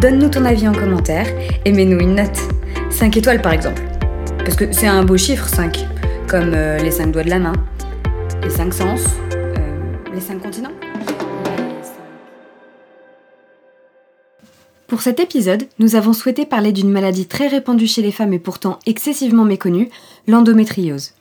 donne-nous 0.00 0.28
ton 0.28 0.44
avis 0.44 0.68
en 0.68 0.72
commentaire 0.72 1.26
et 1.64 1.72
mets-nous 1.72 1.98
une 1.98 2.14
note. 2.14 2.38
5 2.90 3.16
étoiles 3.16 3.42
par 3.42 3.52
exemple. 3.52 3.82
Parce 4.38 4.56
que 4.56 4.72
c'est 4.72 4.86
un 4.86 5.04
beau 5.04 5.16
chiffre 5.16 5.46
5, 5.48 5.86
comme 6.28 6.52
euh, 6.54 6.78
les 6.78 6.90
5 6.90 7.10
doigts 7.10 7.24
de 7.24 7.30
la 7.30 7.38
main, 7.38 7.52
les 8.42 8.50
5 8.50 8.72
sens, 8.72 9.00
euh, 9.34 9.76
les 10.14 10.20
5 10.20 10.40
continents. 10.40 10.72
Pour 14.86 15.02
cet 15.02 15.20
épisode, 15.20 15.64
nous 15.78 15.96
avons 15.96 16.12
souhaité 16.12 16.46
parler 16.46 16.72
d'une 16.72 16.90
maladie 16.90 17.26
très 17.26 17.48
répandue 17.48 17.86
chez 17.86 18.00
les 18.00 18.12
femmes 18.12 18.32
et 18.32 18.38
pourtant 18.38 18.78
excessivement 18.86 19.44
méconnue, 19.44 19.90
l'endométriose. 20.26 21.12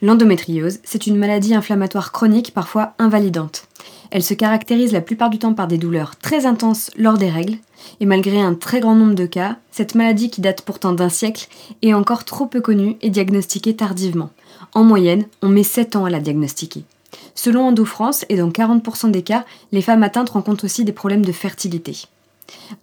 L'endométriose, 0.00 0.80
c'est 0.82 1.06
une 1.06 1.16
maladie 1.16 1.54
inflammatoire 1.54 2.10
chronique 2.10 2.52
parfois 2.52 2.94
invalidante. 2.98 3.68
Elle 4.14 4.22
se 4.22 4.34
caractérise 4.34 4.92
la 4.92 5.00
plupart 5.00 5.30
du 5.30 5.38
temps 5.38 5.54
par 5.54 5.66
des 5.66 5.78
douleurs 5.78 6.16
très 6.16 6.44
intenses 6.44 6.90
lors 6.98 7.16
des 7.16 7.30
règles, 7.30 7.56
et 7.98 8.04
malgré 8.04 8.42
un 8.42 8.54
très 8.54 8.80
grand 8.80 8.94
nombre 8.94 9.14
de 9.14 9.24
cas, 9.24 9.56
cette 9.70 9.94
maladie 9.94 10.28
qui 10.28 10.42
date 10.42 10.60
pourtant 10.60 10.92
d'un 10.92 11.08
siècle 11.08 11.48
est 11.80 11.94
encore 11.94 12.24
trop 12.24 12.44
peu 12.44 12.60
connue 12.60 12.98
et 13.00 13.08
diagnostiquée 13.08 13.74
tardivement. 13.74 14.28
En 14.74 14.84
moyenne, 14.84 15.24
on 15.40 15.48
met 15.48 15.62
7 15.62 15.96
ans 15.96 16.04
à 16.04 16.10
la 16.10 16.20
diagnostiquer. 16.20 16.84
Selon 17.34 17.68
EndoFrance, 17.68 18.26
et 18.28 18.36
dans 18.36 18.50
40% 18.50 19.10
des 19.10 19.22
cas, 19.22 19.46
les 19.72 19.80
femmes 19.80 20.02
atteintes 20.02 20.28
rencontrent 20.28 20.66
aussi 20.66 20.84
des 20.84 20.92
problèmes 20.92 21.24
de 21.24 21.32
fertilité. 21.32 22.04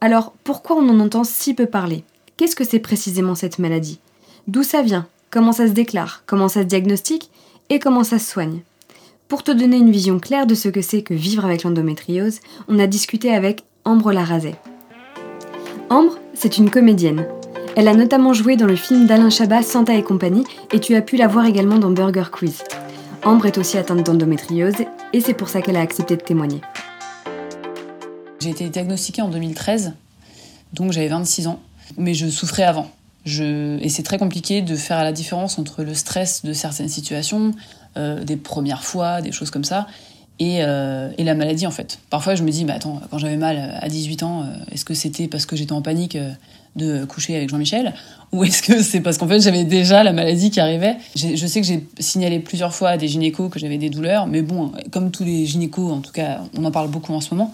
Alors, 0.02 0.34
pourquoi 0.44 0.78
on 0.78 0.90
en 0.90 1.00
entend 1.00 1.24
si 1.24 1.54
peu 1.54 1.68
parler? 1.68 2.04
Qu'est-ce 2.38 2.56
que 2.56 2.64
c'est 2.64 2.80
précisément 2.80 3.36
cette 3.36 3.60
maladie? 3.60 4.00
D'où 4.48 4.64
ça 4.64 4.82
vient? 4.82 5.06
Comment 5.30 5.52
ça 5.52 5.68
se 5.68 5.74
déclare, 5.74 6.24
comment 6.26 6.48
ça 6.48 6.62
se 6.62 6.68
diagnostique? 6.68 7.30
Et 7.70 7.78
comment 7.78 8.04
ça 8.04 8.18
se 8.18 8.32
soigne? 8.32 8.62
Pour 9.30 9.44
te 9.44 9.52
donner 9.52 9.78
une 9.78 9.92
vision 9.92 10.20
claire 10.20 10.48
de 10.48 10.56
ce 10.56 10.70
que 10.70 10.82
c'est 10.82 11.04
que 11.04 11.14
vivre 11.14 11.46
avec 11.46 11.62
l'endométriose, 11.62 12.40
on 12.68 12.80
a 12.80 12.88
discuté 12.88 13.32
avec 13.32 13.64
Ambre 13.86 14.12
Larazet. 14.12 14.56
Ambre, 15.92 16.18
c'est 16.34 16.58
une 16.58 16.72
comédienne. 16.72 17.28
Elle 17.76 17.88
a 17.88 17.94
notamment 17.94 18.34
joué 18.34 18.56
dans 18.56 18.66
le 18.66 18.76
film 18.76 19.06
d'Alain 19.06 19.30
Chabat 19.30 19.62
Santa 19.62 19.94
et 19.94 20.02
compagnie 20.02 20.46
et 20.74 20.80
tu 20.80 20.96
as 20.96 21.04
pu 21.04 21.16
la 21.16 21.28
voir 21.28 21.46
également 21.46 21.78
dans 21.78 21.92
Burger 21.92 22.32
Quiz. 22.32 22.64
Ambre 23.24 23.46
est 23.46 23.60
aussi 23.60 23.78
atteinte 23.78 24.04
d'endométriose 24.04 24.74
et 25.14 25.22
c'est 25.22 25.36
pour 25.36 25.50
ça 25.50 25.62
qu'elle 25.62 25.78
a 25.78 25.82
accepté 25.82 26.18
de 26.18 26.24
témoigner. 26.24 26.62
J'ai 28.40 28.50
été 28.50 28.68
diagnostiquée 28.70 29.22
en 29.22 29.30
2013, 29.30 29.94
donc 30.74 30.92
j'avais 30.92 31.08
26 31.08 31.46
ans, 31.46 31.60
mais 31.98 32.16
je 32.16 32.26
souffrais 32.26 32.64
avant. 32.64 32.90
Et 33.28 33.90
c'est 33.90 34.02
très 34.02 34.18
compliqué 34.18 34.64
de 34.64 34.76
faire 34.76 35.04
la 35.04 35.12
différence 35.12 35.60
entre 35.60 35.84
le 35.84 35.94
stress 35.94 36.44
de 36.44 36.54
certaines 36.54 36.90
situations, 36.90 37.54
euh, 37.98 38.24
des 38.24 38.38
premières 38.38 38.84
fois, 38.84 39.22
des 39.22 39.32
choses 39.32 39.50
comme 39.50 39.64
ça, 39.64 39.88
et, 40.40 40.60
euh, 40.62 41.10
et, 41.18 41.24
la 41.24 41.36
maladie 41.36 41.68
en 41.68 41.72
fait. 41.72 42.00
Parfois 42.10 42.36
je 42.36 42.44
me 42.44 42.52
dis, 42.52 42.64
bah 42.64 42.74
attends, 42.76 43.02
quand 43.10 43.18
j'avais 43.18 43.36
mal 43.36 43.78
à 43.82 43.90
18 43.90 44.24
ans, 44.24 44.42
euh, 44.42 44.46
est-ce 44.72 44.86
que 44.86 44.94
c'était 44.94 45.28
parce 45.28 45.46
que 45.46 45.56
j'étais 45.56 45.74
en 45.74 45.82
panique 45.82 46.18
de 46.76 47.04
coucher 47.06 47.36
avec 47.36 47.50
Jean-Michel 47.50 47.94
Ou 48.32 48.44
est-ce 48.44 48.62
que 48.62 48.82
c'est 48.84 49.02
parce 49.02 49.18
qu'en 49.18 49.28
fait 49.28 49.40
j'avais 49.40 49.66
déjà 49.66 50.04
la 50.04 50.14
maladie 50.14 50.52
qui 50.52 50.60
arrivait? 50.60 50.98
Je 51.16 51.48
sais 51.48 51.60
que 51.60 51.68
j'ai 51.68 51.86
signalé 52.00 52.40
plusieurs 52.40 52.74
fois 52.74 52.90
à 52.90 52.98
des 52.98 53.08
gynécos 53.08 53.50
que 53.50 53.60
j'avais 53.60 53.80
des 53.80 53.90
douleurs, 53.90 54.28
mais 54.28 54.44
bon, 54.44 54.72
comme 54.92 55.12
tous 55.12 55.24
les 55.24 55.46
gynécos, 55.46 55.92
en 55.92 56.02
tout 56.02 56.12
cas, 56.12 56.42
on 56.56 56.64
en 56.64 56.72
parle 56.72 56.90
beaucoup 56.90 57.14
en 57.14 57.22
ce 57.22 57.34
moment. 57.34 57.54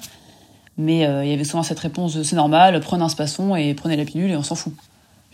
Mais 0.77 0.99
il 1.23 1.29
y 1.29 1.33
avait 1.33 1.45
souvent 1.45 1.63
cette 1.63 1.79
réponse 1.79 2.21
c'est 2.23 2.35
normal, 2.35 2.79
prenez 2.81 3.03
un 3.03 3.09
spasson 3.09 3.55
et 3.55 3.73
prenez 3.73 3.95
la 3.95 4.03
pilule 4.03 4.31
et 4.31 4.35
on 4.35 4.43
s'en 4.43 4.55
fout. 4.55 4.73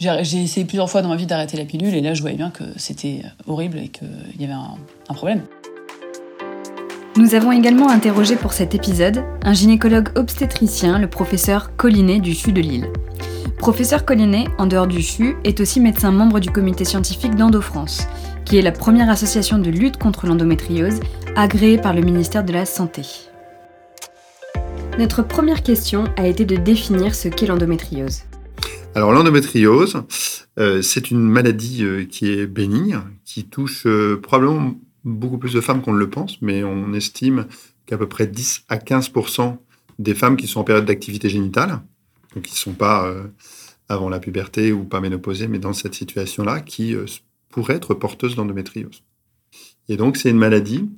J'ai 0.02 0.42
essayé 0.42 0.66
plusieurs 0.66 0.90
fois 0.90 1.04
dans 1.04 1.10
ma 1.10 1.16
vie 1.16 1.28
d'arrêter 1.28 1.58
la 1.58 1.66
pilule 1.66 1.94
et 1.94 2.02
là 2.02 2.16
je 2.16 2.22
voyais 2.22 2.36
bien 2.36 2.50
que 2.50 2.64
c'était 2.76 3.22
horrible 3.46 3.78
et 3.78 3.90
qu'il 3.90 4.08
y 4.40 4.44
avait 4.44 4.54
un, 4.54 5.14
problème. 5.14 5.44
Nous 7.18 7.36
avons 7.36 7.52
également 7.52 7.88
interrogé 7.88 8.36
pour 8.36 8.52
cet 8.52 8.74
épisode 8.74 9.24
un 9.44 9.54
gynécologue 9.54 10.10
obstétricien, 10.18 10.98
le 10.98 11.08
professeur 11.08 11.76
Collinet 11.76 12.20
du 12.20 12.34
CHU 12.34 12.52
de 12.52 12.62
Lille. 12.62 12.88
Professeur 13.60 14.04
Collinet, 14.04 14.46
en 14.58 14.66
dehors 14.66 14.88
du 14.88 15.04
CHU, 15.04 15.36
est 15.44 15.60
aussi 15.60 15.80
médecin 15.80 16.12
membre 16.12 16.40
du 16.40 16.50
comité 16.50 16.84
scientifique 16.84 17.36
d'EndoFrance, 17.36 18.08
qui 18.44 18.58
est 18.58 18.64
la 18.64 18.72
première 18.72 19.12
association 19.12 19.60
de 19.60 19.70
lutte 19.70 19.98
contre 19.98 20.26
l'endométriose 20.26 21.00
agréée 21.36 21.78
par 21.78 21.94
le 21.94 22.02
ministère 22.02 22.44
de 22.44 22.54
la 22.54 22.66
Santé. 22.66 23.04
Notre 24.98 25.22
première 25.22 25.62
question 25.62 26.06
a 26.18 26.26
été 26.26 26.44
de 26.46 26.56
définir 26.56 27.14
ce 27.14 27.28
qu'est 27.28 27.46
l'endométriose. 27.46 28.24
Alors 28.94 29.14
l'endométriose, 29.14 30.04
euh, 30.60 30.82
c'est 30.82 31.12
une 31.12 31.22
maladie 31.22 31.84
euh, 31.86 32.04
qui 32.04 32.30
est 32.30 32.46
bénigne, 32.46 33.00
qui 33.24 33.46
touche 33.46 33.86
euh, 33.86 34.20
probablement 34.22 34.74
beaucoup 35.06 35.38
plus 35.38 35.54
de 35.54 35.62
femmes 35.62 35.82
qu'on 35.82 35.94
ne 35.94 35.98
le 35.98 36.10
pense, 36.10 36.42
mais 36.42 36.66
on 36.66 36.94
estime 36.94 37.48
qu'à 37.86 37.98
peu 37.98 38.08
près 38.08 38.28
10 38.28 38.66
à 38.68 38.78
15% 38.78 39.56
des 39.98 40.14
femmes 40.14 40.36
qui 40.36 40.48
sont 40.48 40.60
en 40.60 40.64
période 40.66 40.86
d'activité 40.86 41.30
génitale, 41.30 41.82
donc 42.36 42.44
qui 42.44 42.54
ne 42.54 42.58
sont 42.58 42.74
pas 42.74 43.12
avant 43.88 44.10
la 44.10 44.20
puberté 44.20 44.72
ou 44.72 44.84
pas 44.84 45.00
ménopausées, 45.00 45.48
mais 45.48 45.58
dans 45.58 45.74
cette 45.74 45.96
situation-là, 45.96 46.60
qui 46.60 46.96
pourraient 47.50 47.76
être 47.76 47.94
porteuses 47.94 48.36
d'endométriose. 48.36 49.04
Et 49.90 49.98
donc 49.98 50.18
c'est 50.18 50.30
une 50.30 50.38
maladie 50.38 50.90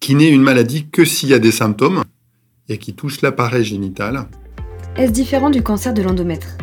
qui 0.00 0.14
n'est 0.14 0.30
une 0.30 0.42
maladie 0.42 0.88
que 0.88 1.04
s'il 1.04 1.30
y 1.30 1.34
a 1.34 1.38
des 1.38 1.52
symptômes 1.52 2.04
et 2.68 2.78
qui 2.78 2.94
touche 2.94 3.22
l'appareil 3.22 3.64
génital. 3.64 4.28
Est-ce 4.96 5.12
différent 5.12 5.50
du 5.50 5.62
cancer 5.62 5.92
de 5.92 6.02
l'endomètre? 6.02 6.58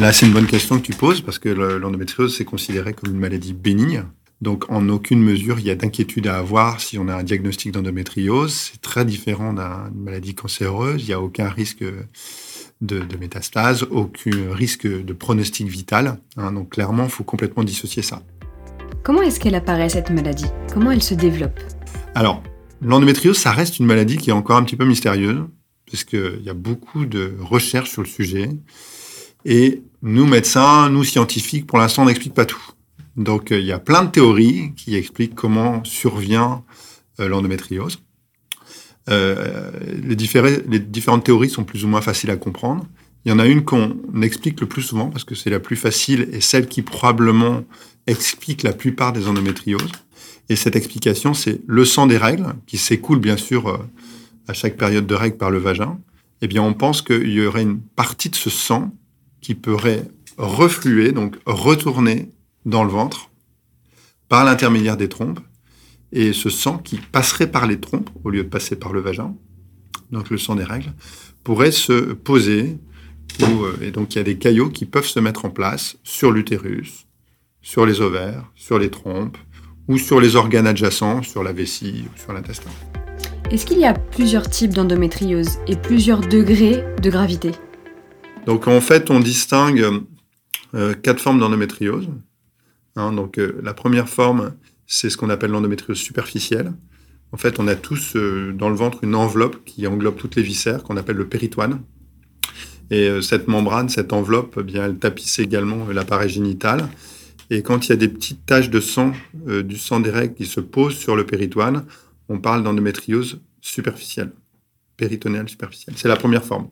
Là, 0.00 0.12
c'est 0.12 0.26
une 0.26 0.32
bonne 0.32 0.46
question 0.46 0.78
que 0.78 0.86
tu 0.86 0.92
poses 0.92 1.20
parce 1.20 1.40
que 1.40 1.48
l'endométriose, 1.48 2.36
c'est 2.36 2.44
considéré 2.44 2.94
comme 2.94 3.12
une 3.12 3.18
maladie 3.18 3.52
bénigne. 3.52 4.04
Donc, 4.40 4.70
en 4.70 4.88
aucune 4.88 5.20
mesure, 5.20 5.58
il 5.58 5.66
y 5.66 5.70
a 5.70 5.74
d'inquiétude 5.74 6.28
à 6.28 6.38
avoir 6.38 6.80
si 6.80 7.00
on 7.00 7.08
a 7.08 7.14
un 7.16 7.24
diagnostic 7.24 7.72
d'endométriose. 7.72 8.52
C'est 8.52 8.80
très 8.80 9.04
différent 9.04 9.52
d'une 9.52 10.00
maladie 10.00 10.36
cancéreuse. 10.36 11.02
Il 11.02 11.06
n'y 11.06 11.14
a 11.14 11.20
aucun 11.20 11.48
risque 11.48 11.82
de, 12.80 13.02
métastase, 13.18 13.88
aucun 13.90 14.52
risque 14.52 14.86
de 14.86 15.12
pronostic 15.12 15.66
vital. 15.66 16.20
Hein. 16.36 16.52
donc, 16.52 16.70
clairement, 16.70 17.04
il 17.04 17.10
faut 17.10 17.24
complètement 17.24 17.64
dissocier 17.64 18.02
ça. 18.02 18.22
Comment 19.02 19.22
est-ce 19.22 19.40
qu'elle 19.40 19.56
apparaît, 19.56 19.88
cette 19.88 20.10
maladie? 20.10 20.46
Comment 20.72 20.92
elle 20.92 21.02
se 21.02 21.14
développe? 21.14 21.58
Alors, 22.14 22.44
l'endométriose, 22.80 23.36
ça 23.36 23.50
reste 23.50 23.80
une 23.80 23.86
maladie 23.86 24.16
qui 24.16 24.30
est 24.30 24.32
encore 24.32 24.58
un 24.58 24.62
petit 24.62 24.76
peu 24.76 24.84
mystérieuse, 24.84 25.40
parce 25.90 26.04
qu'il 26.04 26.40
y 26.44 26.50
a 26.50 26.54
beaucoup 26.54 27.04
de 27.04 27.34
recherches 27.40 27.90
sur 27.90 28.02
le 28.02 28.08
sujet. 28.08 28.50
Et 29.44 29.82
nous, 30.02 30.26
médecins, 30.26 30.88
nous, 30.90 31.04
scientifiques, 31.04 31.66
pour 31.66 31.78
l'instant, 31.78 32.02
on 32.02 32.06
n'explique 32.06 32.34
pas 32.34 32.44
tout. 32.44 32.62
Donc, 33.16 33.50
euh, 33.50 33.58
il 33.58 33.66
y 33.66 33.72
a 33.72 33.78
plein 33.78 34.04
de 34.04 34.10
théories 34.10 34.72
qui 34.76 34.94
expliquent 34.94 35.34
comment 35.34 35.82
survient 35.84 36.62
euh, 37.20 37.28
l'endométriose. 37.28 37.98
Euh, 39.10 39.70
les, 40.02 40.14
les, 40.68 40.78
différentes 40.78 41.24
théories 41.24 41.50
sont 41.50 41.64
plus 41.64 41.84
ou 41.84 41.88
moins 41.88 42.00
faciles 42.00 42.30
à 42.30 42.36
comprendre. 42.36 42.86
Il 43.24 43.30
y 43.30 43.32
en 43.32 43.38
a 43.38 43.46
une 43.46 43.64
qu'on 43.64 43.96
explique 44.22 44.60
le 44.60 44.68
plus 44.68 44.82
souvent 44.82 45.10
parce 45.10 45.24
que 45.24 45.34
c'est 45.34 45.50
la 45.50 45.58
plus 45.58 45.76
facile 45.76 46.28
et 46.32 46.40
celle 46.40 46.68
qui 46.68 46.82
probablement 46.82 47.64
explique 48.06 48.62
la 48.62 48.72
plupart 48.72 49.12
des 49.12 49.26
endométrioses. 49.26 49.90
Et 50.48 50.56
cette 50.56 50.76
explication, 50.76 51.34
c'est 51.34 51.60
le 51.66 51.84
sang 51.84 52.06
des 52.06 52.16
règles 52.16 52.54
qui 52.66 52.78
s'écoule 52.78 53.18
bien 53.18 53.36
sûr 53.36 53.82
à 54.46 54.52
chaque 54.52 54.76
période 54.76 55.06
de 55.06 55.14
règles 55.14 55.36
par 55.36 55.50
le 55.50 55.58
vagin. 55.58 55.98
Eh 56.40 56.46
bien, 56.46 56.62
on 56.62 56.72
pense 56.72 57.02
qu'il 57.02 57.30
y 57.30 57.44
aurait 57.44 57.62
une 57.62 57.80
partie 57.80 58.30
de 58.30 58.36
ce 58.36 58.48
sang 58.48 58.92
qui 59.40 59.54
pourrait 59.54 60.04
refluer, 60.36 61.12
donc 61.12 61.36
retourner 61.46 62.30
dans 62.64 62.84
le 62.84 62.90
ventre 62.90 63.30
par 64.28 64.44
l'intermédiaire 64.44 64.96
des 64.96 65.08
trompes, 65.08 65.40
et 66.12 66.32
ce 66.32 66.50
sang 66.50 66.78
qui 66.78 66.96
passerait 66.96 67.50
par 67.50 67.66
les 67.66 67.80
trompes 67.80 68.10
au 68.24 68.30
lieu 68.30 68.44
de 68.44 68.48
passer 68.48 68.76
par 68.76 68.92
le 68.92 69.00
vagin, 69.00 69.34
donc 70.10 70.30
le 70.30 70.38
sang 70.38 70.54
des 70.54 70.64
règles, 70.64 70.92
pourrait 71.44 71.72
se 71.72 72.12
poser, 72.12 72.78
euh, 73.42 73.76
et 73.82 73.90
donc 73.90 74.14
il 74.14 74.18
y 74.18 74.20
a 74.20 74.24
des 74.24 74.38
caillots 74.38 74.70
qui 74.70 74.86
peuvent 74.86 75.06
se 75.06 75.20
mettre 75.20 75.44
en 75.44 75.50
place 75.50 75.96
sur 76.02 76.30
l'utérus, 76.30 77.06
sur 77.62 77.86
les 77.86 78.00
ovaires, 78.00 78.50
sur 78.54 78.78
les 78.78 78.90
trompes, 78.90 79.38
ou 79.88 79.96
sur 79.96 80.20
les 80.20 80.36
organes 80.36 80.66
adjacents, 80.66 81.22
sur 81.22 81.42
la 81.42 81.52
vessie 81.52 82.04
ou 82.06 82.18
sur 82.18 82.32
l'intestin. 82.32 82.70
Est-ce 83.50 83.64
qu'il 83.64 83.78
y 83.78 83.86
a 83.86 83.94
plusieurs 83.94 84.48
types 84.48 84.74
d'endométriose 84.74 85.58
et 85.66 85.76
plusieurs 85.76 86.20
degrés 86.20 86.84
de 87.02 87.10
gravité? 87.10 87.52
Donc 88.48 88.66
en 88.66 88.80
fait, 88.80 89.10
on 89.10 89.20
distingue 89.20 89.86
euh, 90.74 90.94
quatre 90.94 91.20
formes 91.20 91.38
d'endométriose. 91.38 92.08
Hein, 92.96 93.12
donc 93.12 93.38
euh, 93.38 93.60
la 93.62 93.74
première 93.74 94.08
forme, 94.08 94.54
c'est 94.86 95.10
ce 95.10 95.18
qu'on 95.18 95.28
appelle 95.28 95.50
l'endométriose 95.50 95.98
superficielle. 95.98 96.72
En 97.32 97.36
fait, 97.36 97.60
on 97.60 97.68
a 97.68 97.74
tous 97.74 98.16
euh, 98.16 98.54
dans 98.54 98.70
le 98.70 98.74
ventre 98.74 99.04
une 99.04 99.14
enveloppe 99.14 99.62
qui 99.66 99.86
englobe 99.86 100.16
toutes 100.16 100.34
les 100.36 100.42
viscères 100.42 100.82
qu'on 100.82 100.96
appelle 100.96 101.16
le 101.16 101.28
péritoine. 101.28 101.82
Et 102.90 103.20
cette 103.20 103.48
membrane, 103.48 103.90
cette 103.90 104.14
enveloppe, 104.14 104.56
eh 104.58 104.62
bien, 104.62 104.86
elle 104.86 104.96
tapisse 104.96 105.38
également 105.40 105.86
l'appareil 105.88 106.30
génital. 106.30 106.88
Et 107.50 107.60
quand 107.60 107.84
il 107.84 107.90
y 107.90 107.92
a 107.92 107.96
des 107.96 108.08
petites 108.08 108.46
taches 108.46 108.70
de 108.70 108.80
sang, 108.80 109.12
du 109.44 109.76
sang 109.76 110.00
des 110.00 110.08
règles 110.08 110.32
qui 110.32 110.46
se 110.46 110.60
posent 110.60 110.96
sur 110.96 111.14
le 111.14 111.26
péritoine, 111.26 111.84
on 112.30 112.38
parle 112.38 112.62
d'endométriose 112.62 113.42
superficielle, 113.60 114.32
péritonéale 114.96 115.50
superficielle. 115.50 115.96
C'est 115.98 116.08
la 116.08 116.16
première 116.16 116.44
forme. 116.44 116.68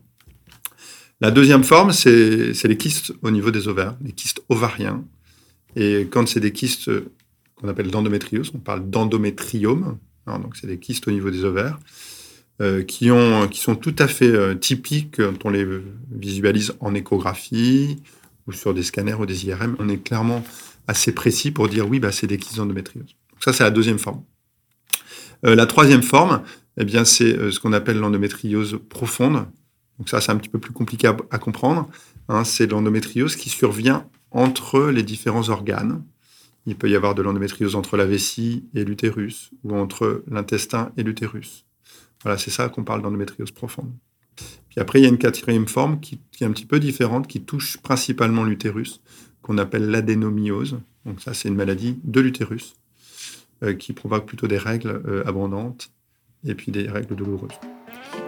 La 1.21 1.31
deuxième 1.31 1.65
forme, 1.65 1.93
c'est 1.93 2.53
les 2.65 2.77
kystes 2.77 3.15
au 3.23 3.31
niveau 3.31 3.51
des 3.51 3.69
ovaires, 3.69 3.97
les 4.05 4.13
kystes 4.13 4.43
ovariens. 4.51 5.03
Et 5.75 6.07
quand 6.11 6.29
c'est 6.29 6.41
des 6.41 6.53
kystes 6.53 6.91
qu'on 7.55 7.69
appelle 7.69 7.91
d'endométriose, 7.91 8.53
on 8.55 8.59
parle 8.59 8.89
d'endométriome, 8.91 9.99
hein, 10.27 10.39
donc 10.39 10.57
c'est 10.57 10.67
des 10.67 10.79
kystes 10.79 11.09
au 11.09 11.11
niveau 11.11 11.31
des 11.31 11.45
ovaires, 11.45 11.79
euh, 12.61 12.83
qui, 12.83 13.11
ont, 13.11 13.49
qui 13.49 13.61
sont 13.61 13.77
tout 13.77 13.95
à 13.99 14.09
fait 14.09 14.31
euh, 14.31 14.55
typiques 14.55 15.17
quand 15.17 15.45
on 15.45 15.51
les 15.51 15.67
visualise 16.11 16.75
en 16.81 16.95
échographie 16.95 17.97
ou 18.47 18.53
sur 18.53 18.75
des 18.75 18.83
scanners 18.83 19.15
ou 19.15 19.27
des 19.27 19.47
IRM. 19.47 19.77
On 19.79 19.89
est 19.89 20.03
clairement 20.03 20.45
assez 20.87 21.13
précis 21.13 21.51
pour 21.51 21.69
dire 21.69 21.89
oui, 21.89 21.99
bah, 21.99 22.13
c'est 22.13 22.27
des 22.27 22.37
kystes 22.37 22.57
d'endométriose. 22.57 23.17
Donc 23.31 23.43
ça, 23.43 23.55
c'est 23.55 23.65
la 23.65 23.71
deuxième 23.71 23.99
forme. 23.99 24.23
Euh, 25.45 25.55
la 25.55 25.67
troisième 25.67 26.03
forme, 26.03 26.43
eh 26.79 26.85
bien, 26.85 27.07
c'est 27.07 27.51
ce 27.51 27.59
qu'on 27.59 27.73
appelle 27.73 27.99
l'endométriose 27.99 28.79
profonde. 28.91 29.47
Donc 29.99 30.09
ça, 30.09 30.21
c'est 30.21 30.33
un 30.33 30.37
petit 30.37 30.49
peu 30.49 30.59
plus 30.59 30.73
compliqué 30.73 31.09
à, 31.09 31.39
comprendre. 31.39 31.89
Hein. 32.29 32.45
c'est 32.45 32.71
l'endométriose 32.71 33.37
qui 33.37 33.49
survient 33.49 34.07
entre 34.31 34.91
les 34.91 35.03
différents 35.03 35.49
organes. 35.49 36.03
Il 36.67 36.77
peut 36.77 36.91
y 36.91 36.97
avoir 36.97 37.15
de 37.15 37.23
l'endométriose 37.23 37.77
entre 37.77 37.97
la 37.97 38.07
vessie 38.07 38.65
et 38.75 38.85
l'utérus, 38.85 39.53
ou 39.63 39.75
entre 39.75 40.25
l'intestin 40.29 40.93
et 40.97 41.03
l'utérus. 41.03 41.65
Voilà, 42.23 42.39
c'est 42.39 42.51
ça 42.51 42.69
qu'on 42.69 42.85
parle 42.85 43.03
d'endométriose 43.03 43.53
profonde. 43.53 43.93
Puis 44.69 44.81
après, 44.81 45.01
il 45.01 45.03
y 45.03 45.07
a 45.07 45.09
une 45.09 45.19
quatrième 45.19 45.69
forme 45.69 46.01
qui, 46.01 46.21
est 46.41 46.45
un 46.45 46.51
petit 46.51 46.67
peu 46.67 46.81
différente, 46.81 47.29
qui 47.29 47.41
touche 47.41 47.79
principalement 47.79 48.45
l'utérus, 48.45 49.01
qu'on 49.43 49.59
appelle 49.59 49.89
l'adénomiose. 49.91 50.79
Donc 51.05 51.21
ça, 51.23 51.35
c'est 51.35 51.49
une 51.49 51.55
maladie 51.55 51.99
de 52.03 52.21
l'utérus, 52.21 52.75
euh, 53.63 53.75
qui 53.75 53.93
provoque 53.93 54.27
plutôt 54.27 54.49
des 54.49 54.59
règles 54.59 55.01
euh, 55.07 55.25
abondantes 55.25 55.91
et 56.45 56.55
puis 56.55 56.73
des 56.73 56.89
règles 56.89 57.15
douloureuses. 57.15 57.59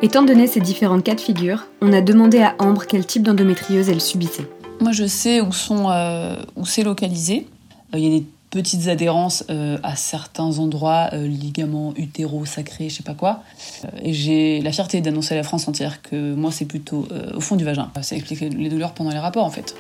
Étant 0.03 0.23
donné 0.23 0.47
ces 0.47 0.61
différents 0.61 1.01
cas 1.01 1.15
de 1.15 1.21
figure, 1.21 1.67
on 1.81 1.93
a 1.93 2.01
demandé 2.01 2.41
à 2.41 2.55
Ambre 2.59 2.85
quel 2.87 3.05
type 3.05 3.23
d'endométriose 3.23 3.89
elle 3.89 4.01
subissait. 4.01 4.49
Moi, 4.81 4.93
je 4.93 5.07
sais 5.07 5.41
où, 5.41 5.53
sont, 5.53 5.91
euh, 5.91 6.37
où 6.57 6.65
c'est 6.65 6.85
localisé. 6.85 7.47
Il 7.95 8.01
y 8.01 8.07
a 8.07 8.21
des 8.21 8.27
petites 8.51 8.89
adhérences 8.89 9.45
euh, 9.51 9.79
à 9.83 9.97
certains 9.97 10.59
endroits, 10.59 11.11
euh, 11.13 11.27
ligaments 11.27 11.93
utéro, 11.97 12.45
sacrés, 12.47 12.89
je 12.89 12.97
sais 12.97 13.03
pas 13.03 13.15
quoi. 13.15 13.43
Euh, 13.85 13.89
et 14.03 14.13
j'ai 14.13 14.61
la 14.61 14.73
fierté 14.73 15.01
d'annoncer 15.01 15.35
à 15.35 15.37
la 15.37 15.43
France 15.43 15.69
entière 15.69 16.03
que 16.03 16.35
moi, 16.35 16.51
c'est 16.51 16.65
plutôt 16.65 17.07
au 17.35 17.41
fond 17.41 17.57
du 17.57 17.65
vagin. 17.65 17.91
Ça 18.03 18.17
explique 18.17 18.41
les 18.41 18.69
douleurs 18.69 18.93
pendant 18.93 19.11
les 19.11 19.19
rapports, 19.19 19.45
en 19.45 19.51
fait. 19.51 19.75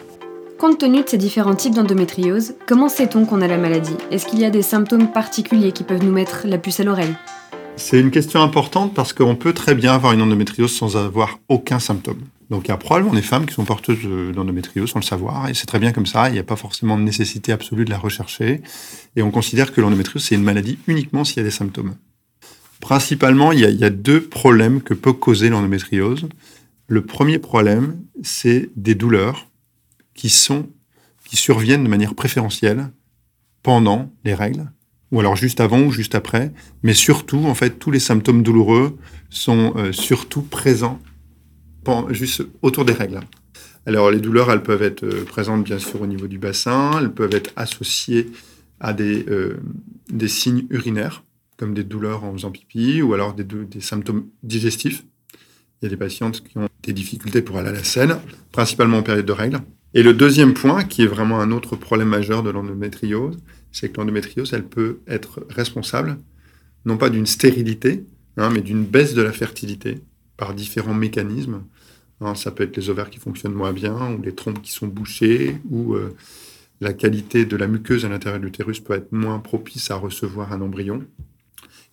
Compte 0.59 0.79
tenu 0.79 1.03
de 1.05 1.09
ces 1.09 1.19
différents 1.19 1.55
types 1.55 1.75
d'endométriose, 1.75 2.55
comment 2.67 2.89
sait-on 2.89 3.25
qu'on 3.25 3.41
a 3.41 3.47
la 3.47 3.59
maladie? 3.59 3.95
Est-ce 4.11 4.27
qu'il 4.27 4.41
y 4.41 4.45
a 4.45 4.51
des 4.51 4.63
symptômes 4.63 5.13
particuliers 5.13 5.71
qui 5.71 5.85
peuvent 5.85 6.03
nous 6.03 6.13
mettre 6.13 6.47
la 6.47 6.59
puce 6.59 6.81
à 6.81 6.85
l'oreille? 6.85 7.15
C'est 7.79 8.01
une 8.01 8.11
question 8.11 8.43
importante 8.43 8.93
parce 8.93 9.13
qu'on 9.13 9.37
peut 9.37 9.53
très 9.53 9.75
bien 9.75 9.95
avoir 9.95 10.13
une 10.13 10.21
endométriose 10.21 10.75
sans 10.75 10.97
avoir 10.97 11.39
aucun 11.49 11.79
symptôme. 11.79 12.21
Donc 12.51 12.67
il 12.67 12.69
y 12.69 12.73
a 12.73 12.77
probablement 12.77 13.15
des 13.15 13.23
femmes 13.23 13.47
qui 13.47 13.55
sont 13.55 13.65
porteuses 13.65 14.03
d'endométriose 14.35 14.91
sans 14.91 14.99
le 14.99 15.05
savoir, 15.05 15.49
et 15.49 15.55
c'est 15.55 15.67
très 15.67 15.79
bien 15.79 15.93
comme 15.93 16.07
ça, 16.07 16.29
il 16.29 16.33
n'y 16.33 16.39
a 16.39 16.45
pas 16.45 16.57
forcément 16.57 16.99
de 16.99 17.03
nécessité 17.03 17.53
absolue 17.53 17.85
de 17.85 17.91
la 17.91 17.99
rechercher, 17.99 18.63
et 19.17 19.23
on 19.23 19.31
considère 19.31 19.73
que 19.73 19.81
l'endométriose, 19.81 20.25
c'est 20.25 20.35
une 20.35 20.43
maladie 20.43 20.79
uniquement 20.87 21.25
s'il 21.25 21.39
y 21.39 21.41
a 21.41 21.45
des 21.45 21.51
symptômes. 21.51 21.95
Principalement, 22.81 23.53
il 23.53 23.61
y, 23.61 23.65
a, 23.65 23.71
il 23.71 24.03
deux 24.03 24.23
problèmes 24.23 24.83
que 24.83 24.95
peut 24.95 25.13
causer 25.13 25.49
l'endométriose. 25.49 26.29
Le 26.87 27.05
premier 27.05 27.39
problème, 27.39 28.01
c'est 28.23 28.71
des 28.77 28.95
douleurs 28.95 29.49
qui, 30.15 30.31
sont, 30.31 30.69
qui 31.25 31.37
surviennent 31.37 31.85
de 31.85 31.89
manière 31.89 32.15
préférentielle 32.15 32.91
pendant 33.63 34.11
les 34.25 34.35
règles, 34.35 34.71
ou 35.11 35.21
alors 35.21 35.37
juste 35.37 35.61
avant 35.61 35.81
ou 35.81 35.91
juste 35.91 36.15
après, 36.15 36.53
mais 36.83 36.95
surtout, 36.95 37.45
en 37.47 37.55
fait, 37.55 37.79
tous 37.79 37.91
les 37.91 38.01
symptômes 38.01 38.43
douloureux 38.43 38.99
sont 39.31 39.73
euh, 39.77 39.93
surtout 39.93 40.43
présents 40.43 41.01
juste 42.11 42.43
autour 42.63 42.85
des 42.85 42.93
règles. 42.93 43.21
Alors 43.87 44.11
les 44.11 44.21
douleurs, 44.21 44.51
elles 44.51 44.63
peuvent 44.63 44.83
être 44.83 45.05
euh, 45.05 45.25
présentes 45.25 45.65
bien 45.65 45.79
sûr 45.79 46.03
au 46.03 46.07
niveau 46.07 46.27
du 46.27 46.39
bassin, 46.39 46.99
elles 46.99 47.13
peuvent 47.13 47.35
être 47.35 47.51
associées 47.57 48.31
à 48.81 48.93
des, 48.93 49.25
euh, 49.29 49.57
signes 50.27 50.67
urinaires, 50.71 51.25
comme 51.57 51.75
des 51.75 51.85
douleurs 51.85 52.25
en 52.25 52.33
faisant 52.33 52.51
pipi, 52.51 53.03
ou 53.03 53.15
alors 53.15 53.35
des, 53.35 53.45
des, 53.45 53.81
symptômes 53.81 54.27
digestifs. 54.43 55.05
Il 55.81 55.85
y 55.85 55.87
a 55.87 55.91
des 55.91 55.97
patientes 55.97 56.45
qui 56.45 56.59
ont 56.59 56.69
des 56.83 56.93
difficultés 56.93 57.41
pour 57.41 57.57
aller 57.57 57.69
à 57.69 57.73
la 57.73 57.85
selle, 57.85 58.19
principalement 58.53 58.99
en 58.99 59.03
période 59.03 59.27
de 59.27 59.33
règles. 59.33 59.61
Et 59.95 60.03
le 60.03 60.13
deuxième 60.13 60.55
point, 60.55 60.85
qui 60.85 61.03
est 61.03 61.07
vraiment 61.07 61.41
un 61.41 61.51
autre 61.51 61.77
problème 61.77 62.09
majeur 62.09 62.43
de 62.43 62.51
l'endométriose, 62.51 63.39
c'est 63.73 63.91
que 63.91 63.97
l'endométriose, 63.99 64.53
elle 64.53 64.67
peut 64.67 65.01
être 65.07 65.47
responsable, 65.49 66.19
non 66.85 66.97
pas 66.97 67.11
d'une 67.11 67.27
stérilité, 67.27 68.05
hein, 68.37 68.51
mais 68.51 68.61
d'une 68.61 68.85
baisse 68.85 69.15
de 69.15 69.23
la 69.23 69.33
fertilité 69.33 70.01
par 70.37 70.55
différents 70.55 70.95
mécanismes. 70.95 71.63
Hein, 72.21 72.35
ça 72.35 72.51
peut 72.51 72.65
être 72.65 72.77
les 72.77 72.91
ovaires 72.91 73.11
qui 73.11 73.19
fonctionnent 73.19 73.55
moins 73.55 73.73
bien, 73.73 74.13
ou 74.13 74.23
les 74.23 74.35
trompes 74.35 74.61
qui 74.61 74.73
sont 74.73 74.87
bouchées, 74.87 75.57
ou 75.71 75.95
euh, 75.95 76.15
la 76.81 76.93
qualité 76.93 77.45
de 77.45 77.57
la 77.57 77.67
muqueuse 77.67 78.05
à 78.05 78.09
l'intérieur 78.09 78.41
de 78.41 78.45
l'utérus 78.45 78.81
peut 78.81 78.95
être 78.95 79.13
moins 79.13 79.39
propice 79.39 79.91
à 79.91 79.97
recevoir 79.97 80.53
un 80.53 80.61
embryon. 80.61 81.05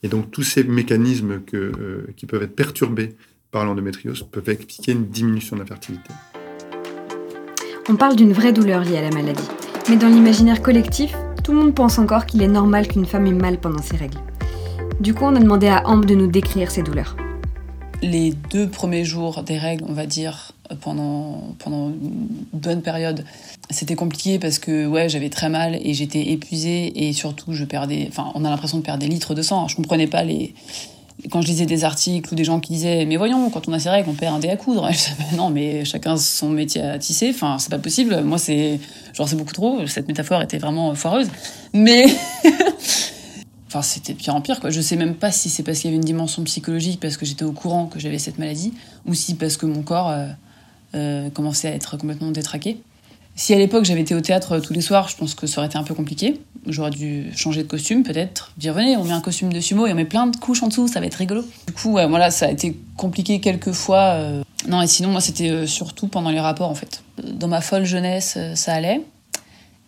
Et 0.04 0.10
donc 0.10 0.32
tous 0.32 0.44
ces 0.44 0.64
mécanismes 0.64 1.42
euh, 1.54 2.06
qui 2.16 2.26
peuvent 2.26 2.44
être 2.44 2.56
perturbés 2.56 3.16
par 3.52 3.66
l'endométriose 3.66 4.24
peuvent 4.32 4.50
expliquer 4.50 4.92
une 4.92 5.08
diminution 5.08 5.56
de 5.56 5.62
la 5.62 5.68
fertilité. 5.68 6.12
On 7.88 7.96
parle 7.96 8.16
d'une 8.16 8.34
vraie 8.34 8.52
douleur 8.52 8.84
liée 8.84 8.98
à 8.98 9.02
la 9.02 9.12
maladie. 9.12 9.48
Mais 9.90 9.96
dans 9.96 10.08
l'imaginaire 10.08 10.62
collectif, 10.64 11.16
tout 11.44 11.52
le 11.52 11.60
monde 11.60 11.76
pense 11.76 12.00
encore 12.00 12.26
qu'il 12.26 12.42
est 12.42 12.48
normal 12.48 12.88
qu'une 12.88 13.06
femme 13.06 13.28
ait 13.28 13.32
mal 13.32 13.60
pendant 13.60 13.82
ses 13.82 13.96
règles. 13.96 14.18
Du 15.00 15.14
coup, 15.14 15.26
on 15.26 15.36
a 15.36 15.40
demandé 15.40 15.68
à 15.68 15.88
Ambre 15.88 16.06
de 16.06 16.16
nous 16.16 16.28
décrire 16.28 16.72
ces 16.72 16.82
douleurs 16.82 17.16
les 18.02 18.34
deux 18.52 18.70
premiers 18.70 19.06
jours 19.06 19.44
des 19.44 19.58
règles, 19.58 19.86
on 19.88 19.94
va 19.94 20.06
dire, 20.06 20.52
pendant, 20.82 21.56
pendant 21.60 21.90
une 21.90 22.28
bonne 22.54 22.82
période, 22.82 23.26
c'était 23.70 23.96
compliqué 23.96 24.40
parce 24.40 24.60
que 24.60 24.86
ouais, 24.86 25.10
j'avais 25.10 25.30
très 25.30 25.50
mal 25.50 25.80
et 25.82 25.94
j'étais 25.94 26.32
épuisée 26.32 27.08
et 27.08 27.14
surtout 27.14 27.54
je 27.54 27.66
perdais, 27.66 28.06
enfin, 28.10 28.32
on 28.36 28.46
a 28.46 28.50
l'impression 28.50 28.78
de 28.78 28.84
perdre 28.84 29.00
des 29.00 29.08
litres 29.08 29.34
de 29.34 29.42
sang. 29.42 29.68
Je 29.68 29.75
comprenais 29.75 30.08
pas 30.08 30.24
les, 30.24 30.54
quand 31.31 31.41
je 31.41 31.48
lisais 31.48 31.65
des 31.65 31.84
articles 31.84 32.31
ou 32.31 32.36
des 32.36 32.43
gens 32.43 32.60
qui 32.60 32.74
disaient 32.74 33.05
mais 33.05 33.17
voyons 33.17 33.50
quand 33.50 33.67
on 33.67 33.74
a 33.74 33.79
ses 33.79 33.89
règles 33.89 34.10
on 34.10 34.13
perd 34.13 34.36
un 34.36 34.39
dé 34.39 34.50
à 34.50 34.57
coudre. 34.57 34.88
Je 34.91 34.98
disais, 34.98 35.36
non 35.38 35.50
mais 35.50 35.86
chacun 35.86 36.17
son 36.17 36.50
métier 36.50 36.81
à 36.81 37.00
tisser. 37.00 37.31
Enfin 37.34 37.57
c'est 37.60 37.69
pas 37.69 37.79
possible. 37.79 38.22
Moi 38.22 38.38
c'est 38.38 38.79
genre 39.13 39.27
c'est 39.27 39.36
beaucoup 39.36 39.53
trop. 39.53 39.86
Cette 39.88 40.07
métaphore 40.07 40.41
était 40.41 40.57
vraiment 40.57 40.93
foireuse. 40.95 41.27
Mais 41.74 42.05
Enfin, 43.75 43.81
c'était 43.81 44.13
pire 44.13 44.34
en 44.34 44.39
pire, 44.39 44.62
quoi. 44.62 44.69
Je 44.69 44.79
sais 44.79 44.95
même 44.95 45.15
pas 45.15 45.34
si 45.34 45.50
c'est 45.50 45.62
parce 45.62 45.79
qu'il 45.79 45.89
y 45.89 45.93
avait 45.93 45.98
une 45.98 46.05
dimension 46.05 46.41
psychologique, 46.45 47.01
parce 47.01 47.17
que 47.17 47.25
j'étais 47.25 47.43
au 47.43 47.51
courant 47.51 47.88
que 47.88 48.00
j'avais 48.00 48.19
cette 48.19 48.39
maladie, 48.39 48.74
ou 49.05 49.13
si 49.13 49.36
parce 49.36 49.57
que 49.57 49.65
mon 49.65 49.81
corps 49.81 50.10
euh, 50.12 50.27
euh, 50.95 51.29
commençait 51.29 51.67
à 51.67 51.72
être 51.72 51.98
complètement 51.98 52.31
détraqué. 52.31 52.77
Si 53.36 53.54
à 53.54 53.58
l'époque 53.58 53.86
j'avais 53.86 54.01
été 54.01 54.15
au 54.15 54.22
théâtre 54.22 54.60
tous 54.60 54.74
les 54.74 54.82
soirs, 54.82 55.10
je 55.10 55.18
pense 55.18 55.36
que 55.36 55.46
ça 55.48 55.60
aurait 55.60 55.68
été 55.68 55.77
un 55.77 55.84
peu 55.84 55.94
compliqué. 55.94 56.39
J'aurais 56.68 56.92
dû 56.92 57.32
changer 57.36 57.63
de 57.63 57.68
costume, 57.68 58.04
peut-être. 58.04 58.54
Dire, 58.58 58.74
venez, 58.74 58.98
on 58.98 59.04
met 59.04 59.12
un 59.12 59.22
costume 59.22 59.54
de 59.54 59.60
sumo 59.60 59.86
et 59.88 59.92
on 59.92 59.96
met 59.96 60.06
plein 60.06 60.27
de 60.27 60.36
couches 60.38 60.63
en 60.63 60.68
dessous, 60.68 60.88
ça 60.88 61.00
va 61.00 61.06
être 61.06 61.15
rigolo. 61.15 61.44
Du 61.68 61.74
coup, 61.74 61.92
voilà, 61.92 62.32
ça 62.32 62.48
a 62.48 62.51
été 62.51 62.75
compliqué 62.98 63.39
quelques 63.39 63.74
fois. 63.74 64.15
Euh. 64.15 64.44
Non, 64.68 64.82
et 64.82 64.88
sinon, 64.88 65.10
moi, 65.10 65.22
c'était 65.22 65.68
surtout 65.68 66.08
pendant 66.08 66.32
les 66.32 66.39
rapports, 66.39 66.70
en 66.70 66.75
fait. 66.75 67.04
Dans 67.24 67.48
ma 67.48 67.62
folle 67.62 67.86
jeunesse, 67.86 68.38
ça 68.56 68.74
allait. 68.74 69.01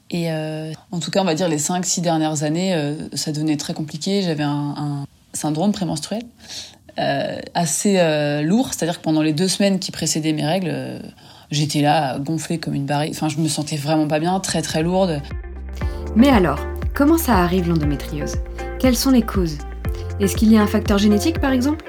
Et 0.09 0.31
euh, 0.31 0.71
en 0.91 0.99
tout 0.99 1.11
cas, 1.11 1.21
on 1.21 1.25
va 1.25 1.35
dire 1.35 1.49
les 1.49 1.57
5-6 1.57 2.01
dernières 2.01 2.43
années, 2.43 2.73
euh, 2.73 2.95
ça 3.13 3.31
devenait 3.31 3.57
très 3.57 3.73
compliqué. 3.73 4.21
J'avais 4.21 4.43
un, 4.43 5.05
syndrome 5.33 5.71
prémenstruel 5.71 6.23
euh, 6.97 7.37
assez 7.53 7.99
euh, 7.99 8.41
lourd, 8.41 8.73
c'est-à-dire 8.73 8.97
que 8.97 9.03
pendant 9.03 9.21
les 9.21 9.33
deux 9.33 9.47
semaines 9.47 9.77
qui 9.77 9.91
précédaient 9.91 10.33
mes 10.33 10.45
règles, 10.45 10.71
euh, 10.71 10.99
j'étais 11.51 11.81
là 11.81 12.19
gonflée 12.19 12.59
comme 12.59 12.73
une 12.73 12.85
barrique. 12.85 13.13
Enfin, 13.15 13.29
je 13.29 13.37
me 13.37 13.47
sentais 13.47 13.77
vraiment 13.77 14.07
pas 14.07 14.19
bien, 14.19 14.39
très 14.39 14.61
très 14.61 14.83
lourde. 14.83 15.21
Mais 16.15 16.29
alors, 16.29 16.59
comment 16.93 17.17
ça 17.17 17.37
arrive 17.37 17.69
l'endométriose? 17.69 18.35
Quelles 18.79 18.95
sont 18.95 19.11
les 19.11 19.21
causes? 19.21 19.57
Est-ce 20.19 20.35
qu'il 20.35 20.51
y 20.51 20.57
a 20.57 20.61
un 20.61 20.67
facteur 20.67 20.97
génétique 20.97 21.39
par 21.39 21.51
exemple? 21.51 21.85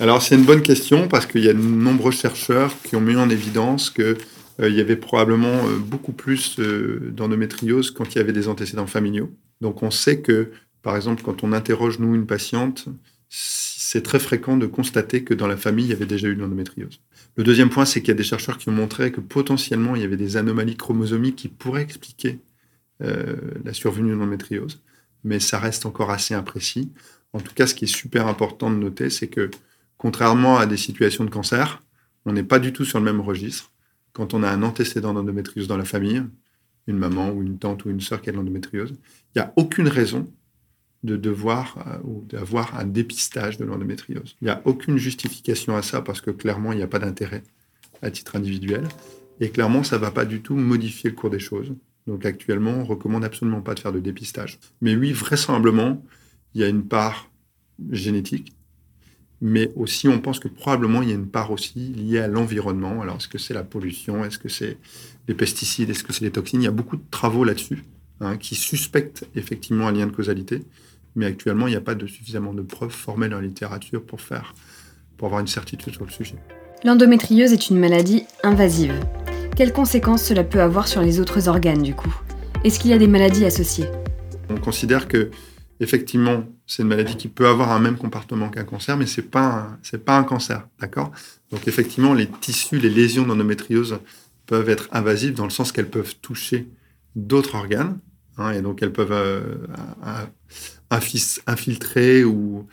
Alors 0.00 0.22
c'est 0.22 0.36
une 0.36 0.44
bonne 0.44 0.62
question 0.62 1.08
parce 1.08 1.26
qu'il 1.26 1.44
y 1.44 1.48
a 1.48 1.52
de 1.52 1.58
nombreux 1.58 2.12
chercheurs 2.12 2.72
qui 2.82 2.94
ont 2.96 3.00
mis 3.00 3.16
en 3.16 3.28
évidence 3.30 3.90
que 3.90 4.16
euh, 4.60 4.68
il 4.68 4.74
y 4.74 4.80
avait 4.80 4.96
probablement 4.96 5.66
euh, 5.66 5.76
beaucoup 5.78 6.12
plus 6.12 6.58
euh, 6.58 7.12
d'endométriose 7.12 7.90
quand 7.90 8.14
il 8.14 8.18
y 8.18 8.20
avait 8.20 8.32
des 8.32 8.48
antécédents 8.48 8.86
familiaux. 8.86 9.30
Donc 9.60 9.82
on 9.82 9.90
sait 9.90 10.20
que, 10.20 10.52
par 10.82 10.96
exemple, 10.96 11.22
quand 11.24 11.42
on 11.42 11.52
interroge 11.52 11.98
nous 11.98 12.14
une 12.14 12.26
patiente, 12.26 12.86
c'est 13.28 14.02
très 14.02 14.18
fréquent 14.18 14.56
de 14.56 14.66
constater 14.66 15.24
que 15.24 15.34
dans 15.34 15.46
la 15.46 15.56
famille, 15.56 15.86
il 15.86 15.90
y 15.90 15.94
avait 15.94 16.06
déjà 16.06 16.28
eu 16.28 16.36
de 16.36 16.40
l'endométriose. 16.40 17.00
Le 17.38 17.44
deuxième 17.44 17.70
point, 17.70 17.84
c'est 17.84 18.00
qu'il 18.00 18.08
y 18.08 18.10
a 18.10 18.16
des 18.16 18.24
chercheurs 18.24 18.58
qui 18.58 18.68
ont 18.68 18.72
montré 18.72 19.12
que 19.12 19.20
potentiellement, 19.20 19.94
il 19.94 20.02
y 20.02 20.04
avait 20.04 20.16
des 20.16 20.36
anomalies 20.36 20.76
chromosomiques 20.76 21.36
qui 21.36 21.46
pourraient 21.46 21.82
expliquer 21.82 22.40
euh, 23.00 23.36
la 23.64 23.72
survenue 23.72 24.10
de 24.10 24.14
l'endométriose, 24.16 24.82
mais 25.22 25.38
ça 25.38 25.60
reste 25.60 25.86
encore 25.86 26.10
assez 26.10 26.34
imprécis. 26.34 26.90
En 27.32 27.38
tout 27.38 27.54
cas, 27.54 27.68
ce 27.68 27.76
qui 27.76 27.84
est 27.84 27.94
super 27.94 28.26
important 28.26 28.72
de 28.72 28.74
noter, 28.74 29.08
c'est 29.08 29.28
que 29.28 29.52
contrairement 29.98 30.58
à 30.58 30.66
des 30.66 30.76
situations 30.76 31.24
de 31.24 31.30
cancer, 31.30 31.80
on 32.24 32.32
n'est 32.32 32.42
pas 32.42 32.58
du 32.58 32.72
tout 32.72 32.84
sur 32.84 32.98
le 32.98 33.04
même 33.04 33.20
registre. 33.20 33.70
quand 34.14 34.34
on 34.34 34.42
a 34.42 34.50
un 34.50 34.64
antécédent 34.64 35.14
d'endométriose 35.14 35.68
dans 35.68 35.76
la 35.76 35.84
famille, 35.84 36.24
une 36.88 36.98
maman 36.98 37.30
ou 37.30 37.44
une 37.44 37.60
tante 37.60 37.84
ou 37.84 37.90
une 37.90 38.00
sœur 38.00 38.20
qui 38.20 38.30
a 38.30 38.32
de 38.32 38.36
l'endométriose, 38.36 38.94
il 39.36 39.38
n'y 39.38 39.42
a 39.42 39.52
aucune 39.54 39.86
raison 39.86 40.26
de 41.04 41.16
devoir 41.16 41.78
euh, 41.86 41.98
ou 42.04 42.24
d'avoir 42.28 42.78
un 42.78 42.84
dépistage 42.84 43.58
de 43.58 43.64
l'endométriose. 43.64 44.36
Il 44.40 44.46
n'y 44.46 44.50
a 44.50 44.60
aucune 44.64 44.98
justification 44.98 45.76
à 45.76 45.82
ça 45.82 46.02
parce 46.02 46.20
que 46.20 46.30
clairement, 46.30 46.72
il 46.72 46.76
n'y 46.76 46.82
a 46.82 46.88
pas 46.88 46.98
d'intérêt 46.98 47.42
à 48.02 48.10
titre 48.10 48.36
individuel. 48.36 48.86
Et 49.40 49.50
clairement, 49.50 49.84
ça 49.84 49.96
ne 49.96 50.00
va 50.00 50.10
pas 50.10 50.24
du 50.24 50.42
tout 50.42 50.56
modifier 50.56 51.10
le 51.10 51.16
cours 51.16 51.30
des 51.30 51.38
choses. 51.38 51.72
Donc 52.06 52.24
actuellement, 52.24 52.72
on 52.72 52.84
recommande 52.84 53.24
absolument 53.24 53.60
pas 53.60 53.74
de 53.74 53.80
faire 53.80 53.92
de 53.92 54.00
dépistage. 54.00 54.58
Mais 54.80 54.96
oui, 54.96 55.12
vraisemblablement, 55.12 56.02
il 56.54 56.62
y 56.62 56.64
a 56.64 56.68
une 56.68 56.84
part 56.84 57.30
génétique, 57.90 58.54
mais 59.40 59.70
aussi 59.76 60.08
on 60.08 60.18
pense 60.18 60.40
que 60.40 60.48
probablement 60.48 61.02
il 61.02 61.10
y 61.10 61.12
a 61.12 61.14
une 61.14 61.28
part 61.28 61.52
aussi 61.52 61.78
liée 61.78 62.18
à 62.18 62.26
l'environnement. 62.26 63.02
Alors 63.02 63.16
est-ce 63.16 63.28
que 63.28 63.38
c'est 63.38 63.54
la 63.54 63.62
pollution, 63.62 64.24
est-ce 64.24 64.38
que 64.38 64.48
c'est 64.48 64.78
les 65.28 65.34
pesticides, 65.34 65.90
est-ce 65.90 66.02
que 66.02 66.12
c'est 66.12 66.24
les 66.24 66.30
toxines? 66.30 66.62
Il 66.62 66.64
y 66.64 66.68
a 66.68 66.72
beaucoup 66.72 66.96
de 66.96 67.04
travaux 67.10 67.44
là-dessus 67.44 67.84
hein, 68.20 68.36
qui 68.36 68.54
suspectent 68.54 69.28
effectivement 69.36 69.86
un 69.86 69.92
lien 69.92 70.06
de 70.06 70.12
causalité, 70.12 70.64
mais 71.14 71.26
actuellement 71.26 71.66
il 71.66 71.70
n'y 71.70 71.76
a 71.76 71.80
pas 71.80 71.94
de 71.94 72.06
suffisamment 72.06 72.54
de 72.54 72.62
preuves 72.62 72.90
formelles 72.90 73.30
la 73.30 73.40
littérature 73.40 74.02
pour 74.02 74.20
faire, 74.20 74.54
pour 75.16 75.26
avoir 75.26 75.40
une 75.40 75.46
certitude 75.46 75.94
sur 75.94 76.04
le 76.04 76.10
sujet. 76.10 76.36
L'endométriose 76.84 77.52
est 77.52 77.70
une 77.70 77.78
maladie 77.78 78.24
invasive. 78.42 78.94
Quelles 79.56 79.72
conséquences 79.72 80.22
cela 80.22 80.44
peut 80.44 80.60
avoir 80.60 80.86
sur 80.86 81.02
les 81.02 81.18
autres 81.18 81.48
organes 81.48 81.82
du 81.82 81.94
coup? 81.94 82.14
Est-ce 82.64 82.78
qu'il 82.78 82.90
y 82.90 82.94
a 82.94 82.98
des 82.98 83.08
maladies 83.08 83.44
associées? 83.44 83.88
On 84.48 84.56
considère 84.56 85.08
que 85.08 85.30
effectivement, 85.80 86.44
c'est 86.66 86.82
une 86.82 86.88
maladie 86.88 87.16
qui 87.16 87.28
peut 87.28 87.46
avoir 87.46 87.72
un 87.72 87.78
même 87.78 87.96
comportement 87.96 88.48
qu'un 88.48 88.64
cancer, 88.64 88.96
mais 88.96 89.06
c'est 89.06 89.22
pas 89.30 89.78
c'est 89.82 90.04
pas 90.04 90.18
un 90.18 90.24
cancer, 90.24 90.66
d'accord? 90.80 91.10
Donc 91.50 91.66
effectivement, 91.66 92.14
les 92.14 92.26
tissus, 92.26 92.78
les 92.78 92.90
lésions 92.90 93.26
d'endométriose 93.26 93.98
peuvent 94.46 94.68
être 94.68 94.88
invasives 94.92 95.34
dans 95.34 95.44
le 95.44 95.50
sens 95.50 95.72
qu'elles 95.72 95.90
peuvent 95.90 96.14
toucher 96.22 96.68
d'autres 97.16 97.54
organes, 97.54 97.98
hein, 98.38 98.52
et 98.52 98.62
donc 98.62 98.82
elles 98.82 98.92
peuvent 98.92 99.12
euh, 99.12 99.56
infiltrer 100.90 102.24
ou 102.24 102.66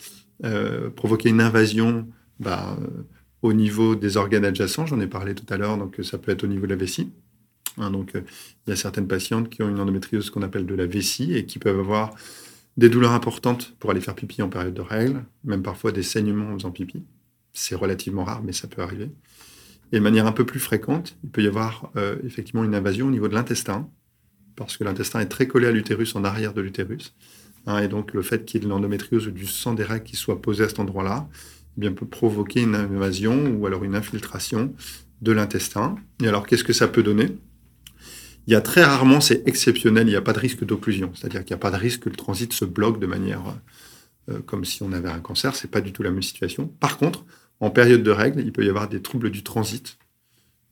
euh, 0.44 0.90
provoquer 0.90 1.30
une 1.30 1.42
invasion 1.42 2.08
bah, 2.40 2.78
au 3.42 3.54
niveau 3.54 3.96
des 3.96 4.18
organes 4.18 4.46
adjacents, 4.46 4.86
j'en 4.86 5.00
ai 5.00 5.08
parlé 5.08 5.36
tout 5.36 5.52
à 5.54 5.58
l'heure, 5.58 5.78
donc 5.78 6.00
ça 6.04 6.18
peut 6.18 6.32
être 6.32 6.44
au 6.44 6.48
niveau 6.48 6.66
de 6.66 6.72
la 6.72 6.76
vessie. 6.76 7.12
Hein, 7.78 7.92
donc, 7.92 8.16
euh, 8.16 8.22
il 8.66 8.70
y 8.70 8.74
a 8.74 8.76
certaines 8.76 9.08
patientes 9.08 9.50
qui 9.50 9.62
ont 9.62 9.70
une 9.70 9.80
endométriose 9.80 10.30
qu'on 10.30 10.42
appelle 10.42 10.66
de 10.66 10.76
la 10.76 10.86
vessie 10.86 11.36
et 11.36 11.46
qui 11.46 11.60
peuvent 11.60 11.80
avoir 11.80 12.14
des 12.78 12.90
douleurs 12.90 13.12
importantes 13.12 13.76
pour 13.80 13.92
aller 13.92 14.02
faire 14.02 14.16
pipi 14.16 14.42
en 14.42 14.50
période 14.50 14.74
de 14.74 14.82
règles, 14.82 15.24
même 15.44 15.64
parfois 15.64 15.92
des 15.92 16.04
saignements 16.04 16.52
en 16.52 16.58
faisant 16.58 16.72
pipi. 16.72 17.04
C'est 17.54 17.76
relativement 17.76 18.24
rare, 18.24 18.44
mais 18.44 18.52
ça 18.52 18.68
peut 18.68 18.82
arriver. 18.82 19.10
Et 19.92 19.98
de 19.98 20.02
manière 20.02 20.28
un 20.28 20.32
peu 20.32 20.46
plus 20.46 20.60
fréquente, 20.60 21.18
il 21.24 21.30
peut 21.30 21.44
y 21.44 21.48
avoir 21.48 21.92
euh, 21.96 22.18
effectivement 22.26 22.64
une 22.64 22.76
invasion 22.76 23.08
au 23.08 23.12
niveau 23.12 23.28
de 23.28 23.34
l'intestin, 23.34 23.90
parce 24.56 24.78
que 24.78 24.84
l'intestin 24.84 25.20
est 25.20 25.28
très 25.28 25.48
collé 25.48 25.68
à 25.68 25.72
l'utérus 25.72 26.16
en 26.16 26.24
arrière 26.24 26.54
de 26.54 26.62
l'utérus. 26.62 27.14
Hein, 27.68 27.80
et 27.80 27.88
donc, 27.88 28.14
le 28.14 28.22
fait 28.22 28.46
qu'il 28.46 28.60
y 28.60 28.64
ait 28.64 28.66
de 28.66 28.70
l'endométriose 28.70 29.28
ou 29.28 29.32
du 29.32 29.46
sang 29.46 29.74
des 29.74 29.84
règles 29.84 30.06
qui 30.06 30.16
soit 30.16 30.42
posé 30.42 30.64
à 30.64 30.70
cet 30.70 30.80
endroit-là, 30.80 31.28
eh 31.78 31.82
bien, 31.82 31.92
peut 31.92 32.06
provoquer 32.06 32.62
une 32.62 32.76
invasion 32.76 33.48
ou 33.48 33.66
alors 33.66 33.84
une 33.84 33.96
infiltration 33.96 34.74
de 35.22 35.32
l'intestin. 35.32 35.96
Et 36.22 36.28
alors, 36.28 36.46
qu'est-ce 36.46 36.64
que 36.64 36.74
ça 36.74 36.88
peut 36.88 37.04
donner? 37.04 37.38
Il 38.48 38.54
y 38.54 38.56
a 38.56 38.62
très 38.62 38.84
rarement, 38.84 39.22
c'est 39.22 39.48
exceptionnel, 39.48 40.08
il 40.08 40.12
n'y 40.12 40.16
a 40.16 40.22
pas 40.22 40.34
de 40.34 40.40
risque 40.40 40.64
d'occlusion. 40.64 41.12
C'est-à-dire 41.16 41.44
qu'il 41.44 41.56
n'y 41.56 41.60
a 41.60 41.64
pas 41.64 41.72
de 41.72 41.78
risque 41.78 42.02
que 42.02 42.10
le 42.10 42.16
transit 42.16 42.54
se 42.54 42.66
bloque 42.66 43.00
de 43.00 43.08
manière 43.08 43.42
euh, 44.30 44.40
comme 44.46 44.66
si 44.66 44.84
on 44.84 44.92
avait 44.94 45.10
un 45.10 45.20
cancer. 45.20 45.56
C'est 45.56 45.72
pas 45.72 45.82
du 45.82 45.92
tout 45.92 46.04
la 46.04 46.12
même 46.12 46.22
situation. 46.22 46.68
Par 46.80 46.98
contre, 46.98 47.26
en 47.60 47.72
période 47.72 48.04
de 48.04 48.12
règles, 48.12 48.42
il 48.42 48.52
peut 48.52 48.64
y 48.64 48.70
avoir 48.70 48.88
des 48.88 49.02
troubles 49.02 49.32
du 49.32 49.44
transit 49.44 49.98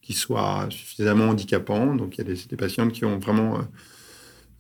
qui 0.04 0.14
soient 0.14 0.68
suffisamment 0.70 1.30
handicapants. 1.30 1.96
Donc, 1.96 2.18
il 2.18 2.28
y 2.28 2.32
a 2.32 2.36
des, 2.36 2.56
patientes 2.56 2.92
qui 2.92 3.06
ont 3.06 3.18
vraiment, 3.18 3.56
euh, 3.56 3.62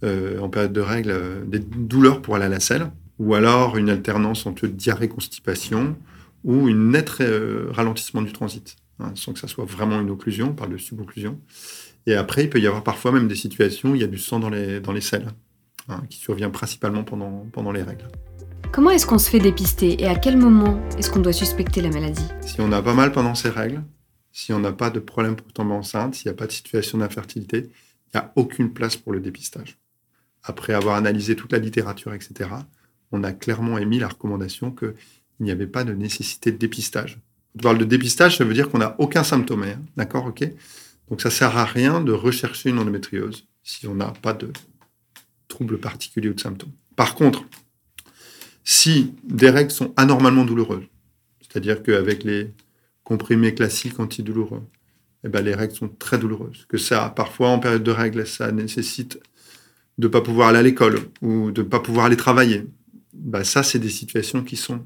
euh, 0.06 0.40
en 0.40 0.50
période 0.50 0.74
de 0.74 0.82
règles, 0.82 1.44
des 1.46 1.60
douleurs 1.60 2.22
pour 2.22 2.36
aller 2.36 2.46
à 2.46 2.50
la 2.50 2.62
selle, 2.62 2.90
ou 3.20 3.36
alors 3.36 3.78
une 3.78 3.90
alternance 3.90 4.48
entre 4.48 4.66
diarrhée-constipation, 4.66 5.96
ou 6.46 6.68
une 6.70 6.92
nette 6.92 7.18
euh, 7.22 7.68
ralentissement 7.72 8.22
du 8.22 8.32
transit, 8.32 8.78
hein, 9.00 9.12
sans 9.16 9.34
que 9.34 9.40
ça 9.40 9.48
soit 9.48 9.66
vraiment 9.66 10.00
une 10.02 10.10
occlusion, 10.10 10.50
on 10.50 10.54
parle 10.54 10.72
de 10.72 10.78
subocclusion. 10.78 11.40
Et 12.08 12.16
après, 12.16 12.46
il 12.46 12.50
peut 12.50 12.60
y 12.60 12.68
avoir 12.68 12.84
parfois 12.84 13.12
même 13.12 13.28
des 13.28 13.36
situations 13.36 13.92
où 13.92 13.96
il 13.96 14.02
y 14.02 14.06
a 14.06 14.08
du 14.08 14.18
sang 14.18 14.40
dans 14.40 14.50
les, 14.50 14.80
dans 14.80 14.94
les 14.94 15.02
selles, 15.02 15.28
hein, 15.90 16.04
qui 16.10 16.18
survient 16.18 16.50
principalement 16.50 17.04
pendant, 17.04 17.46
pendant 17.52 17.72
les 17.72 17.84
règles. 17.84 18.08
Comment 18.72 18.90
est-ce 18.92 19.06
qu'on 19.06 19.20
se 19.20 19.30
fait 19.30 19.40
dépister 19.40 20.02
et 20.02 20.08
à 20.08 20.16
quel 20.16 20.38
moment 20.38 20.82
est-ce 20.98 21.12
qu'on 21.12 21.20
doit 21.20 21.34
suspecter 21.34 21.82
la 21.82 21.90
maladie? 21.90 22.26
Si 22.42 22.60
on 22.60 22.72
a 22.72 22.82
pas 22.82 22.94
mal 22.94 23.12
pendant 23.12 23.36
ces 23.36 23.50
règles, 23.50 23.84
si 24.34 24.52
on 24.52 24.60
n'a 24.60 24.74
pas 24.74 24.90
de 24.90 25.00
problème 25.00 25.36
pour 25.36 25.54
tomber 25.54 25.74
enceinte, 25.74 26.16
s'il 26.16 26.30
n'y 26.30 26.36
a 26.36 26.38
pas 26.38 26.48
de 26.48 26.52
situation 26.52 26.98
d'infertilité, 26.98 27.70
il 27.70 28.18
n'y 28.18 28.20
a 28.20 28.34
aucune 28.36 28.74
place 28.74 28.98
pour 28.98 29.14
le 29.14 29.22
dépistage. 29.22 29.78
Après 30.44 30.74
avoir 30.74 30.96
analysé 30.96 31.36
toute 31.36 31.54
la 31.54 31.60
littérature, 31.60 32.14
etc., 32.14 32.50
on 33.12 33.24
a 33.24 33.32
clairement 33.32 33.78
émis 33.78 34.00
la 34.00 34.10
recommandation 34.10 34.72
que 34.72 34.96
il 35.40 35.46
n'y 35.46 35.52
avait 35.52 35.68
pas 35.68 35.84
de 35.84 35.94
nécessité 35.94 36.52
de 36.52 36.58
dépistage. 36.58 37.20
On 37.56 37.60
parle 37.60 37.78
de 37.78 37.86
dépistage, 37.86 38.38
ça 38.38 38.44
veut 38.44 38.54
dire 38.54 38.70
qu'on 38.70 38.80
n'a 38.80 38.96
aucun 39.00 39.24
symptôme. 39.24 39.64
Hein. 39.64 39.80
D'accord 39.96 40.34
Donc 41.10 41.22
ça 41.22 41.30
sert 41.30 41.58
à 41.58 41.66
rien 41.66 42.02
de 42.02 42.12
rechercher 42.12 42.70
une 42.70 42.80
endométriose 42.80 43.48
si 43.64 43.88
on 43.88 43.96
n'a 43.96 44.14
pas 44.22 44.34
de 44.34 44.52
troubles 45.48 45.80
particuliers 45.80 46.30
ou 46.30 46.34
de 46.34 46.40
symptômes. 46.40 46.72
Par 46.96 47.16
contre, 47.16 47.46
si 48.64 49.14
des 49.24 49.50
règles 49.50 49.72
sont 49.72 49.94
anormalement 49.98 50.46
douloureuses, 50.46 50.86
c'est-à-dire 51.42 51.84
qu'avec 51.84 52.24
les 52.24 52.52
comprimés 53.04 53.54
classiques 53.54 54.00
antidouloureux, 54.00 54.64
eh 55.24 55.30
ben 55.30 55.44
les 55.44 55.56
règles 55.56 55.74
sont 55.74 55.90
très 55.90 56.18
douloureuses. 56.18 56.66
Que 56.68 56.78
ça, 56.78 57.10
parfois 57.10 57.50
en 57.50 57.60
période 57.60 57.84
de 57.84 57.92
règles, 57.92 58.26
ça 58.28 58.52
nécessite 58.52 59.20
de 59.98 60.08
ne 60.08 60.12
pas 60.12 60.22
pouvoir 60.22 60.50
aller 60.50 60.60
à 60.60 60.64
l'école 60.64 61.00
ou 61.22 61.52
de 61.52 61.62
ne 61.62 61.68
pas 61.68 61.80
pouvoir 61.80 62.08
aller 62.08 62.18
travailler. 62.18 62.66
Ben 63.14 63.44
ça, 63.44 63.64
c'est 63.64 63.80
des 63.80 63.90
situations 63.90 64.44
qui 64.44 64.56
sont 64.56 64.86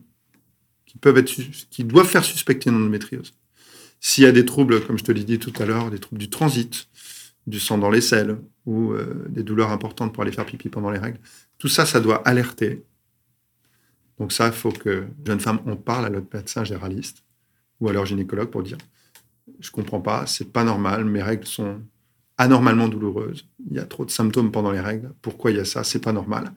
qui 0.86 0.98
peuvent 0.98 1.18
être, 1.18 1.32
qui 1.70 1.84
doivent 1.84 2.08
faire 2.08 2.24
suspecter 2.24 2.70
une 2.70 2.78
endométriose. 2.78 3.34
S'il 4.00 4.24
y 4.24 4.28
a 4.28 4.32
des 4.32 4.46
troubles, 4.46 4.86
comme 4.86 4.98
je 4.98 5.04
te 5.04 5.12
l'ai 5.12 5.24
dit 5.24 5.38
tout 5.40 5.54
à 5.60 5.66
l'heure, 5.66 5.92
des 5.92 6.00
troubles 6.00 6.20
du 6.20 6.30
transit, 6.30 6.88
du 7.46 7.60
sang 7.60 7.78
dans 7.78 7.90
les 7.90 8.02
selles 8.02 8.38
ou 8.66 8.92
euh, 8.92 9.26
des 9.30 9.44
douleurs 9.44 9.72
importantes 9.72 10.14
pour 10.14 10.24
aller 10.24 10.32
faire 10.32 10.46
pipi 10.46 10.70
pendant 10.70 10.92
les 10.92 11.00
règles, 11.00 11.20
tout 11.58 11.68
ça, 11.68 11.86
ça 11.86 12.00
doit 12.00 12.28
alerter. 12.28 12.84
Donc 14.20 14.32
ça, 14.32 14.48
il 14.48 14.54
faut 14.54 14.72
que 14.72 15.06
jeune 15.26 15.40
femme, 15.40 15.60
on 15.66 15.76
parle 15.76 16.06
à 16.06 16.10
notre 16.10 16.28
médecin 16.34 16.64
généraliste 16.64 17.24
ou 17.80 17.90
à 17.90 17.94
leur 17.94 18.06
gynécologue 18.06 18.50
pour 18.50 18.64
dire, 18.64 18.78
je 19.60 19.72
comprends 19.72 20.02
pas, 20.02 20.26
c'est 20.26 20.52
pas 20.52 20.64
normal, 20.64 21.06
mes 21.06 21.22
règles 21.22 21.48
sont 21.48 21.82
anormalement 22.38 22.88
douloureuses, 22.88 23.48
il 23.70 23.76
y 23.76 23.80
a 23.80 23.86
trop 23.86 24.06
de 24.06 24.12
symptômes 24.12 24.52
pendant 24.52 24.72
les 24.72 24.80
règles, 24.80 25.12
pourquoi 25.22 25.52
il 25.52 25.58
y 25.58 25.60
a 25.60 25.66
ça, 25.66 25.84
c'est 25.84 26.04
pas 26.04 26.14
normal. 26.14 26.52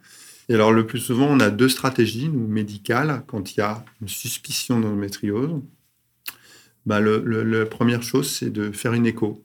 Et 0.50 0.54
alors, 0.54 0.72
le 0.72 0.84
plus 0.84 0.98
souvent, 0.98 1.28
on 1.30 1.38
a 1.38 1.48
deux 1.48 1.68
stratégies, 1.68 2.28
nous, 2.28 2.48
médicales, 2.48 3.22
quand 3.28 3.54
il 3.54 3.58
y 3.58 3.60
a 3.60 3.84
une 4.02 4.08
suspicion 4.08 4.80
d'endométriose. 4.80 5.60
Bah, 6.86 6.98
le, 6.98 7.20
la 7.20 7.66
première 7.66 8.02
chose, 8.02 8.28
c'est 8.28 8.50
de 8.50 8.72
faire 8.72 8.92
une 8.92 9.06
écho, 9.06 9.44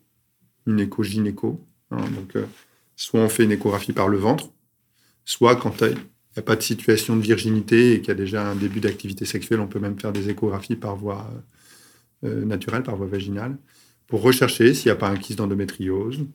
une 0.65 0.79
écho 0.79 1.03
gynéco. 1.03 1.61
Hein. 1.91 1.97
donc, 2.15 2.35
euh, 2.35 2.45
soit 2.95 3.19
on 3.19 3.29
fait 3.29 3.43
une 3.43 3.51
échographie 3.51 3.93
par 3.93 4.07
le 4.07 4.17
ventre, 4.17 4.49
soit 5.25 5.55
quand 5.55 5.81
il 5.81 5.89
n'y 5.89 5.95
a 6.37 6.41
pas 6.41 6.55
de 6.55 6.61
situation 6.61 7.15
de 7.15 7.21
virginité 7.21 7.93
et 7.93 7.99
qu'il 7.99 8.07
y 8.07 8.11
a 8.11 8.15
déjà 8.15 8.49
un 8.49 8.55
début 8.55 8.79
d'activité 8.79 9.25
sexuelle, 9.25 9.59
on 9.59 9.67
peut 9.67 9.79
même 9.79 9.99
faire 9.99 10.11
des 10.11 10.29
échographies 10.31 10.75
par 10.75 10.95
voie 10.95 11.29
euh, 11.31 11.39
naturelle, 12.23 12.83
par 12.83 12.95
voie 12.95 13.07
vaginale, 13.07 13.57
pour 14.07 14.21
rechercher 14.21 14.73
s'il 14.73 14.87
n'y 14.87 14.93
a 14.93 14.95
pas 14.95 15.09
un 15.09 15.17
kyste 15.17 15.39
d'endométriose, 15.39 16.25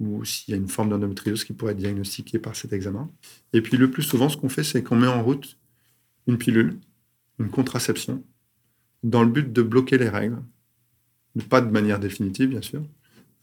ou 0.00 0.24
s'il 0.24 0.52
y 0.52 0.54
a 0.54 0.60
une 0.60 0.68
forme 0.68 0.90
d'endométriose 0.90 1.44
qui 1.44 1.52
pourrait 1.52 1.72
être 1.72 1.78
diagnostiquée 1.78 2.38
par 2.38 2.54
cet 2.54 2.72
examen. 2.72 3.10
Et 3.52 3.60
puis 3.60 3.76
le 3.76 3.90
plus 3.90 4.02
souvent, 4.02 4.28
ce 4.28 4.36
qu'on 4.36 4.48
fait, 4.48 4.64
c'est 4.64 4.82
qu'on 4.82 4.96
met 4.96 5.08
en 5.08 5.22
route 5.22 5.58
une 6.26 6.38
pilule, 6.38 6.78
une 7.38 7.50
contraception, 7.50 8.22
dans 9.02 9.22
le 9.22 9.30
but 9.30 9.52
de 9.52 9.62
bloquer 9.62 9.98
les 9.98 10.08
règles. 10.08 10.42
Pas 11.48 11.60
de 11.60 11.70
manière 11.70 12.00
définitive, 12.00 12.48
bien 12.48 12.62
sûr, 12.62 12.82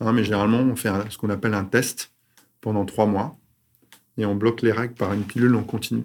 hein, 0.02 0.12
mais 0.12 0.24
généralement, 0.24 0.60
on 0.60 0.75
fait 0.75 0.92
ce 1.10 1.18
qu'on 1.18 1.30
appelle 1.30 1.54
un 1.54 1.64
test 1.64 2.12
pendant 2.60 2.86
trois 2.86 3.06
mois, 3.06 3.38
et 4.18 4.25
on 4.25 4.36
bloque 4.36 4.62
les 4.62 4.72
règles 4.72 4.94
par 4.96 5.14
une 5.14 5.24
pilule 5.24 5.56
en 5.56 5.64
continu 5.64 6.04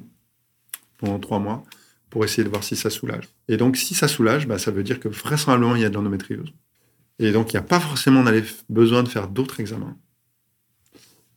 pendant 0.99 1.19
trois 1.19 1.39
mois 1.39 1.65
pour 2.11 2.25
essayer 2.25 2.45
de 2.45 2.49
voir 2.49 2.65
si 2.65 2.77
ça 2.77 2.91
soulage. 2.91 3.29
Et 3.49 3.57
donc, 3.57 3.77
si 3.77 3.95
ça 3.95 4.09
soulage, 4.09 4.47
bah, 4.47 4.59
ça 4.59 4.71
veut 4.71 4.83
dire 4.83 5.01
que 5.01 5.09
vraisemblablement, 5.09 5.77
il 5.77 5.83
y 5.83 5.85
a 5.85 5.89
de 5.89 5.95
l'endométriose. 5.95 6.53
Et 7.19 7.33
donc, 7.33 7.53
il 7.53 7.57
n'y 7.57 7.61
a 7.61 7.63
pas 7.63 7.81
forcément 7.81 8.25
besoin 8.69 9.03
de 9.03 9.09
faire 9.09 9.29
d'autres 9.29 9.61
examens. 9.61 9.97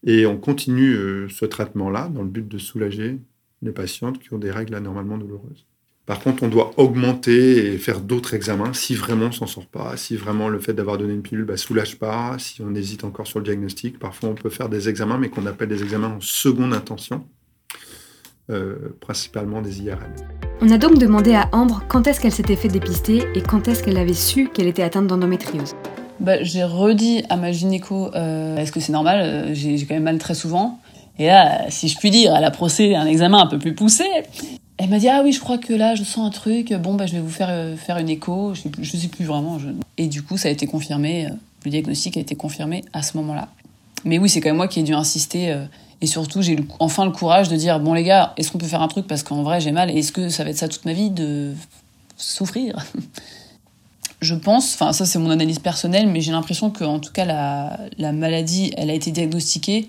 Et 0.06 0.26
on 0.26 0.38
continue 0.38 0.96
euh, 0.96 1.30
ce 1.30 1.46
traitement-là 1.46 2.10
dans 2.10 2.24
le 2.24 2.30
but 2.30 2.48
de 2.48 2.58
soulager 2.58 3.20
les 3.62 3.72
patientes 3.72 4.20
qui 4.20 4.34
ont 4.34 4.38
des 4.38 4.52
règles 4.52 4.76
anormalement 4.76 5.18
douloureuses. 5.18 5.66
Par 6.06 6.20
contre, 6.20 6.44
on 6.44 6.50
doit 6.50 6.74
augmenter 6.78 7.74
et 7.74 7.78
faire 7.78 8.02
d'autres 8.02 8.34
examens 8.34 8.74
si 8.74 8.94
vraiment 8.94 9.28
on 9.28 9.32
s'en 9.32 9.48
sort 9.48 9.68
pas, 9.68 9.96
si 9.96 10.18
vraiment 10.18 10.50
le 10.50 10.60
fait 10.60 10.74
d'avoir 10.74 10.98
donné 10.98 11.14
une 11.14 11.22
pilule 11.22 11.44
ne 11.44 11.48
bah, 11.48 11.56
soulage 11.56 11.98
pas, 11.98 12.38
si 12.40 12.62
on 12.62 12.76
hésite 12.76 13.06
encore 13.06 13.26
sur 13.26 13.40
le 13.40 13.46
diagnostic. 13.46 14.00
Parfois, 14.00 14.30
on 14.30 14.36
peut 14.36 14.50
faire 14.50 14.68
des 14.68 14.90
examens, 14.90 15.18
mais 15.18 15.30
qu'on 15.30 15.46
appelle 15.46 15.70
des 15.70 15.82
examens 15.82 16.10
en 16.10 16.20
seconde 16.20 16.74
intention, 16.74 17.26
euh, 18.50 18.96
principalement 19.00 19.62
des 19.62 19.82
IRM. 19.82 20.00
On 20.62 20.70
a 20.70 20.78
donc 20.78 20.98
demandé 20.98 21.34
à 21.34 21.50
Ambre 21.52 21.84
quand 21.88 22.08
est-ce 22.08 22.20
qu'elle 22.20 22.32
s'était 22.32 22.56
fait 22.56 22.68
dépister 22.68 23.24
et 23.36 23.42
quand 23.42 23.68
est-ce 23.68 23.84
qu'elle 23.84 23.98
avait 23.98 24.14
su 24.14 24.50
qu'elle 24.50 24.68
était 24.68 24.84
atteinte 24.84 25.08
d'endométriose. 25.08 25.76
bah, 26.20 26.42
J'ai 26.42 26.64
redit 26.64 27.24
à 27.30 27.38
ma 27.38 27.52
gynéco 27.52 28.14
euh, 28.16 28.58
est-ce 28.58 28.72
que 28.72 28.80
c'est 28.80 28.94
normal 28.94 29.20
euh, 29.22 29.54
J'ai 29.54 29.78
quand 29.86 29.96
même 29.96 30.04
mal 30.04 30.18
très 30.20 30.36
souvent. 30.36 30.80
Et 31.20 31.28
là, 31.28 31.70
si 31.70 31.88
je 31.90 31.98
puis 31.98 32.12
dire, 32.12 32.34
elle 32.36 32.44
a 32.44 32.52
procédé 32.52 32.96
à 32.96 33.02
un 33.02 33.06
examen 33.06 33.40
un 33.40 33.48
peu 33.48 33.60
plus 33.60 33.76
poussé. 33.76 34.06
Elle 34.78 34.90
m'a 34.90 35.00
dit 35.00 35.10
ah 35.10 35.22
oui, 35.24 35.32
je 35.32 35.40
crois 35.40 35.58
que 35.58 35.74
là, 35.74 35.96
je 35.96 36.04
sens 36.04 36.26
un 36.26 36.30
truc. 36.30 36.74
Bon, 36.74 36.94
bah, 36.94 37.06
je 37.06 37.14
vais 37.14 37.20
vous 37.20 37.30
faire 37.30 37.50
euh, 37.50 37.76
faire 37.76 37.98
une 37.98 38.10
écho. 38.10 38.54
Je 38.54 38.62
sais 38.62 38.70
plus, 38.70 38.84
je 38.84 38.98
sais 38.98 39.08
plus 39.10 39.26
vraiment. 39.26 39.60
Je... 39.60 39.68
Et 39.98 40.08
du 40.08 40.22
coup, 40.22 40.38
ça 40.38 40.48
a 40.48 40.52
été 40.52 40.66
confirmé. 40.66 41.28
Le 41.66 41.72
diagnostic 41.72 42.18
a 42.18 42.20
été 42.20 42.36
confirmé 42.36 42.84
à 42.94 43.04
ce 43.04 43.18
moment-là. 43.18 43.50
Mais 44.06 44.18
oui, 44.18 44.30
c'est 44.30 44.42
quand 44.42 44.50
même 44.50 44.58
moi 44.58 44.68
qui 44.68 44.80
ai 44.80 44.84
dû 44.84 44.94
insister. 44.94 45.56
Et 46.04 46.06
surtout, 46.06 46.42
j'ai 46.42 46.58
enfin 46.80 47.06
le 47.06 47.12
courage 47.12 47.48
de 47.48 47.56
dire 47.56 47.80
bon 47.80 47.94
les 47.94 48.04
gars, 48.04 48.34
est-ce 48.36 48.52
qu'on 48.52 48.58
peut 48.58 48.68
faire 48.68 48.82
un 48.82 48.90
truc 48.90 49.08
parce 49.08 49.24
qu'en 49.24 49.42
vrai 49.42 49.62
j'ai 49.62 49.72
mal. 49.72 49.90
Est-ce 49.90 50.12
que 50.12 50.28
ça 50.28 50.44
va 50.44 50.50
être 50.50 50.58
ça 50.58 50.68
toute 50.68 50.84
ma 50.84 50.92
vie 50.92 51.10
de 51.10 51.54
souffrir? 52.18 52.76
Je 54.20 54.36
pense, 54.36 54.74
enfin 54.74 54.92
ça 54.92 55.06
c'est 55.06 55.18
mon 55.18 55.30
analyse 55.30 55.60
personnelle, 55.60 56.08
mais 56.08 56.20
j'ai 56.20 56.34
l'impression 56.34 56.72
que 56.72 56.84
en 56.84 57.00
tout 57.00 57.12
cas 57.14 57.24
la, 57.24 57.80
la, 57.98 58.12
maladie, 58.12 58.74
elle 58.76 58.90
a 58.90 58.94
été 58.94 59.12
diagnostiquée 59.12 59.88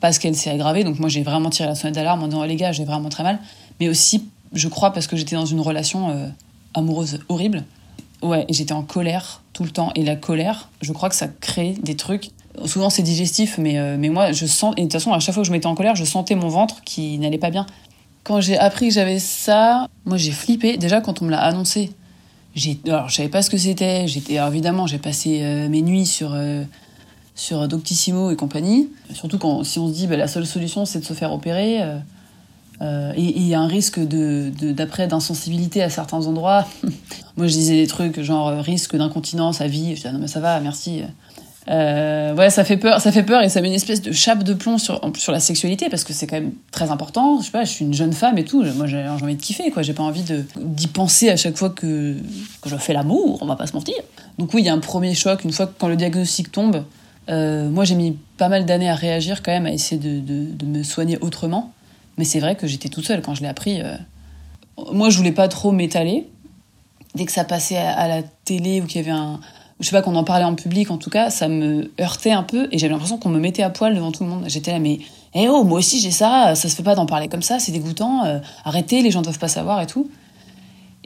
parce 0.00 0.20
qu'elle 0.20 0.36
s'est 0.36 0.50
aggravée. 0.50 0.84
Donc 0.84 1.00
moi 1.00 1.08
j'ai 1.08 1.24
vraiment 1.24 1.50
tiré 1.50 1.68
la 1.68 1.74
sonnette 1.74 1.96
d'alarme 1.96 2.22
en 2.22 2.28
disant 2.28 2.42
oh, 2.42 2.46
les 2.46 2.56
gars 2.56 2.70
j'ai 2.70 2.84
vraiment 2.84 3.08
très 3.08 3.24
mal, 3.24 3.40
mais 3.80 3.88
aussi 3.88 4.28
je 4.52 4.68
crois 4.68 4.92
parce 4.92 5.08
que 5.08 5.16
j'étais 5.16 5.34
dans 5.34 5.44
une 5.44 5.60
relation 5.60 6.10
euh, 6.10 6.28
amoureuse 6.74 7.18
horrible. 7.28 7.64
Ouais, 8.22 8.46
j'étais 8.48 8.72
en 8.74 8.82
colère 8.82 9.42
tout 9.52 9.64
le 9.64 9.70
temps 9.70 9.90
et 9.96 10.04
la 10.04 10.14
colère, 10.14 10.68
je 10.82 10.92
crois 10.92 11.08
que 11.08 11.16
ça 11.16 11.26
crée 11.26 11.74
des 11.82 11.96
trucs. 11.96 12.30
Souvent 12.64 12.90
c'est 12.90 13.02
digestif, 13.02 13.58
mais 13.58 13.78
euh, 13.78 13.96
mais 13.98 14.08
moi 14.08 14.32
je 14.32 14.46
sens 14.46 14.72
et 14.76 14.80
de 14.80 14.86
toute 14.86 14.94
façon 14.94 15.12
à 15.12 15.18
chaque 15.18 15.34
fois 15.34 15.42
que 15.42 15.46
je 15.46 15.52
m'étais 15.52 15.66
en 15.66 15.74
colère, 15.74 15.94
je 15.94 16.04
sentais 16.04 16.34
mon 16.34 16.48
ventre 16.48 16.82
qui 16.84 17.18
n'allait 17.18 17.38
pas 17.38 17.50
bien. 17.50 17.66
Quand 18.24 18.40
j'ai 18.40 18.58
appris 18.58 18.88
que 18.88 18.94
j'avais 18.94 19.18
ça, 19.18 19.88
moi 20.04 20.16
j'ai 20.16 20.32
flippé. 20.32 20.76
Déjà 20.78 21.00
quand 21.00 21.22
on 21.22 21.26
me 21.26 21.30
l'a 21.30 21.40
annoncé 21.40 21.90
alors 22.86 23.10
je 23.10 23.16
savais 23.16 23.28
pas 23.28 23.42
ce 23.42 23.50
que 23.50 23.58
c'était. 23.58 24.08
J'étais 24.08 24.36
évidemment 24.36 24.86
j'ai 24.86 24.96
passé 24.96 25.40
euh, 25.42 25.68
mes 25.68 25.82
nuits 25.82 26.06
sur 26.06 26.30
euh, 26.32 26.62
sur 27.34 27.68
Doctissimo 27.68 28.30
et 28.30 28.36
compagnie. 28.36 28.88
Surtout 29.12 29.36
quand 29.36 29.62
si 29.62 29.78
on 29.78 29.88
se 29.88 29.92
dit 29.92 30.06
bah, 30.06 30.16
la 30.16 30.26
seule 30.26 30.46
solution 30.46 30.86
c'est 30.86 31.00
de 31.00 31.04
se 31.04 31.12
faire 31.12 31.34
opérer 31.34 31.80
et 32.80 33.22
il 33.22 33.46
y 33.46 33.54
a 33.54 33.60
un 33.60 33.66
risque 33.66 34.00
de 34.00 34.50
d'après 34.72 35.06
d'insensibilité 35.06 35.82
à 35.82 35.90
certains 35.90 36.26
endroits. 36.26 36.66
Moi 37.36 37.48
je 37.48 37.52
disais 37.52 37.76
des 37.76 37.86
trucs 37.86 38.22
genre 38.22 38.48
risque 38.62 38.96
d'incontinence 38.96 39.60
à 39.60 39.66
vie. 39.66 39.90
Je 39.90 39.96
disais 39.96 40.12
non 40.12 40.20
mais 40.20 40.28
ça 40.28 40.40
va 40.40 40.58
merci 40.60 41.02
euh, 41.68 42.34
ouais, 42.34 42.50
ça 42.50 42.62
fait 42.62 42.76
peur, 42.76 43.00
ça 43.00 43.10
fait 43.10 43.24
peur 43.24 43.42
et 43.42 43.48
ça 43.48 43.60
met 43.60 43.68
une 43.68 43.74
espèce 43.74 44.00
de 44.00 44.12
chape 44.12 44.44
de 44.44 44.54
plomb 44.54 44.78
sur, 44.78 45.00
sur 45.16 45.32
la 45.32 45.40
sexualité 45.40 45.88
parce 45.88 46.04
que 46.04 46.12
c'est 46.12 46.26
quand 46.26 46.36
même 46.36 46.52
très 46.70 46.90
important. 46.90 47.40
Je 47.40 47.46
sais 47.46 47.50
pas, 47.50 47.64
je 47.64 47.70
suis 47.70 47.84
une 47.84 47.94
jeune 47.94 48.12
femme 48.12 48.38
et 48.38 48.44
tout. 48.44 48.62
Moi, 48.62 48.86
j'ai 48.86 49.06
envie 49.08 49.34
de 49.34 49.42
kiffer, 49.42 49.70
quoi. 49.70 49.82
J'ai 49.82 49.92
pas 49.92 50.04
envie 50.04 50.22
d'y 50.56 50.86
penser 50.86 51.28
à 51.28 51.36
chaque 51.36 51.56
fois 51.56 51.70
que, 51.70 52.16
que 52.62 52.68
je 52.68 52.76
fais 52.76 52.92
l'amour. 52.92 53.38
On 53.40 53.46
va 53.46 53.56
pas 53.56 53.66
se 53.66 53.72
mentir. 53.72 53.96
Donc 54.38 54.54
oui, 54.54 54.62
il 54.62 54.66
y 54.66 54.68
a 54.68 54.74
un 54.74 54.78
premier 54.78 55.14
choc 55.14 55.44
une 55.44 55.52
fois 55.52 55.66
que 55.66 55.72
quand 55.78 55.88
le 55.88 55.96
diagnostic 55.96 56.52
tombe. 56.52 56.84
Euh, 57.28 57.68
moi, 57.68 57.84
j'ai 57.84 57.96
mis 57.96 58.16
pas 58.36 58.48
mal 58.48 58.64
d'années 58.64 58.88
à 58.88 58.94
réagir 58.94 59.42
quand 59.42 59.50
même, 59.50 59.66
à 59.66 59.72
essayer 59.72 60.00
de, 60.00 60.20
de, 60.20 60.44
de 60.52 60.66
me 60.66 60.84
soigner 60.84 61.18
autrement. 61.20 61.72
Mais 62.16 62.24
c'est 62.24 62.38
vrai 62.38 62.54
que 62.54 62.68
j'étais 62.68 62.88
toute 62.88 63.04
seule 63.04 63.22
quand 63.22 63.34
je 63.34 63.42
l'ai 63.42 63.48
appris. 63.48 63.80
Euh... 63.80 63.96
Moi, 64.92 65.10
je 65.10 65.16
voulais 65.16 65.32
pas 65.32 65.48
trop 65.48 65.72
m'étaler. 65.72 66.28
Dès 67.16 67.24
que 67.24 67.32
ça 67.32 67.42
passait 67.42 67.78
à, 67.78 67.90
à 67.98 68.06
la 68.06 68.22
télé 68.22 68.80
ou 68.80 68.86
qu'il 68.86 69.00
y 69.00 69.04
avait 69.04 69.18
un, 69.18 69.40
je 69.80 69.86
sais 69.86 69.92
pas 69.92 70.02
qu'on 70.02 70.16
en 70.16 70.24
parlait 70.24 70.44
en 70.44 70.54
public 70.54 70.90
en 70.90 70.96
tout 70.96 71.10
cas, 71.10 71.28
ça 71.30 71.48
me 71.48 71.90
heurtait 72.00 72.30
un 72.30 72.42
peu 72.42 72.68
et 72.72 72.78
j'avais 72.78 72.92
l'impression 72.92 73.18
qu'on 73.18 73.28
me 73.28 73.38
mettait 73.38 73.62
à 73.62 73.70
poil 73.70 73.94
devant 73.94 74.10
tout 74.10 74.24
le 74.24 74.30
monde. 74.30 74.44
J'étais 74.46 74.72
là 74.72 74.78
mais 74.78 75.00
eh 75.34 75.48
oh 75.48 75.64
moi 75.64 75.78
aussi 75.78 76.00
j'ai 76.00 76.10
ça, 76.10 76.54
ça 76.54 76.68
se 76.68 76.74
fait 76.74 76.82
pas 76.82 76.94
d'en 76.94 77.06
parler 77.06 77.28
comme 77.28 77.42
ça, 77.42 77.58
c'est 77.58 77.72
dégoûtant, 77.72 78.24
euh, 78.24 78.38
arrêtez, 78.64 79.02
les 79.02 79.10
gens 79.10 79.22
doivent 79.22 79.38
pas 79.38 79.48
savoir 79.48 79.82
et 79.82 79.86
tout. 79.86 80.08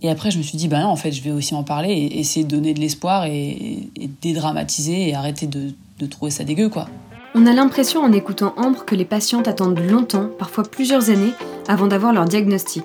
Et 0.03 0.09
après 0.09 0.31
je 0.31 0.39
me 0.39 0.43
suis 0.43 0.57
dit 0.57 0.69
bah 0.69 0.81
non 0.81 0.89
en 0.89 0.97
fait 0.97 1.11
je 1.11 1.21
vais 1.21 1.33
aussi 1.33 1.55
en 1.55 1.65
parler 1.65 1.93
et 1.93 2.21
essayer 2.21 2.45
de 2.45 2.51
donner 2.51 2.73
de 2.73 2.81
l'espoir 2.81 3.25
et, 3.25 3.89
dédramatiser 4.23 5.09
et 5.09 5.15
arrêter 5.15 5.47
de, 5.47 5.73
trouver 6.07 6.31
ça 6.31 6.45
dégueu 6.45 6.69
quoi. 6.69 6.89
On 7.35 7.47
a 7.47 7.53
l'impression 7.53 8.01
en 8.01 8.13
écoutant 8.13 8.55
Ambre 8.57 8.85
que 8.85 8.95
les 8.95 9.05
patientes 9.05 9.47
attendent 9.47 9.79
longtemps, 9.79 10.29
parfois 10.37 10.65
plusieurs 10.65 11.11
années, 11.11 11.33
avant 11.69 11.87
d'avoir 11.87 12.13
leur 12.13 12.25
diagnostic. 12.25 12.85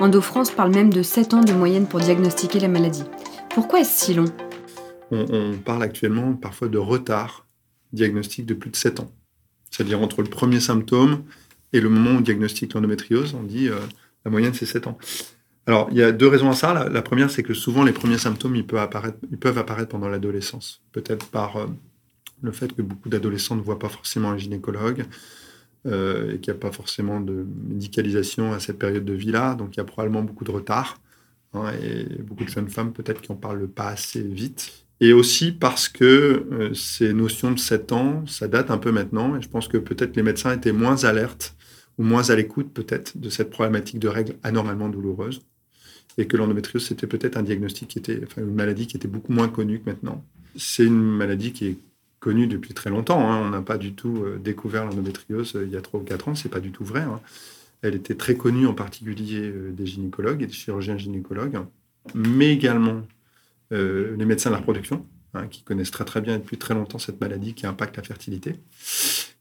EndoFrance 0.00 0.50
parle 0.50 0.74
même 0.74 0.92
de 0.92 1.02
7 1.02 1.34
ans 1.34 1.40
de 1.40 1.52
moyenne 1.52 1.86
pour 1.86 2.00
diagnostiquer 2.00 2.58
la 2.58 2.66
maladie. 2.66 3.04
Pourquoi 3.50 3.80
est-ce 3.80 4.06
si 4.06 4.14
long? 4.14 4.24
On, 5.10 5.52
parle 5.64 5.82
actuellement 5.82 6.34
parfois 6.34 6.68
de 6.68 6.78
retard 6.78 7.46
diagnostique 7.92 8.46
de 8.46 8.54
plus 8.54 8.70
de 8.70 8.76
7 8.76 9.00
ans. 9.00 9.12
C'est-à-dire 9.70 10.00
entre 10.00 10.22
le 10.22 10.28
premier 10.28 10.60
symptôme 10.60 11.24
et 11.72 11.80
le 11.80 11.88
moment 11.88 12.10
où 12.10 12.14
on 12.14 12.20
diagnostique 12.20 12.74
l'endométriose, 12.74 13.34
on 13.34 13.42
dit 13.42 13.68
euh, 13.68 13.78
la 14.24 14.30
moyenne 14.30 14.54
c'est 14.54 14.66
7 14.66 14.86
ans. 14.86 14.98
Alors, 15.66 15.88
il 15.90 15.96
y 15.98 16.02
a 16.02 16.12
deux 16.12 16.28
raisons 16.28 16.48
à 16.48 16.54
ça. 16.54 16.88
La, 16.88 17.02
première, 17.02 17.28
c'est 17.28 17.42
que 17.42 17.52
souvent 17.52 17.82
les 17.82 17.92
premiers 17.92 18.18
symptômes, 18.18 18.54
ils 18.54 18.66
peuvent 18.66 18.78
apparaître, 18.78 19.88
pendant 19.88 20.08
l'adolescence. 20.08 20.80
Peut-être 20.92 21.26
par 21.26 21.56
euh, 21.56 21.66
le 22.40 22.52
fait 22.52 22.72
que 22.72 22.82
beaucoup 22.82 23.08
d'adolescents 23.08 23.56
ne 23.56 23.62
voient 23.62 23.80
pas 23.80 23.88
forcément 23.88 24.30
un 24.30 24.38
gynécologue 24.38 25.06
euh, 25.86 26.34
et 26.34 26.38
qu'il 26.38 26.52
n'y 26.52 26.58
a 26.58 26.60
pas 26.60 26.70
forcément 26.70 27.20
de 27.20 27.44
médicalisation 27.68 28.52
à 28.52 28.60
cette 28.60 28.78
période 28.78 29.04
de 29.04 29.12
vie-là. 29.12 29.56
Donc, 29.56 29.74
il 29.74 29.78
y 29.78 29.80
a 29.80 29.84
probablement 29.84 30.22
beaucoup 30.22 30.44
de 30.44 30.52
retard. 30.52 31.00
Hein, 31.52 31.72
et 31.82 32.04
beaucoup 32.22 32.44
de 32.44 32.48
jeunes 32.48 32.68
femmes 32.68 32.92
peut-être 32.92 33.20
qui 33.20 33.32
en 33.32 33.36
parlent 33.36 33.68
pas 33.68 33.88
assez 33.88 34.22
vite 34.22 34.85
et 35.00 35.12
aussi 35.12 35.52
parce 35.52 35.88
que 35.88 36.46
euh, 36.50 36.74
ces 36.74 37.12
notions 37.12 37.52
de 37.52 37.58
7 37.58 37.92
ans, 37.92 38.26
ça 38.26 38.48
date 38.48 38.70
un 38.70 38.78
peu 38.78 38.92
maintenant, 38.92 39.36
et 39.36 39.42
je 39.42 39.48
pense 39.48 39.68
que 39.68 39.76
peut-être 39.76 40.16
les 40.16 40.22
médecins 40.22 40.52
étaient 40.52 40.72
moins 40.72 41.04
alertes 41.04 41.54
ou 41.98 42.04
moins 42.04 42.28
à 42.30 42.36
l'écoute 42.36 42.72
peut-être 42.72 43.16
de 43.18 43.30
cette 43.30 43.50
problématique 43.50 43.98
de 43.98 44.08
règles 44.08 44.34
anormalement 44.42 44.88
douloureuses, 44.88 45.42
et 46.18 46.26
que 46.26 46.36
l'endométriose 46.36 46.86
c'était 46.86 47.06
peut-être 47.06 47.36
un 47.36 47.42
diagnostic 47.42 47.88
qui 47.88 47.98
était, 47.98 48.20
enfin 48.24 48.42
une 48.42 48.54
maladie 48.54 48.86
qui 48.86 48.96
était 48.96 49.08
beaucoup 49.08 49.32
moins 49.32 49.48
connue 49.48 49.80
que 49.80 49.90
maintenant. 49.90 50.24
C'est 50.56 50.84
une 50.84 51.02
maladie 51.02 51.52
qui 51.52 51.66
est 51.66 51.78
connue 52.20 52.46
depuis 52.46 52.72
très 52.72 52.88
longtemps. 52.88 53.30
Hein. 53.30 53.42
On 53.46 53.50
n'a 53.50 53.60
pas 53.60 53.76
du 53.76 53.92
tout 53.92 54.22
euh, 54.24 54.38
découvert 54.42 54.86
l'endométriose 54.86 55.54
euh, 55.56 55.64
il 55.66 55.72
y 55.72 55.76
a 55.76 55.82
3 55.82 56.00
ou 56.00 56.04
4 56.04 56.28
ans, 56.28 56.34
c'est 56.34 56.48
pas 56.48 56.60
du 56.60 56.72
tout 56.72 56.84
vrai. 56.84 57.02
Hein. 57.02 57.20
Elle 57.82 57.94
était 57.94 58.14
très 58.14 58.36
connue 58.36 58.66
en 58.66 58.72
particulier 58.72 59.52
des 59.70 59.86
gynécologues 59.86 60.42
et 60.42 60.46
des 60.46 60.52
chirurgiens 60.52 60.96
gynécologues, 60.96 61.58
mais 62.14 62.50
également 62.50 63.02
les 63.70 64.24
médecins 64.24 64.50
de 64.50 64.54
la 64.54 64.60
reproduction, 64.60 65.06
hein, 65.34 65.46
qui 65.48 65.62
connaissent 65.62 65.90
très 65.90 66.04
très 66.04 66.20
bien 66.20 66.38
depuis 66.38 66.56
très 66.58 66.74
longtemps 66.74 66.98
cette 66.98 67.20
maladie 67.20 67.54
qui 67.54 67.66
impacte 67.66 67.96
la 67.96 68.02
fertilité. 68.02 68.54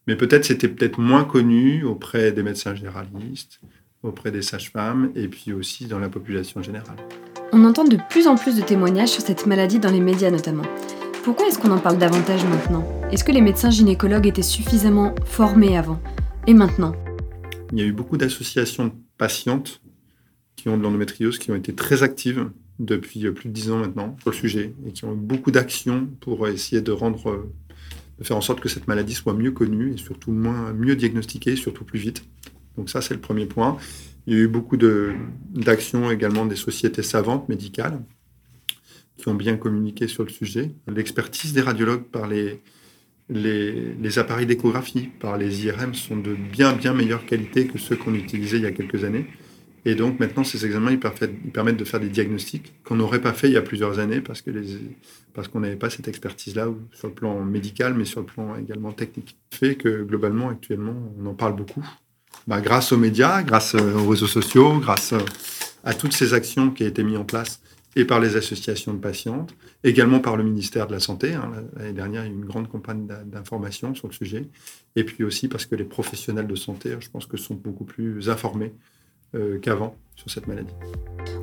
Mais 0.08 0.16
peut-être 0.16 0.46
c'était 0.46 0.68
peut-être 0.68 1.00
moins 1.00 1.24
connu 1.24 1.84
auprès 1.84 2.32
des 2.32 2.44
médecins 2.44 2.76
généralistes, 2.76 3.60
auprès 4.04 4.32
des 4.32 4.42
sages-femmes 4.42 5.12
et 5.16 5.28
puis 5.28 5.52
aussi 5.54 5.88
dans 5.88 6.00
la 6.00 6.10
population 6.10 6.62
générale. 6.62 6.98
On 7.52 7.64
entend 7.64 7.86
de 7.86 7.98
plus 8.10 8.28
en 8.28 8.36
plus 8.36 8.56
de 8.56 8.62
témoignages 8.62 9.10
sur 9.10 9.22
cette 9.22 9.46
maladie 9.46 9.80
dans 9.80 9.92
les 9.92 10.00
médias 10.00 10.30
notamment. 10.30 10.66
Pourquoi 11.24 11.48
est-ce 11.48 11.58
qu'on 11.58 11.72
en 11.72 11.80
parle 11.80 11.98
davantage 11.98 12.44
maintenant? 12.46 12.88
Est-ce 13.12 13.24
que 13.24 13.32
les 13.32 13.42
médecins 13.42 13.72
gynécologues 13.72 14.28
étaient 14.28 14.44
suffisamment 14.44 15.16
formés 15.26 15.76
avant? 15.76 16.00
Et 16.46 16.54
maintenant? 16.54 16.96
Il 17.72 17.80
y 17.80 17.82
a 17.82 17.86
eu 17.86 17.94
beaucoup 17.94 18.18
d'associations 18.18 18.86
de 18.86 18.92
patientes 19.18 19.82
qui 20.56 20.70
ont 20.70 20.78
de 20.78 20.84
l'endométriose 20.84 21.40
qui 21.40 21.50
ont 21.50 21.56
été 21.56 21.74
très 21.74 22.04
actives 22.04 22.52
depuis 22.80 23.30
plus 23.32 23.50
de 23.50 23.54
dix 23.54 23.72
ans 23.72 23.78
maintenant 23.78 24.18
sur 24.22 24.32
le 24.32 24.36
sujet 24.36 24.74
et 24.86 24.92
qui 24.92 25.06
ont 25.06 25.14
eu 25.14 25.18
beaucoup 25.18 25.52
d'actions 25.52 26.08
pour 26.20 26.48
essayer 26.48 26.82
de 26.82 26.92
rendre, 26.92 27.50
de 28.20 28.24
faire 28.24 28.38
en 28.38 28.42
sorte 28.42 28.60
que 28.60 28.70
cette 28.70 28.88
maladie 28.88 29.14
soit 29.14 29.34
mieux 29.34 29.52
connue 29.52 29.94
et 29.94 29.98
surtout 29.98 30.32
moins, 30.32 30.74
mieux 30.74 30.96
diagnostiquée, 30.96 31.56
surtout 31.56 31.86
plus 31.86 32.00
vite. 32.00 32.26
Donc 32.78 32.90
ça, 32.90 33.02
c'est 33.02 33.14
le 33.14 33.22
premier 33.22 33.46
point. 33.46 33.78
Il 34.28 34.34
y 34.34 34.38
a 34.38 34.40
eu 34.40 34.48
beaucoup 34.48 34.78
d'actions 34.78 36.12
également 36.12 36.46
des 36.46 36.56
sociétés 36.56 37.04
savantes 37.04 37.48
médicales 37.48 38.02
qui 39.18 39.28
ont 39.30 39.36
bien 39.36 39.56
communiqué 39.56 40.08
sur 40.08 40.24
le 40.24 40.30
sujet. 40.30 40.72
L'expertise 40.88 41.54
des 41.54 41.62
radiologues 41.62 42.04
par 42.04 42.28
les, 42.28 42.62
les, 43.30 43.94
les 43.94 44.20
appareils 44.20 44.46
d'échographie, 44.46 45.10
par 45.20 45.38
les 45.38 45.66
IRM, 45.66 45.94
sont 45.94 46.18
de 46.18 46.34
bien, 46.34 46.74
bien 46.74 46.94
meilleure 46.94 47.26
qualité 47.26 47.68
que 47.68 47.78
ceux 47.78 47.96
qu'on 47.96 48.14
utilisait 48.14 48.58
il 48.58 48.64
y 48.64 48.68
a 48.68 48.72
quelques 48.72 49.04
années. 49.04 49.28
Et 49.88 49.94
donc 49.94 50.20
maintenant, 50.20 50.44
ces 50.44 50.66
examens, 50.66 50.92
ils 50.92 51.00
permettent, 51.00 51.78
de 51.78 51.86
faire 51.86 52.00
des 52.00 52.10
diagnostics 52.10 52.74
qu'on 52.84 52.96
n'aurait 52.96 53.22
pas 53.22 53.34
fait 53.34 53.48
il 53.48 53.54
y 53.54 53.58
a 53.58 53.62
plusieurs 53.62 54.00
années 54.00 54.20
parce 54.20 54.42
que 54.42 54.52
parce 55.34 55.48
qu'on 55.48 55.60
n'avait 55.60 55.76
pas 55.76 55.92
cette 55.92 56.08
expertise-là 56.08 56.70
sur 56.92 57.08
le 57.08 57.14
plan 57.14 57.40
médical, 57.44 57.94
mais 57.94 58.06
sur 58.06 58.22
le 58.22 58.26
plan 58.26 58.56
également 58.56 58.94
technique. 58.94 59.38
Fait 59.52 59.76
que 59.76 60.04
globalement, 60.04 60.50
actuellement, 60.50 60.96
on 61.20 61.26
en 61.28 61.34
parle 61.36 61.56
beaucoup. 61.56 61.86
Bah, 62.48 62.62
grâce 62.62 62.92
aux 62.92 62.98
médias, 62.98 63.44
grâce 63.44 63.76
euh, 63.76 63.94
aux 63.96 64.10
réseaux 64.10 64.28
sociaux, 64.28 64.80
grâce 64.80 65.14
euh, 65.14 65.20
à 65.84 65.94
toutes 65.94 66.14
ces 66.14 66.34
actions 66.34 66.72
qui 66.72 66.84
ont 66.84 66.88
été 66.88 67.04
mises 67.04 67.18
en 67.18 67.26
place 67.26 67.62
et 67.96 68.06
par 68.06 68.20
les 68.20 68.36
associations 68.36 68.94
de 68.94 69.00
patientes, 69.00 69.56
également 69.84 70.20
par 70.20 70.36
le 70.36 70.44
ministère 70.44 70.88
de 70.88 70.94
la 70.94 71.00
Santé. 71.00 71.34
Hein. 71.34 71.52
L'année 71.78 71.94
dernière, 71.94 72.26
il 72.26 72.28
y 72.28 72.30
a 72.30 72.34
eu 72.34 72.36
une 72.36 72.46
grande 72.46 72.68
campagne 72.68 73.08
d'information 73.26 73.96
sur 73.96 74.08
le 74.08 74.14
sujet. 74.14 74.48
Et 74.96 75.06
puis 75.06 75.24
aussi 75.24 75.48
parce 75.48 75.66
que 75.66 75.76
les 75.76 75.86
professionnels 75.86 76.48
de 76.48 76.56
santé, 76.56 76.96
je 77.00 77.10
pense 77.10 77.26
que 77.26 77.38
sont 77.38 77.56
beaucoup 77.56 77.86
plus 77.86 78.30
informés 78.30 78.74
qu'avant 79.62 79.96
sur 80.16 80.30
cette 80.30 80.48
maladie. 80.48 80.74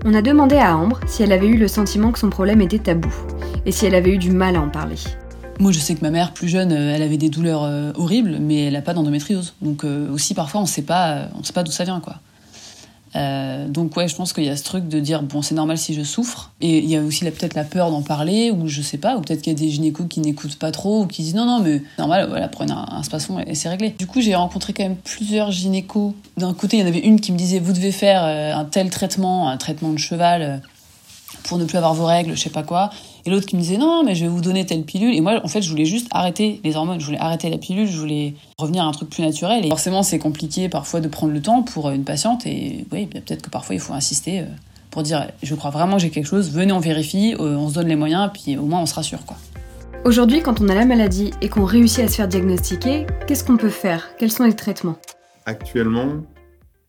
On 0.04 0.14
a 0.14 0.22
demandé 0.22 0.56
à 0.56 0.76
Ambre 0.76 1.00
si 1.06 1.22
elle 1.22 1.32
avait 1.32 1.46
eu 1.46 1.56
le 1.56 1.68
sentiment 1.68 2.12
que 2.12 2.18
son 2.18 2.30
problème 2.30 2.60
était 2.60 2.78
tabou 2.78 3.12
et 3.66 3.72
si 3.72 3.86
elle 3.86 3.94
avait 3.94 4.14
eu 4.14 4.18
du 4.18 4.30
mal 4.30 4.56
à 4.56 4.60
en 4.60 4.68
parler. 4.68 4.96
Moi, 5.60 5.70
je 5.70 5.78
sais 5.78 5.94
que 5.94 6.00
ma 6.00 6.10
mère, 6.10 6.32
plus 6.32 6.48
jeune, 6.48 6.72
euh, 6.72 6.94
elle 6.94 7.02
avait 7.02 7.18
des 7.18 7.28
douleurs 7.28 7.62
euh, 7.62 7.92
horribles, 7.94 8.38
mais 8.40 8.64
elle 8.64 8.72
n'a 8.72 8.82
pas 8.82 8.94
d'endométriose. 8.94 9.54
Donc 9.62 9.84
aussi, 9.84 10.34
parfois, 10.34 10.60
on 10.60 10.64
ne 10.64 10.68
sait 10.68 10.82
pas, 10.82 11.28
on 11.38 11.42
sait 11.44 11.52
pas 11.52 11.62
d'où 11.62 11.70
ça 11.70 11.84
vient, 11.84 12.00
quoi. 12.00 12.16
Euh, 13.14 13.68
donc 13.68 13.94
ouais, 13.96 14.08
je 14.08 14.16
pense 14.16 14.32
qu'il 14.32 14.44
y 14.44 14.48
a 14.48 14.56
ce 14.56 14.64
truc 14.64 14.88
de 14.88 14.98
dire 14.98 15.22
bon 15.22 15.42
c'est 15.42 15.54
normal 15.54 15.76
si 15.76 15.92
je 15.92 16.02
souffre 16.02 16.50
et 16.62 16.78
il 16.78 16.88
y 16.88 16.96
a 16.96 17.02
aussi 17.02 17.24
peut-être 17.24 17.54
la 17.54 17.64
peur 17.64 17.90
d'en 17.90 18.00
parler 18.00 18.50
ou 18.50 18.68
je 18.68 18.80
sais 18.80 18.96
pas 18.96 19.16
ou 19.16 19.20
peut-être 19.20 19.42
qu'il 19.42 19.52
y 19.52 19.56
a 19.56 19.58
des 19.58 19.68
gynécos 19.68 20.06
qui 20.08 20.20
n'écoutent 20.20 20.58
pas 20.58 20.70
trop 20.70 21.02
ou 21.02 21.06
qui 21.06 21.22
disent 21.22 21.34
non 21.34 21.44
non 21.44 21.60
mais 21.60 21.82
normal 21.98 22.26
voilà 22.30 22.48
prenez 22.48 22.72
un, 22.72 22.86
un 22.90 23.02
spasson 23.02 23.38
et, 23.46 23.54
c'est 23.54 23.68
réglé. 23.68 23.90
Du 23.90 24.06
coup 24.06 24.22
j'ai 24.22 24.34
rencontré 24.34 24.72
quand 24.72 24.84
même 24.84 24.96
plusieurs 24.96 25.50
gynécos. 25.50 26.14
D'un 26.38 26.54
côté 26.54 26.78
il 26.78 26.80
y 26.80 26.82
en 26.84 26.86
avait 26.86 27.00
une 27.00 27.20
qui 27.20 27.32
me 27.32 27.36
disait 27.36 27.58
vous 27.58 27.74
devez 27.74 27.92
faire 27.92 28.24
euh, 28.24 28.54
un 28.54 28.64
tel 28.64 28.88
traitement, 28.88 29.50
un 29.50 29.58
traitement 29.58 29.92
de 29.92 29.98
cheval 29.98 30.42
euh, 30.42 30.56
pour 31.42 31.58
ne 31.58 31.66
plus 31.66 31.76
avoir 31.76 31.92
vos 31.92 32.06
règles, 32.06 32.34
je 32.34 32.40
sais 32.40 32.50
pas 32.50 32.62
quoi. 32.62 32.90
Et 33.24 33.30
l'autre 33.30 33.46
qui 33.46 33.56
me 33.56 33.60
disait 33.60 33.78
non, 33.78 34.02
mais 34.04 34.14
je 34.14 34.24
vais 34.24 34.30
vous 34.30 34.40
donner 34.40 34.66
telle 34.66 34.82
pilule. 34.82 35.14
Et 35.14 35.20
moi, 35.20 35.40
en 35.44 35.48
fait, 35.48 35.62
je 35.62 35.70
voulais 35.70 35.84
juste 35.84 36.08
arrêter 36.10 36.60
les 36.64 36.76
hormones, 36.76 37.00
je 37.00 37.06
voulais 37.06 37.18
arrêter 37.18 37.50
la 37.50 37.58
pilule, 37.58 37.86
je 37.86 37.98
voulais 37.98 38.34
revenir 38.58 38.84
à 38.84 38.86
un 38.86 38.92
truc 38.92 39.10
plus 39.10 39.22
naturel. 39.22 39.64
Et 39.64 39.68
forcément, 39.68 40.02
c'est 40.02 40.18
compliqué 40.18 40.68
parfois 40.68 41.00
de 41.00 41.08
prendre 41.08 41.32
le 41.32 41.40
temps 41.40 41.62
pour 41.62 41.90
une 41.90 42.04
patiente. 42.04 42.46
Et 42.46 42.86
oui, 42.92 43.06
peut-être 43.06 43.42
que 43.42 43.50
parfois 43.50 43.74
il 43.74 43.80
faut 43.80 43.92
insister 43.92 44.40
euh, 44.40 44.44
pour 44.90 45.02
dire 45.02 45.28
je 45.42 45.54
crois 45.54 45.70
vraiment 45.70 45.96
que 45.96 46.02
j'ai 46.02 46.10
quelque 46.10 46.26
chose, 46.26 46.50
venez, 46.50 46.72
on 46.72 46.80
vérifie, 46.80 47.34
euh, 47.38 47.56
on 47.56 47.68
se 47.68 47.74
donne 47.74 47.88
les 47.88 47.96
moyens, 47.96 48.30
puis 48.32 48.56
au 48.56 48.66
moins 48.66 48.80
on 48.80 48.86
se 48.86 48.94
rassure 48.94 49.24
quoi. 49.24 49.36
Aujourd'hui, 50.04 50.42
quand 50.42 50.60
on 50.60 50.68
a 50.68 50.74
la 50.74 50.84
maladie 50.84 51.30
et 51.40 51.48
qu'on 51.48 51.64
réussit 51.64 52.00
à 52.00 52.08
se 52.08 52.16
faire 52.16 52.26
diagnostiquer, 52.26 53.06
qu'est-ce 53.26 53.44
qu'on 53.44 53.56
peut 53.56 53.70
faire? 53.70 54.16
Quels 54.18 54.32
sont 54.32 54.42
les 54.42 54.56
traitements? 54.56 54.96
Actuellement, 55.46 56.24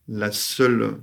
la 0.08 0.32
seule 0.32 0.98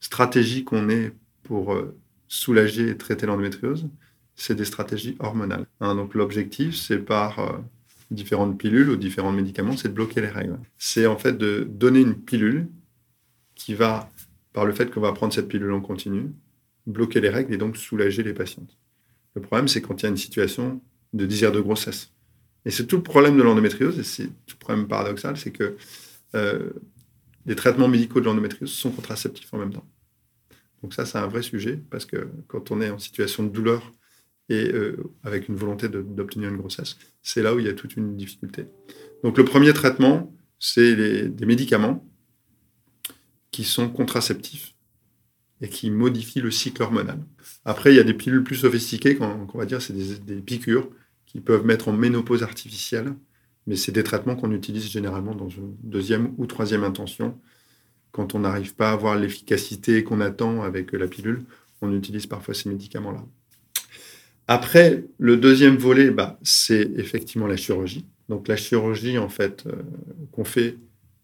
stratégie 0.00 0.62
qu'on 0.62 0.90
ait 0.90 1.12
pour 1.42 1.72
euh, 1.72 1.98
soulager 2.28 2.90
et 2.90 2.96
traiter 2.96 3.26
l'endométriose, 3.26 3.88
c'est 4.42 4.56
des 4.56 4.64
stratégies 4.64 5.14
hormonales. 5.20 5.66
Hein, 5.80 5.94
donc 5.94 6.14
l'objectif, 6.14 6.74
c'est 6.74 6.98
par 6.98 7.38
euh, 7.38 7.52
différentes 8.10 8.58
pilules 8.58 8.90
ou 8.90 8.96
différents 8.96 9.30
médicaments, 9.30 9.76
c'est 9.76 9.88
de 9.88 9.94
bloquer 9.94 10.20
les 10.20 10.30
règles. 10.30 10.58
C'est 10.78 11.06
en 11.06 11.16
fait 11.16 11.38
de 11.38 11.64
donner 11.70 12.00
une 12.00 12.16
pilule 12.16 12.66
qui 13.54 13.74
va, 13.74 14.10
par 14.52 14.64
le 14.64 14.72
fait 14.72 14.90
qu'on 14.90 15.00
va 15.00 15.12
prendre 15.12 15.32
cette 15.32 15.46
pilule 15.46 15.70
en 15.70 15.80
continu, 15.80 16.32
bloquer 16.88 17.20
les 17.20 17.28
règles 17.28 17.54
et 17.54 17.56
donc 17.56 17.76
soulager 17.76 18.24
les 18.24 18.34
patientes. 18.34 18.76
Le 19.34 19.42
problème, 19.42 19.68
c'est 19.68 19.80
quand 19.80 20.02
il 20.02 20.02
y 20.02 20.06
a 20.06 20.08
une 20.08 20.16
situation 20.16 20.82
de 21.12 21.24
désir 21.24 21.52
de 21.52 21.60
grossesse. 21.60 22.10
Et 22.64 22.72
c'est 22.72 22.86
tout 22.86 22.96
le 22.96 23.04
problème 23.04 23.36
de 23.36 23.42
l'endométriose, 23.42 23.96
et 24.00 24.02
c'est 24.02 24.26
tout 24.26 24.56
le 24.58 24.64
problème 24.64 24.88
paradoxal, 24.88 25.36
c'est 25.36 25.52
que 25.52 25.76
euh, 26.34 26.70
les 27.46 27.54
traitements 27.54 27.88
médicaux 27.88 28.18
de 28.18 28.24
l'endométriose 28.24 28.72
sont 28.72 28.90
contraceptifs 28.90 29.54
en 29.54 29.58
même 29.58 29.72
temps. 29.72 29.86
Donc 30.82 30.94
ça, 30.94 31.06
c'est 31.06 31.18
un 31.18 31.28
vrai 31.28 31.42
sujet, 31.42 31.80
parce 31.90 32.06
que 32.06 32.28
quand 32.48 32.72
on 32.72 32.80
est 32.80 32.90
en 32.90 32.98
situation 32.98 33.44
de 33.44 33.48
douleur 33.48 33.92
et 34.52 34.72
euh, 34.72 34.96
avec 35.24 35.48
une 35.48 35.56
volonté 35.56 35.88
d'obtenir 35.88 36.50
une 36.50 36.58
grossesse, 36.58 36.98
c'est 37.22 37.42
là 37.42 37.54
où 37.54 37.58
il 37.58 37.66
y 37.66 37.68
a 37.68 37.72
toute 37.72 37.96
une 37.96 38.16
difficulté. 38.16 38.66
Donc 39.24 39.38
le 39.38 39.44
premier 39.44 39.72
traitement, 39.72 40.34
c'est 40.58 40.94
des 41.28 41.46
médicaments 41.46 42.06
qui 43.50 43.64
sont 43.64 43.88
contraceptifs 43.88 44.74
et 45.60 45.68
qui 45.68 45.90
modifient 45.90 46.40
le 46.40 46.50
cycle 46.50 46.82
hormonal. 46.82 47.20
Après, 47.64 47.92
il 47.92 47.96
y 47.96 48.00
a 48.00 48.04
des 48.04 48.14
pilules 48.14 48.42
plus 48.42 48.56
sophistiquées, 48.56 49.16
qu'on 49.16 49.46
va 49.54 49.64
dire, 49.64 49.80
c'est 49.80 49.92
des, 49.92 50.18
des, 50.18 50.42
piqûres 50.42 50.88
qui 51.24 51.40
peuvent 51.40 51.64
mettre 51.64 51.88
en 51.88 51.92
ménopause 51.92 52.42
artificielle, 52.42 53.14
mais 53.66 53.76
c'est 53.76 53.92
des 53.92 54.02
traitements 54.02 54.34
qu'on 54.34 54.50
utilise 54.50 54.90
généralement 54.90 55.34
dans 55.34 55.48
une 55.48 55.76
deuxième 55.82 56.34
ou 56.36 56.46
troisième 56.46 56.82
intention. 56.82 57.40
Quand 58.10 58.34
on 58.34 58.40
n'arrive 58.40 58.74
pas 58.74 58.90
à 58.90 58.92
avoir 58.92 59.16
l'efficacité 59.16 60.02
qu'on 60.02 60.20
attend 60.20 60.62
avec 60.62 60.92
la 60.92 61.06
pilule, 61.06 61.44
on 61.80 61.94
utilise 61.94 62.26
parfois 62.26 62.54
ces 62.54 62.68
médicaments-là. 62.68 63.24
Après, 64.48 65.04
le 65.18 65.36
deuxième 65.36 65.76
volet, 65.76 66.10
bah, 66.10 66.38
c'est 66.42 66.90
effectivement 66.96 67.46
la 67.46 67.56
chirurgie. 67.56 68.06
Donc 68.28 68.48
la 68.48 68.56
chirurgie, 68.56 69.18
en 69.18 69.28
fait, 69.28 69.64
euh, 69.66 69.72
qu'on 70.32 70.44
fait 70.44 70.76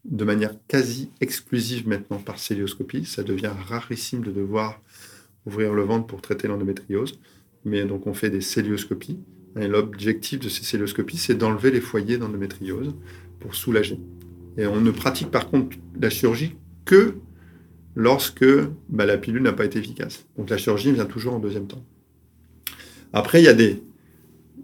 de 0.04 0.24
manière 0.24 0.54
quasi 0.68 1.10
exclusive 1.20 1.86
maintenant 1.88 2.18
par 2.18 2.38
célioscopie. 2.38 3.04
Ça 3.04 3.22
devient 3.22 3.52
rarissime 3.66 4.22
de 4.22 4.30
devoir 4.30 4.80
ouvrir 5.46 5.74
le 5.74 5.82
ventre 5.82 6.06
pour 6.06 6.22
traiter 6.22 6.48
l'endométriose. 6.48 7.18
Mais 7.64 7.84
donc 7.84 8.06
on 8.06 8.14
fait 8.14 8.30
des 8.30 8.40
célioscopies. 8.40 9.18
Et 9.58 9.66
l'objectif 9.66 10.40
de 10.40 10.48
ces 10.48 10.64
célioscopies, 10.64 11.16
c'est 11.16 11.34
d'enlever 11.34 11.70
les 11.70 11.80
foyers 11.80 12.18
d'endométriose 12.18 12.94
pour 13.40 13.54
soulager. 13.54 13.98
Et 14.56 14.66
on 14.66 14.80
ne 14.80 14.90
pratique 14.90 15.30
par 15.30 15.50
contre 15.50 15.76
la 16.00 16.10
chirurgie 16.10 16.56
que 16.84 17.14
lorsque 17.94 18.46
bah, 18.88 19.06
la 19.06 19.18
pilule 19.18 19.42
n'a 19.42 19.52
pas 19.52 19.64
été 19.64 19.78
efficace. 19.78 20.26
Donc 20.36 20.50
la 20.50 20.56
chirurgie 20.56 20.92
vient 20.92 21.06
toujours 21.06 21.34
en 21.34 21.38
deuxième 21.38 21.66
temps. 21.66 21.84
Après, 23.12 23.40
il 23.40 23.44
y 23.44 23.48
a 23.48 23.54
des 23.54 23.82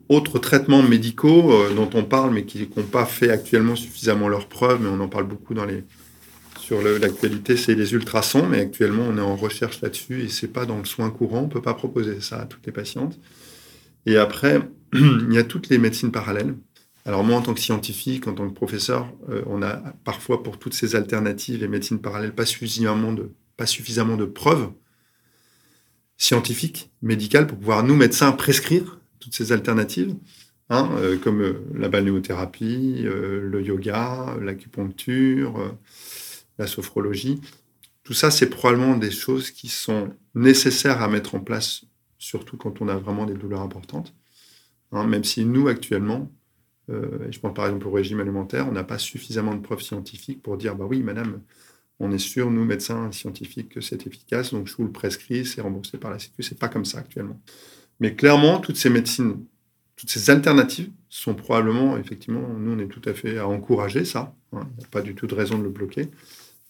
autres 0.09 0.39
traitements 0.39 0.83
médicaux 0.83 1.53
euh, 1.53 1.75
dont 1.75 1.91
on 1.95 2.05
parle, 2.05 2.33
mais 2.33 2.45
qui 2.45 2.69
n'ont 2.77 2.83
pas 2.85 3.07
fait 3.07 3.31
actuellement 3.31 3.77
suffisamment 3.77 4.29
leurs 4.29 4.49
preuves, 4.49 4.81
mais 4.83 4.89
on 4.89 5.01
en 5.01 5.09
parle 5.09 5.27
beaucoup 5.27 5.55
dans 5.55 5.65
les, 5.65 5.85
sur 6.65 6.81
l'actualité, 6.83 7.57
c'est 7.57 7.75
les 7.75 7.93
ultrasons, 7.93 8.47
mais 8.47 8.61
actuellement 8.61 9.05
on 9.09 9.19
est 9.19 9.23
en 9.23 9.37
recherche 9.37 9.83
là-dessus 9.83 10.23
et 10.23 10.29
c'est 10.29 10.49
pas 10.49 10.65
dans 10.65 10.79
le 10.79 10.87
soin 10.87 11.11
courant, 11.11 11.43
on 11.43 11.49
peut 11.49 11.61
pas 11.61 11.75
proposer 11.75 12.21
ça 12.21 12.41
à 12.41 12.47
toutes 12.47 12.65
les 12.65 12.73
patientes. 12.73 13.19
Et 14.07 14.17
après, 14.17 14.61
il 14.95 15.33
y 15.33 15.39
a 15.39 15.45
toutes 15.45 15.69
les 15.69 15.79
médecines 15.79 16.11
parallèles. 16.11 16.55
Alors 17.07 17.23
moi, 17.23 17.37
en 17.37 17.43
tant 17.43 17.53
que 17.53 17.61
scientifique, 17.61 18.27
en 18.29 18.33
tant 18.33 18.49
que 18.49 18.55
professeur, 18.55 19.13
euh, 19.29 19.43
on 19.47 19.63
a 19.63 19.77
parfois 20.05 20.43
pour 20.43 20.59
toutes 20.59 20.73
ces 20.73 20.97
alternatives 20.97 21.63
et 21.63 21.69
médecines 21.69 22.01
parallèles 22.01 22.35
pas 22.35 22.47
suffisamment 22.47 23.13
de, 23.13 23.31
pas 23.59 23.67
suffisamment 23.67 24.17
de 24.17 24.25
preuves 24.25 24.69
scientifiques, 26.25 26.91
médicales, 27.03 27.47
pour 27.47 27.59
pouvoir, 27.59 27.83
nous, 27.83 27.95
médecins, 27.95 28.33
prescrire 28.33 28.99
toutes 29.21 29.35
ces 29.35 29.53
alternatives, 29.53 30.17
hein, 30.71 30.89
euh, 30.97 31.19
comme 31.19 31.43
euh, 31.43 31.67
la 31.75 31.91
balnéothérapie, 31.91 33.03
euh, 33.05 33.43
le 33.43 33.63
yoga, 33.63 34.35
l'acupuncture, 34.41 35.77
la 36.59 36.67
sophrologie. 36.67 37.43
Tout 38.05 38.15
ça, 38.15 38.31
c'est 38.31 38.49
probablement 38.49 38.97
des 38.97 39.11
choses 39.11 39.51
qui 39.51 39.69
sont 39.69 40.15
nécessaires 40.35 41.03
à 41.03 41.09
mettre 41.09 41.35
en 41.35 41.41
place, 41.41 41.85
surtout 42.19 42.57
quand 42.57 42.81
on 42.81 42.89
a 42.89 42.97
vraiment 42.97 43.27
des 43.27 43.35
douleurs 43.35 43.61
importantes. 43.61 44.15
Hein, 44.93 45.07
même 45.07 45.25
si 45.25 45.45
nous, 45.45 45.69
actuellement, 45.69 46.31
je 46.89 47.39
pense 47.39 47.55
par 47.55 47.65
exemple 47.67 47.87
au 47.87 47.91
régime 47.91 48.21
alimentaire, 48.21 48.69
on 48.69 48.73
n'a 48.73 48.85
pas 48.85 48.99
suffisamment 48.99 49.55
de 49.55 49.61
preuves 49.61 49.81
scientifiques 49.81 50.43
pour 50.43 50.59
dire, 50.59 50.77
bah 50.77 50.85
oui, 50.87 51.03
madame, 51.03 51.41
on 52.01 52.11
est 52.11 52.19
sûr, 52.19 52.51
nous, 52.51 52.65
médecins 52.65 53.11
scientifiques, 53.13 53.69
que 53.71 53.81
c'est 53.81 54.07
efficace, 54.07 54.53
donc 54.53 54.67
je 54.67 54.77
vous 54.77 54.85
le 54.85 54.91
prescris, 54.91 55.47
c'est 55.47 55.61
remboursé 55.61 55.99
par 55.99 56.11
la 56.11 56.19
Sécu. 56.19 56.43
C'est 56.43 56.59
pas 56.59 56.69
comme 56.69 56.85
ça 56.85 56.99
actuellement. 56.99 57.41
Mais 58.01 58.15
clairement, 58.15 58.59
toutes 58.59 58.77
ces 58.77 58.91
médecines, 58.91 59.45
toutes 59.97 60.11
ces 60.11 60.31
alternatives 60.31 60.91
sont 61.09 61.35
probablement, 61.35 61.97
effectivement, 61.97 62.47
nous, 62.59 62.73
on 62.73 62.79
est 62.79 62.89
tout 62.89 63.03
à 63.09 63.15
fait 63.15 63.39
à 63.39 63.47
encourager 63.47 64.05
ça. 64.05 64.35
Il 64.53 64.59
n'y 64.59 64.85
a 64.85 64.89
pas 64.91 65.03
du 65.03 65.15
tout 65.15 65.27
de 65.27 65.35
raison 65.35 65.57
de 65.59 65.63
le 65.63 65.71
bloquer, 65.71 66.11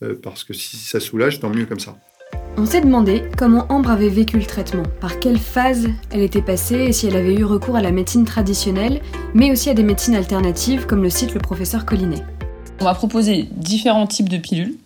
euh, 0.02 0.14
parce 0.22 0.44
que 0.44 0.52
si 0.52 0.76
ça 0.76 1.00
soulage, 1.00 1.40
tant 1.40 1.50
mieux 1.50 1.66
comme 1.66 1.80
ça. 1.80 1.98
On 2.56 2.66
s'est 2.66 2.80
demandé 2.80 3.22
comment 3.36 3.66
Ambre 3.68 3.90
avait 3.90 4.08
vécu 4.08 4.38
le 4.38 4.44
traitement, 4.44 4.84
par 5.00 5.18
quelle 5.18 5.38
phase 5.38 5.88
elle 6.10 6.20
était 6.20 6.42
passée 6.42 6.76
et 6.76 6.92
si 6.92 7.06
elle 7.06 7.16
avait 7.16 7.34
eu 7.34 7.44
recours 7.44 7.76
à 7.76 7.82
la 7.82 7.90
médecine 7.90 8.24
traditionnelle, 8.24 9.00
mais 9.34 9.50
aussi 9.50 9.70
à 9.70 9.74
des 9.74 9.82
médecines 9.82 10.14
alternatives, 10.14 10.86
comme 10.86 11.02
le 11.02 11.10
cite 11.10 11.34
le 11.34 11.40
professeur 11.40 11.84
Collinet. 11.84 12.22
On 12.80 12.84
m'a 12.84 12.94
proposé 12.94 13.48
différents 13.52 14.06
types 14.06 14.28
de 14.28 14.38
pilules 14.38 14.76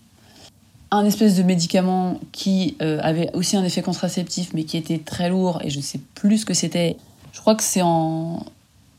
un 0.91 1.05
espèce 1.05 1.37
de 1.37 1.43
médicament 1.43 2.19
qui 2.33 2.77
euh, 2.81 2.99
avait 3.03 3.31
aussi 3.35 3.57
un 3.57 3.65
effet 3.65 3.83
contraceptif 3.83 4.51
mais 4.55 4.65
qui 4.65 4.77
était 4.77 4.99
très 4.99 5.29
lourd 5.29 5.61
et 5.63 5.71
je 5.71 5.79
ne 5.79 5.83
sais 5.83 6.01
plus 6.15 6.39
ce 6.39 6.47
que 6.47 6.55
c'était. 6.55 6.97
Je 7.33 7.41
crois 7.41 7.55
que 7.55 7.63
c'est 7.63 7.83
en 7.83 8.47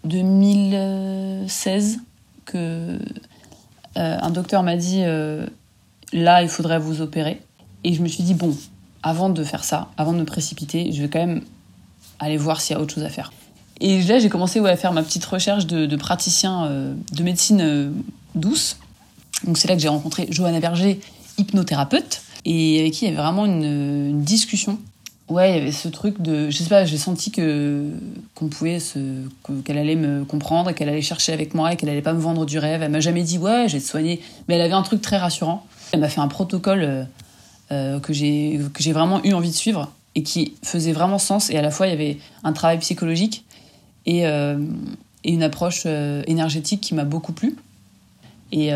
2016 0.03 1.99
que 2.45 2.57
euh, 2.57 2.97
un 3.95 4.29
docteur 4.29 4.61
m'a 4.63 4.75
dit 4.75 5.01
euh, 5.03 5.47
là 6.13 6.43
il 6.43 6.49
faudrait 6.49 6.79
vous 6.79 7.01
opérer 7.01 7.41
et 7.83 7.93
je 7.93 8.01
me 8.01 8.07
suis 8.07 8.23
dit 8.23 8.35
bon 8.35 8.55
avant 9.01 9.29
de 9.29 9.43
faire 9.43 9.63
ça, 9.63 9.89
avant 9.97 10.13
de 10.13 10.19
me 10.19 10.25
précipiter, 10.25 10.91
je 10.91 11.01
vais 11.01 11.09
quand 11.09 11.25
même 11.25 11.41
aller 12.19 12.37
voir 12.37 12.61
s'il 12.61 12.75
y 12.75 12.79
a 12.79 12.81
autre 12.81 12.93
chose 12.93 13.03
à 13.03 13.09
faire. 13.09 13.31
Et 13.81 14.03
là 14.03 14.19
j'ai 14.19 14.29
commencé 14.29 14.59
à 14.59 14.77
faire 14.77 14.93
ma 14.93 15.01
petite 15.01 15.25
recherche 15.25 15.65
de, 15.65 15.87
de 15.87 15.95
praticien 15.95 16.69
de 17.11 17.23
médecine 17.23 17.93
douce. 18.35 18.77
Donc 19.45 19.57
c'est 19.57 19.69
là 19.69 19.75
que 19.75 19.81
j'ai 19.81 19.87
rencontré 19.87 20.27
Johanna 20.29 20.59
Berger 20.59 20.99
hypnothérapeute 21.39 22.21
et 22.45 22.79
avec 22.79 22.93
qui 22.93 23.05
il 23.05 23.09
y 23.09 23.11
avait 23.11 23.21
vraiment 23.21 23.45
une, 23.45 24.21
discussion. 24.21 24.79
Ouais, 25.27 25.51
il 25.51 25.57
y 25.57 25.61
avait 25.61 25.71
ce 25.71 25.87
truc 25.87 26.21
de, 26.21 26.49
je 26.49 26.57
sais 26.57 26.69
pas, 26.69 26.85
j'ai 26.85 26.97
senti 26.97 27.29
que 27.29 27.85
qu'on 28.33 28.47
pouvait 28.47 28.79
se, 28.79 28.99
qu'elle 29.63 29.77
allait 29.77 29.95
me 29.95 30.25
comprendre, 30.25 30.71
qu'elle 30.71 30.89
allait 30.89 31.03
chercher 31.03 31.33
avec 31.33 31.53
moi 31.53 31.71
et 31.71 31.75
qu'elle 31.75 31.89
allait 31.89 32.01
pas 32.01 32.13
me 32.13 32.19
vendre 32.19 32.45
du 32.45 32.57
rêve. 32.57 32.81
Elle 32.81 32.91
m'a 32.91 32.99
jamais 32.99 33.21
dit 33.21 33.37
ouais, 33.37 33.65
j'ai 33.67 33.79
soigné, 33.79 34.21
mais 34.47 34.55
elle 34.55 34.61
avait 34.61 34.73
un 34.73 34.81
truc 34.81 35.01
très 35.01 35.17
rassurant. 35.17 35.65
Elle 35.91 35.99
m'a 35.99 36.09
fait 36.09 36.21
un 36.21 36.27
protocole 36.27 36.81
euh, 36.83 37.03
euh, 37.71 37.99
que 37.99 38.13
j'ai 38.13 38.91
vraiment 38.91 39.23
eu 39.23 39.33
envie 39.33 39.49
de 39.49 39.55
suivre 39.55 39.91
et 40.15 40.23
qui 40.23 40.55
faisait 40.63 40.93
vraiment 40.93 41.19
sens. 41.19 41.51
Et 41.51 41.57
à 41.57 41.61
la 41.61 41.69
fois, 41.69 41.85
il 41.85 41.91
y 41.91 41.93
avait 41.93 42.17
un 42.43 42.53
travail 42.53 42.79
psychologique 42.79 43.45
et, 44.07 44.25
euh, 44.25 44.57
et 45.23 45.31
une 45.31 45.43
approche 45.43 45.85
énergétique 45.85 46.81
qui 46.81 46.95
m'a 46.95 47.03
beaucoup 47.03 47.33
plu. 47.33 47.55
Et 48.51 48.71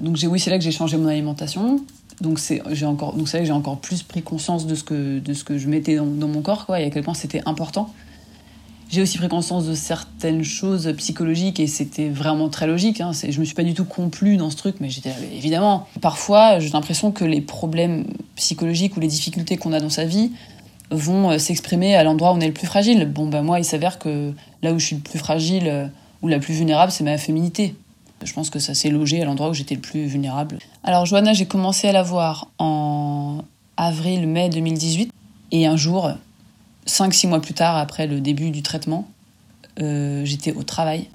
donc 0.00 0.16
j'ai 0.16 0.26
oui, 0.26 0.40
c'est 0.40 0.50
là 0.50 0.58
que 0.58 0.64
j'ai 0.64 0.72
changé 0.72 0.96
mon 0.96 1.06
alimentation. 1.06 1.80
Donc 2.22 2.38
c'est 2.38 2.62
j'ai 2.70 2.86
encore 2.86 3.14
donc 3.14 3.28
c'est 3.28 3.44
j'ai 3.44 3.52
encore 3.52 3.78
plus 3.78 4.04
pris 4.04 4.22
conscience 4.22 4.66
de 4.66 4.76
ce 4.76 4.84
que 4.84 5.18
de 5.18 5.34
ce 5.34 5.42
que 5.42 5.58
je 5.58 5.68
mettais 5.68 5.96
dans, 5.96 6.28
mon 6.28 6.40
corps 6.40 6.66
quoi 6.66 6.80
et 6.80 6.84
à 6.84 6.90
quel 6.90 7.02
point 7.02 7.14
c'était 7.14 7.42
important. 7.46 7.92
J'ai 8.90 9.02
aussi 9.02 9.18
pris 9.18 9.28
conscience 9.28 9.66
de 9.66 9.74
certaines 9.74 10.44
choses 10.44 10.92
psychologiques 10.98 11.58
et 11.58 11.66
c'était 11.66 12.10
vraiment 12.10 12.50
très 12.50 12.66
logique. 12.66 13.00
Hein. 13.00 13.12
Je 13.12 13.40
me 13.40 13.44
suis 13.44 13.54
pas 13.54 13.62
du 13.62 13.72
tout 13.72 13.86
complue 13.86 14.36
dans 14.36 14.50
ce 14.50 14.56
truc, 14.56 14.76
mais 14.80 14.90
j'étais 14.90 15.14
évidemment. 15.34 15.88
Parfois, 16.02 16.58
j'ai 16.58 16.68
l'impression 16.68 17.10
que 17.10 17.24
les 17.24 17.40
problèmes 17.40 18.04
psychologiques 18.36 18.94
ou 18.98 19.00
les 19.00 19.08
difficultés 19.08 19.56
qu'on 19.56 19.72
a 19.72 19.80
dans 19.80 19.88
sa 19.88 20.04
vie 20.04 20.32
vont 20.90 21.38
s'exprimer 21.38 21.96
à 21.96 22.04
l'endroit 22.04 22.32
où 22.32 22.36
on 22.36 22.40
est 22.40 22.48
le 22.48 22.52
plus 22.52 22.66
fragile. 22.66 23.06
Bon, 23.06 23.26
ben 23.26 23.40
moi, 23.40 23.58
il 23.58 23.64
s'avère 23.64 23.98
que 23.98 24.34
là 24.62 24.74
où 24.74 24.78
je 24.78 24.84
suis 24.84 24.96
le 24.96 25.02
plus 25.02 25.18
fragile 25.18 25.90
ou 26.20 26.28
la 26.28 26.38
plus 26.38 26.52
vulnérable, 26.52 26.92
c'est 26.92 27.04
ma 27.04 27.16
féminité. 27.16 27.74
Je 28.24 28.32
pense 28.32 28.50
que 28.50 28.58
ça 28.58 28.74
s'est 28.74 28.90
logé 28.90 29.20
à 29.22 29.24
l'endroit 29.24 29.50
où 29.50 29.54
j'étais 29.54 29.74
le 29.74 29.80
plus 29.80 30.06
vulnérable. 30.06 30.58
Alors, 30.84 31.06
Johanna, 31.06 31.32
j'ai 31.32 31.46
commencé 31.46 31.88
à 31.88 31.92
la 31.92 32.02
voir 32.02 32.48
en 32.58 33.42
avril-mai 33.76 34.48
2018. 34.48 35.12
Et 35.52 35.66
un 35.66 35.76
jour, 35.76 36.12
5-6 36.86 37.28
mois 37.28 37.40
plus 37.40 37.54
tard, 37.54 37.76
après 37.76 38.06
le 38.06 38.20
début 38.20 38.50
du 38.50 38.62
traitement, 38.62 39.06
euh, 39.80 40.24
j'étais 40.24 40.52
au 40.52 40.62
travail. 40.62 41.08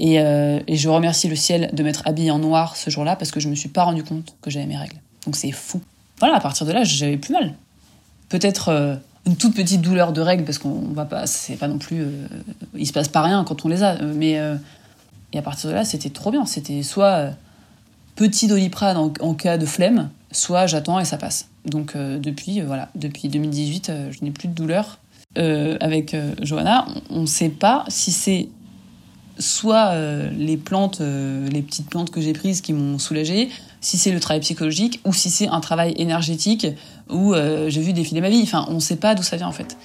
Euh, 0.00 0.60
et, 0.66 0.76
je 0.76 0.88
remercie 0.88 1.28
le 1.28 1.36
ciel 1.36 1.70
de 1.72 1.82
m'être 1.82 2.02
habillée 2.06 2.30
en 2.30 2.38
noir 2.38 2.76
ce 2.76 2.90
jour-là 2.90 3.14
parce 3.14 3.30
que 3.30 3.40
je 3.40 3.48
me 3.48 3.54
suis 3.54 3.68
pas 3.68 3.84
rendu 3.84 4.02
compte 4.02 4.34
que 4.40 4.50
j'avais 4.50 4.66
mes 4.66 4.76
règles. 4.76 4.96
Donc 5.26 5.36
c'est 5.36 5.52
fou. 5.52 5.80
Voilà, 6.18 6.36
à 6.36 6.40
partir 6.40 6.66
de 6.66 6.72
là, 6.72 6.82
j'avais 6.82 7.18
plus 7.18 7.32
mal. 7.32 7.54
Peut-être 8.28 8.70
euh, 8.70 8.96
une 9.26 9.36
toute 9.36 9.54
petite 9.54 9.80
douleur 9.80 10.12
de 10.12 10.20
règles 10.20 10.44
parce 10.44 10.58
qu'on 10.58 10.80
va 10.92 11.04
pas, 11.04 11.26
c'est 11.26 11.56
pas 11.56 11.68
non 11.68 11.78
plus, 11.78 12.04
il 12.74 12.86
se 12.86 12.92
passe 12.92 13.08
pas 13.08 13.22
rien 13.22 13.44
quand 13.44 13.64
on 13.64 13.68
les 13.68 13.82
a. 13.82 14.00
Mais 14.02 14.40
et 15.32 15.38
à 15.38 15.42
partir 15.42 15.70
de 15.70 15.74
là, 15.74 15.84
c'était 15.84 16.10
trop 16.10 16.30
bien. 16.30 16.46
C'était 16.46 16.82
soit 16.82 17.30
petit 18.16 18.46
doliprane 18.46 18.96
en, 18.96 19.34
cas 19.34 19.58
de 19.58 19.66
flemme, 19.66 20.10
soit 20.30 20.66
j'attends 20.66 21.00
et 21.00 21.04
ça 21.04 21.16
passe. 21.16 21.48
Donc 21.64 21.96
depuis, 21.96 22.60
voilà, 22.60 22.90
depuis 22.94 23.28
2018, 23.28 23.92
je 24.10 24.24
n'ai 24.24 24.30
plus 24.30 24.48
de 24.48 24.54
douleur. 24.54 24.98
avec 25.36 26.14
Johanna, 26.42 26.86
on 27.08 27.22
ne 27.22 27.26
sait 27.26 27.48
pas 27.48 27.84
si 27.88 28.12
c'est 28.12 28.48
soit 29.38 29.90
euh, 29.92 30.30
les 30.30 30.56
plantes, 30.56 31.00
euh, 31.00 31.48
les 31.48 31.62
petites 31.62 31.88
plantes 31.88 32.10
que 32.10 32.20
j'ai 32.20 32.32
prises 32.32 32.60
qui 32.60 32.72
m'ont 32.72 32.98
soulagée, 32.98 33.50
si 33.80 33.98
c'est 33.98 34.12
le 34.12 34.20
travail 34.20 34.40
psychologique 34.40 35.00
ou 35.04 35.12
si 35.12 35.30
c'est 35.30 35.48
un 35.48 35.60
travail 35.60 35.94
énergétique 35.96 36.66
où 37.10 37.34
euh, 37.34 37.68
j'ai 37.68 37.80
vu 37.80 37.92
défiler 37.92 38.20
ma 38.20 38.30
vie. 38.30 38.40
Enfin, 38.42 38.64
on 38.68 38.74
ne 38.74 38.80
sait 38.80 38.96
pas 38.96 39.14
d'où 39.14 39.22
ça 39.22 39.36
vient 39.36 39.48
en 39.48 39.52
fait. 39.52 39.76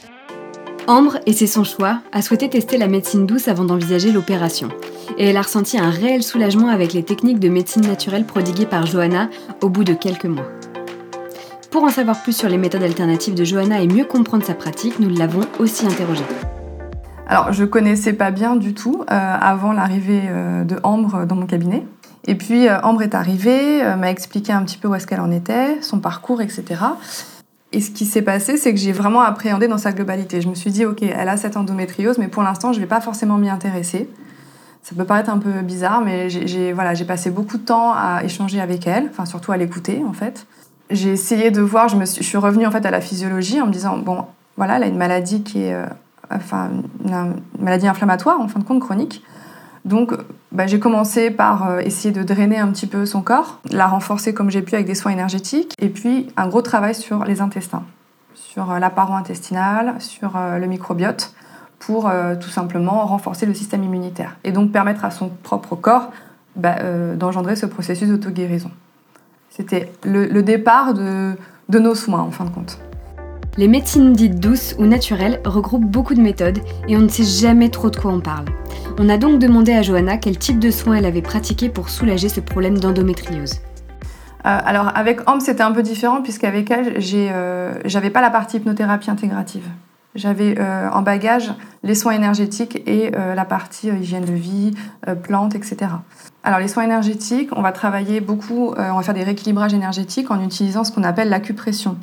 Ambre, 0.88 1.18
et 1.26 1.34
c'est 1.34 1.48
son 1.48 1.66
choix, 1.66 2.00
a 2.14 2.22
souhaité 2.22 2.50
tester 2.50 2.78
la 2.78 2.88
médecine 2.88 3.26
douce 3.26 3.50
avant 3.50 3.66
d'envisager 3.66 4.14
l'opération. 4.14 4.70
Et 5.18 5.26
elle 5.26 5.36
a 5.36 5.42
ressenti 5.42 5.78
un 5.78 5.90
réel 5.90 6.24
soulagement 6.24 6.70
avec 6.70 6.94
les 6.94 7.04
techniques 7.04 7.42
de 7.42 7.50
médecine 7.50 7.86
naturelle 7.86 8.26
prodiguées 8.26 8.66
par 8.66 8.86
Johanna 8.86 9.30
au 9.62 9.68
bout 9.68 9.84
de 9.84 9.94
quelques 9.94 10.26
mois. 10.26 10.48
Pour 11.72 11.84
en 11.84 11.90
savoir 11.90 12.24
plus 12.24 12.32
sur 12.32 12.48
les 12.48 12.58
méthodes 12.58 12.84
alternatives 12.84 13.36
de 13.36 13.44
Johanna 13.44 13.82
et 13.82 13.88
mieux 13.88 14.06
comprendre 14.06 14.46
sa 14.46 14.54
pratique, 14.54 14.98
nous 15.00 15.10
l'avons 15.10 15.42
aussi 15.60 15.86
interrogée. 15.86 16.24
Alors, 17.28 17.52
je 17.52 17.66
connaissais 17.66 18.14
pas 18.14 18.32
bien 18.32 18.56
du 18.56 18.74
tout 18.74 19.04
euh, 19.12 19.36
avant 19.42 19.74
l'arrivée 19.74 20.22
euh, 20.28 20.64
de 20.64 20.78
Ambre 20.84 21.26
dans 21.26 21.36
mon 21.36 21.48
cabinet. 21.48 21.86
Et 22.26 22.36
puis, 22.36 22.70
euh, 22.70 22.80
Ambre 22.84 23.02
est 23.02 23.14
arrivée, 23.14 23.84
m'a 23.98 24.10
expliqué 24.10 24.54
un 24.54 24.64
petit 24.64 24.78
peu 24.78 24.88
où 24.88 24.96
est-ce 24.96 25.06
qu'elle 25.06 25.20
en 25.20 25.32
était, 25.32 25.82
son 25.82 26.00
parcours, 26.00 26.42
etc. 26.42 26.64
Et 27.74 27.82
ce 27.82 27.92
qui 27.92 28.06
s'est 28.06 28.22
passé, 28.22 28.58
c'est 28.58 28.74
que 28.74 28.80
j'ai 28.80 28.92
vraiment 28.92 29.22
appréhendé 29.22 29.68
dans 29.68 29.78
sa 29.78 29.92
globalité. 29.92 30.42
Je 30.42 30.48
me 30.48 30.56
suis 30.56 30.72
dit, 30.72 30.86
OK, 30.86 31.04
elle 31.04 31.30
a 31.30 31.38
cette 31.38 31.58
endométriose, 31.58 32.18
mais 32.18 32.28
pour 32.28 32.44
l'instant, 32.44 32.72
je 32.72 32.78
ne 32.78 32.84
vais 32.84 32.88
pas 32.88 33.02
forcément 33.02 33.38
m'y 33.38 33.50
intéresser. 33.50 34.10
Ça 34.84 34.96
peut 34.96 35.04
paraître 35.04 35.30
un 35.30 35.38
peu 35.38 35.62
bizarre, 35.62 36.02
mais 36.02 36.30
j'ai 36.30 36.72
voilà, 36.72 36.94
passé 37.06 37.30
beaucoup 37.30 37.58
de 37.58 37.64
temps 37.64 37.92
à 37.94 38.22
échanger 38.24 38.62
avec 38.62 38.88
elle, 38.88 39.08
enfin 39.10 39.26
surtout 39.26 39.52
à 39.52 39.58
l'écouter 39.58 40.02
en 40.08 40.14
fait. 40.14 40.48
J'ai 40.90 41.12
essayé 41.12 41.52
de 41.52 41.60
voir, 41.60 41.90
je, 41.90 41.98
me 41.98 42.06
suis, 42.06 42.24
je 42.24 42.28
suis 42.28 42.38
revenue 42.38 42.66
en 42.66 42.72
fait 42.72 42.86
à 42.86 42.92
la 42.92 43.02
physiologie 43.02 43.60
en 43.60 43.68
me 43.68 43.74
disant, 43.74 43.98
bon, 43.98 44.24
voilà, 44.56 44.78
elle 44.78 44.84
a 44.84 44.88
une 44.88 44.98
maladie 44.98 45.44
qui 45.44 45.64
est 45.64 45.76
enfin, 46.32 46.70
une 47.04 47.36
maladie 47.60 47.88
inflammatoire, 47.88 48.40
en 48.40 48.48
fin 48.48 48.60
de 48.60 48.64
compte, 48.64 48.80
chronique. 48.80 49.24
Donc, 49.88 50.14
bah, 50.52 50.68
j'ai 50.68 50.80
commencé 50.80 51.32
par 51.32 51.70
euh, 51.70 51.80
essayer 51.80 52.14
de 52.14 52.22
drainer 52.22 52.58
un 52.58 52.68
petit 52.68 52.88
peu 52.88 53.06
son 53.06 53.22
corps, 53.22 53.62
la 53.72 53.88
renforcer 53.88 54.34
comme 54.34 54.52
j'ai 54.52 54.62
pu 54.62 54.76
avec 54.76 54.86
des 54.86 54.96
soins 54.96 55.14
énergétiques, 55.14 55.74
et 55.80 55.88
puis 55.88 56.28
un 56.36 56.50
gros 56.50 56.62
travail 56.62 56.94
sur 56.94 57.24
les 57.24 57.40
intestins, 57.40 57.84
sur 58.36 58.70
euh, 58.70 58.80
la 58.80 58.90
paroi 58.90 59.16
intestinale, 59.16 59.96
sur 60.00 60.36
euh, 60.36 60.58
le 60.58 60.68
microbiote, 60.68 61.34
pour 61.80 62.12
tout 62.42 62.50
simplement 62.50 63.06
renforcer 63.06 63.46
le 63.46 63.54
système 63.54 63.84
immunitaire, 63.84 64.36
et 64.44 64.52
donc 64.52 64.72
permettre 64.72 65.06
à 65.06 65.12
son 65.12 65.30
propre 65.30 65.76
corps 65.76 66.10
bah, 66.56 66.76
d'engendrer 67.16 67.56
ce 67.56 67.68
processus 67.68 68.10
d'auto-guérison. 68.10 68.72
C'était 69.52 69.92
le, 70.04 70.42
départ 70.42 70.96
de 70.96 71.38
nos 71.70 71.94
soins, 71.94 72.22
en 72.22 72.32
fin 72.32 72.46
de 72.46 72.50
compte. 72.50 72.80
Les 73.58 73.68
médecines 73.68 74.14
dites 74.14 74.40
douces 74.40 74.76
ou 74.78 74.86
naturelles 74.86 75.42
regroupent 75.44 75.90
beaucoup 75.90 76.14
de 76.14 76.22
méthodes 76.22 76.60
et 76.88 76.96
on 76.96 77.00
ne 77.00 77.08
sait 77.08 77.24
jamais 77.24 77.70
trop 77.70 77.90
de 77.90 77.96
quoi 77.96 78.12
on 78.12 78.20
parle. 78.20 78.46
On 79.00 79.10
a 79.10 79.18
donc 79.18 79.40
demandé 79.40 79.74
à 79.74 79.82
Johanna 79.82 80.18
quel 80.18 80.38
type 80.38 80.60
de 80.60 80.70
soins 80.70 80.98
elle 80.98 81.08
avait 81.08 81.24
pratiqué 81.24 81.68
pour 81.68 81.90
soulager 81.90 82.30
ce 82.30 82.40
problème 82.40 82.78
d'endométriose. 82.78 83.56
Euh, 83.56 84.60
alors 84.64 84.92
avec 84.96 85.28
Ambre 85.28 85.42
c'était 85.42 85.64
un 85.64 85.72
peu 85.72 85.82
différent 85.82 86.22
puisqu'avec 86.22 86.70
elle 86.70 87.00
euh, 87.16 87.74
j'avais 87.86 88.12
pas 88.12 88.22
la 88.22 88.30
partie 88.30 88.58
hypnothérapie 88.58 89.10
intégrative. 89.10 89.66
J'avais 90.14 90.56
euh, 90.60 90.92
en 90.92 91.02
bagage 91.02 91.52
les 91.82 91.96
soins 91.96 92.14
énergétiques 92.14 92.84
et 92.88 93.12
la 93.12 93.46
partie 93.46 93.88
hygiène 93.88 94.26
de 94.26 94.34
vie, 94.34 94.74
plantes, 95.24 95.56
etc. 95.56 95.78
Alors 96.44 96.60
les 96.60 96.68
soins 96.68 96.84
énergétiques, 96.84 97.50
on 97.56 97.62
va 97.62 97.72
travailler 97.72 98.20
beaucoup, 98.20 98.74
on 98.78 98.98
va 98.98 99.02
faire 99.04 99.14
des 99.14 99.24
rééquilibrages 99.24 99.74
énergétiques 99.74 100.30
en 100.32 100.44
utilisant 100.44 100.84
ce 100.84 100.92
qu'on 100.92 101.04
appelle 101.04 101.30
l'acupression. 101.30 101.98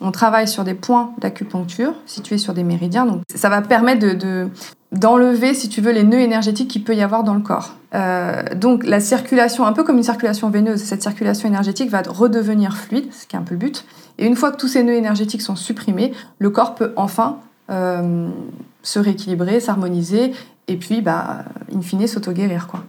On 0.00 0.12
travaille 0.12 0.48
sur 0.48 0.64
des 0.64 0.74
points 0.74 1.12
d'acupuncture 1.18 1.94
situés 2.06 2.38
sur 2.38 2.54
des 2.54 2.64
méridiens. 2.64 3.06
Donc, 3.06 3.22
ça 3.34 3.48
va 3.48 3.62
permettre 3.62 4.16
de, 4.16 4.48
d'enlever, 4.92 5.54
si 5.54 5.68
tu 5.68 5.80
veux, 5.80 5.92
les 5.92 6.04
nœuds 6.04 6.20
énergétiques 6.20 6.68
qu'il 6.68 6.84
peut 6.84 6.94
y 6.94 7.02
avoir 7.02 7.24
dans 7.24 7.34
le 7.34 7.40
corps. 7.40 7.74
Euh, 7.94 8.42
donc 8.54 8.84
la 8.84 9.00
circulation, 9.00 9.64
un 9.66 9.72
peu 9.72 9.82
comme 9.82 9.96
une 9.96 10.02
circulation 10.02 10.50
veineuse, 10.50 10.82
cette 10.82 11.02
circulation 11.02 11.48
énergétique 11.48 11.90
va 11.90 12.02
redevenir 12.06 12.76
fluide, 12.76 13.12
ce 13.12 13.26
qui 13.26 13.36
est 13.36 13.38
un 13.38 13.42
peu 13.42 13.54
le 13.54 13.58
but. 13.58 13.84
Et 14.18 14.26
une 14.26 14.36
fois 14.36 14.50
que 14.50 14.56
tous 14.56 14.68
ces 14.68 14.82
nœuds 14.82 14.94
énergétiques 14.94 15.42
sont 15.42 15.56
supprimés, 15.56 16.12
le 16.38 16.50
corps 16.50 16.74
peut 16.74 16.92
enfin 16.96 17.38
euh, 17.70 18.28
se 18.82 18.98
rééquilibrer, 18.98 19.60
s'harmoniser, 19.60 20.32
et 20.68 20.76
puis, 20.76 21.00
bah, 21.00 21.44
in 21.74 21.80
fine, 21.80 22.06
s'auto-guérir. 22.06 22.66
Quoi. 22.66 22.84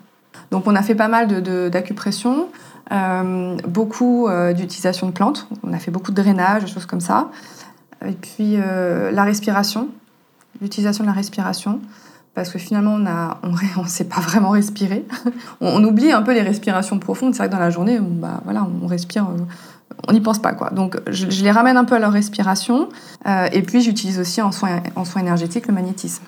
Donc 0.52 0.68
on 0.68 0.76
a 0.76 0.82
fait 0.82 0.96
pas 0.96 1.08
mal 1.08 1.28
d'acupression. 1.72 2.48
Euh, 2.92 3.58
beaucoup 3.68 4.28
euh, 4.28 4.54
d'utilisation 4.54 5.08
de 5.08 5.12
plantes. 5.12 5.48
On 5.64 5.74
a 5.74 5.80
fait 5.80 5.92
beaucoup 5.92 6.12
de 6.12 6.22
drainage, 6.22 6.66
choses 6.74 6.88
comme 6.88 7.02
ça. 7.02 7.30
Et 8.06 8.14
puis 8.14 8.56
euh, 8.58 9.12
la 9.12 9.24
respiration, 9.24 9.90
l'utilisation 10.62 11.04
de 11.04 11.10
la 11.10 11.14
respiration. 11.14 11.80
Parce 12.34 12.50
que 12.50 12.60
finalement, 12.60 12.94
on 13.44 13.50
ne 13.50 13.88
sait 13.88 14.06
pas 14.06 14.22
vraiment 14.22 14.52
respirer. 14.52 15.06
on, 15.62 15.84
oublie 15.84 16.12
un 16.12 16.22
peu 16.22 16.34
les 16.34 16.42
respirations 16.42 16.98
profondes. 16.98 17.34
C'est 17.34 17.40
vrai 17.40 17.48
que 17.48 17.54
dans 17.54 17.60
la 17.60 17.70
journée, 17.70 18.00
on, 18.00 18.10
bah, 18.10 18.42
voilà, 18.46 18.66
on 18.82 18.88
respire, 18.88 19.28
on 20.08 20.14
n'y 20.14 20.22
pense 20.22 20.40
pas. 20.40 20.54
Quoi. 20.54 20.70
Donc, 20.70 20.98
je, 21.08 21.26
les 21.26 21.52
ramène 21.52 21.76
un 21.76 21.86
peu 21.86 21.96
à 21.96 22.00
leur 22.00 22.14
respiration. 22.14 22.88
et 23.52 23.62
puis, 23.64 23.82
j'utilise 23.82 24.20
aussi 24.20 24.42
en 24.42 24.52
soins, 24.52 24.82
en 24.96 25.06
soins 25.06 25.22
énergétiques 25.22 25.68
le 25.68 25.74
magnétisme. 25.74 26.24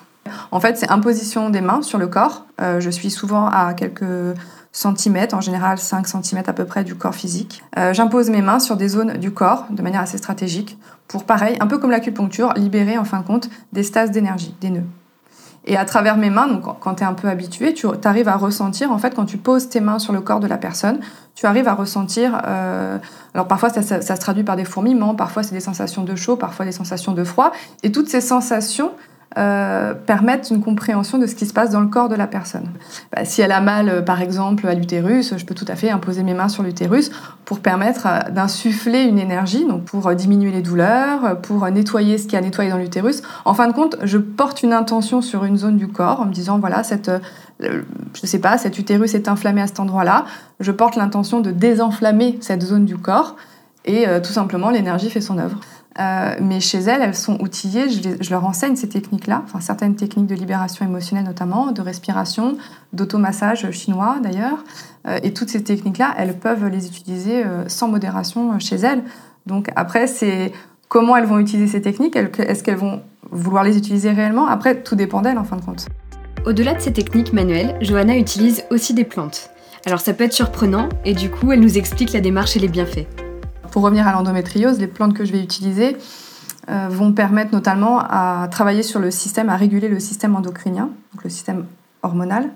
En 0.50 0.60
fait, 0.60 0.76
c'est 0.76 0.90
imposition 0.90 1.50
des 1.50 1.60
mains 1.60 1.82
sur 1.82 1.98
le 1.98 2.06
corps. 2.06 2.46
je 2.58 2.90
suis 2.90 3.10
souvent 3.10 3.46
à 3.46 3.74
quelques 3.74 4.34
centimètres, 4.72 5.34
en 5.34 5.40
général 5.40 5.78
5 5.78 6.06
cm 6.06 6.42
à 6.46 6.52
peu 6.52 6.64
près 6.64 6.82
du 6.82 6.94
corps 6.94 7.14
physique. 7.14 7.62
Euh, 7.78 7.92
j'impose 7.92 8.30
mes 8.30 8.42
mains 8.42 8.58
sur 8.58 8.76
des 8.76 8.88
zones 8.88 9.18
du 9.18 9.30
corps 9.30 9.66
de 9.70 9.82
manière 9.82 10.00
assez 10.00 10.18
stratégique 10.18 10.78
pour, 11.08 11.24
pareil, 11.24 11.56
un 11.60 11.66
peu 11.66 11.78
comme 11.78 11.90
l'acupuncture, 11.90 12.54
libérer 12.54 12.96
en 12.96 13.04
fin 13.04 13.20
de 13.20 13.26
compte 13.26 13.50
des 13.72 13.82
stases 13.82 14.10
d'énergie, 14.10 14.54
des 14.60 14.70
nœuds. 14.70 14.86
Et 15.64 15.76
à 15.76 15.84
travers 15.84 16.16
mes 16.16 16.30
mains, 16.30 16.48
donc 16.48 16.64
quand 16.80 16.96
tu 16.96 17.02
es 17.04 17.06
un 17.06 17.12
peu 17.12 17.28
habitué, 17.28 17.72
tu 17.72 17.86
arrives 18.04 18.26
à 18.26 18.36
ressentir, 18.36 18.90
en 18.90 18.98
fait, 18.98 19.14
quand 19.14 19.26
tu 19.26 19.36
poses 19.36 19.68
tes 19.68 19.80
mains 19.80 20.00
sur 20.00 20.12
le 20.12 20.20
corps 20.20 20.40
de 20.40 20.48
la 20.48 20.56
personne, 20.56 20.98
tu 21.36 21.46
arrives 21.46 21.68
à 21.68 21.74
ressentir. 21.74 22.42
Euh, 22.46 22.98
alors 23.34 23.46
parfois, 23.46 23.68
ça, 23.68 24.00
se 24.00 24.20
traduit 24.20 24.42
par 24.42 24.56
des 24.56 24.64
fourmillements, 24.64 25.14
parfois 25.14 25.44
c'est 25.44 25.54
des 25.54 25.60
sensations 25.60 26.02
de 26.02 26.16
chaud, 26.16 26.34
parfois 26.34 26.64
des 26.64 26.72
sensations 26.72 27.12
de 27.12 27.22
froid. 27.22 27.52
Et 27.84 27.92
toutes 27.92 28.08
ces 28.08 28.20
sensations, 28.20 28.90
euh, 29.38 29.94
permettent 29.94 30.50
une 30.50 30.60
compréhension 30.60 31.16
de 31.16 31.26
ce 31.26 31.34
qui 31.34 31.46
se 31.46 31.54
passe 31.54 31.70
dans 31.70 31.80
le 31.80 31.86
corps 31.86 32.10
de 32.10 32.14
la 32.14 32.26
personne. 32.26 32.68
Bah, 33.14 33.24
si 33.24 33.40
elle 33.40 33.52
a 33.52 33.62
mal, 33.62 33.88
euh, 33.88 34.02
par 34.02 34.20
exemple, 34.20 34.66
à 34.66 34.74
l'utérus, 34.74 35.34
je 35.38 35.44
peux 35.46 35.54
tout 35.54 35.64
à 35.68 35.74
fait 35.74 35.90
imposer 35.90 36.22
mes 36.22 36.34
mains 36.34 36.50
sur 36.50 36.62
l'utérus 36.62 37.10
pour 37.46 37.60
permettre 37.60 38.06
euh, 38.06 38.30
d'insuffler 38.30 39.04
une 39.04 39.18
énergie, 39.18 39.64
donc 39.66 39.84
pour 39.84 40.14
diminuer 40.14 40.50
les 40.50 40.60
douleurs, 40.60 41.40
pour 41.40 41.66
nettoyer 41.70 42.18
ce 42.18 42.26
qui 42.26 42.36
a 42.36 42.42
nettoyé 42.42 42.70
dans 42.70 42.76
l'utérus. 42.76 43.22
En 43.46 43.54
fin 43.54 43.68
de 43.68 43.72
compte, 43.72 43.96
je 44.02 44.18
porte 44.18 44.62
une 44.62 44.74
intention 44.74 45.22
sur 45.22 45.44
une 45.44 45.56
zone 45.56 45.78
du 45.78 45.88
corps 45.88 46.20
en 46.20 46.26
me 46.26 46.32
disant, 46.32 46.58
voilà, 46.58 46.82
cette, 46.82 47.10
je 47.60 48.26
sais 48.26 48.40
pas, 48.40 48.58
cet 48.58 48.78
utérus 48.78 49.14
est 49.14 49.28
inflammé 49.28 49.62
à 49.62 49.66
cet 49.66 49.80
endroit-là. 49.80 50.26
Je 50.60 50.72
porte 50.72 50.96
l'intention 50.96 51.40
de 51.40 51.50
désenflammer 51.50 52.38
cette 52.42 52.62
zone 52.62 52.84
du 52.84 52.98
corps 52.98 53.36
et 53.84 54.04
tout 54.22 54.32
simplement 54.32 54.70
l'énergie 54.70 55.10
fait 55.10 55.20
son 55.20 55.38
œuvre. 55.38 55.58
Euh, 55.98 56.34
mais 56.40 56.60
chez 56.60 56.78
elles, 56.78 57.02
elles 57.02 57.14
sont 57.14 57.38
outillées, 57.40 57.90
je, 57.90 58.30
leur 58.30 58.46
enseigne 58.46 58.76
ces 58.76 58.88
techniques-là, 58.88 59.42
enfin 59.44 59.60
certaines 59.60 59.94
techniques 59.94 60.26
de 60.26 60.34
libération 60.34 60.86
émotionnelle 60.86 61.24
notamment, 61.24 61.70
de 61.70 61.82
respiration, 61.82 62.56
d'automassage 62.92 63.70
chinois 63.72 64.16
d'ailleurs. 64.22 64.64
Euh, 65.06 65.18
et 65.22 65.34
toutes 65.34 65.50
ces 65.50 65.62
techniques-là, 65.62 66.14
elles 66.16 66.38
peuvent 66.38 66.66
les 66.66 66.86
utiliser 66.86 67.44
euh, 67.44 67.68
sans 67.68 67.88
modération 67.88 68.58
chez 68.58 68.76
elles. 68.76 69.02
Donc 69.46 69.68
après, 69.76 70.06
c'est 70.06 70.52
comment 70.88 71.16
elles 71.16 71.26
vont 71.26 71.38
utiliser 71.38 71.72
ces 71.72 71.82
techniques, 71.82 72.16
est-ce 72.16 72.62
qu'elles 72.62 72.76
vont 72.76 73.02
vouloir 73.30 73.64
les 73.64 73.76
utiliser 73.76 74.10
réellement? 74.10 74.46
Après, 74.46 74.82
tout 74.82 74.94
dépend 74.94 75.20
d'elles 75.20 75.38
en 75.38 75.44
fin 75.44 75.56
de 75.56 75.62
compte. 75.62 75.86
Au-delà 76.46 76.74
de 76.74 76.80
ces 76.80 76.92
techniques 76.92 77.32
manuelles, 77.32 77.76
Johanna 77.80 78.16
utilise 78.16 78.64
aussi 78.70 78.94
des 78.94 79.04
plantes. 79.04 79.50
Alors 79.84 80.00
ça 80.00 80.14
peut 80.14 80.24
être 80.24 80.32
surprenant, 80.32 80.88
et 81.04 81.12
du 81.12 81.30
coup, 81.30 81.52
elle 81.52 81.60
nous 81.60 81.76
explique 81.76 82.12
la 82.12 82.20
démarche 82.20 82.56
et 82.56 82.60
les 82.60 82.68
bienfaits 82.68 83.31
pour 83.72 83.82
revenir 83.82 84.06
à 84.06 84.12
l'endométriose, 84.12 84.78
les 84.78 84.86
plantes 84.86 85.14
que 85.14 85.24
je 85.24 85.32
vais 85.32 85.42
utiliser 85.42 85.96
vont 86.68 87.12
permettre 87.12 87.52
notamment 87.52 87.98
à 87.98 88.46
travailler 88.48 88.84
sur 88.84 89.00
le 89.00 89.10
système, 89.10 89.48
à 89.48 89.56
réguler 89.56 89.88
le 89.88 89.98
système 89.98 90.36
endocrinien, 90.36 90.90
donc 91.12 91.24
le 91.24 91.30
système 91.30 91.66
hormonal. 92.02 92.50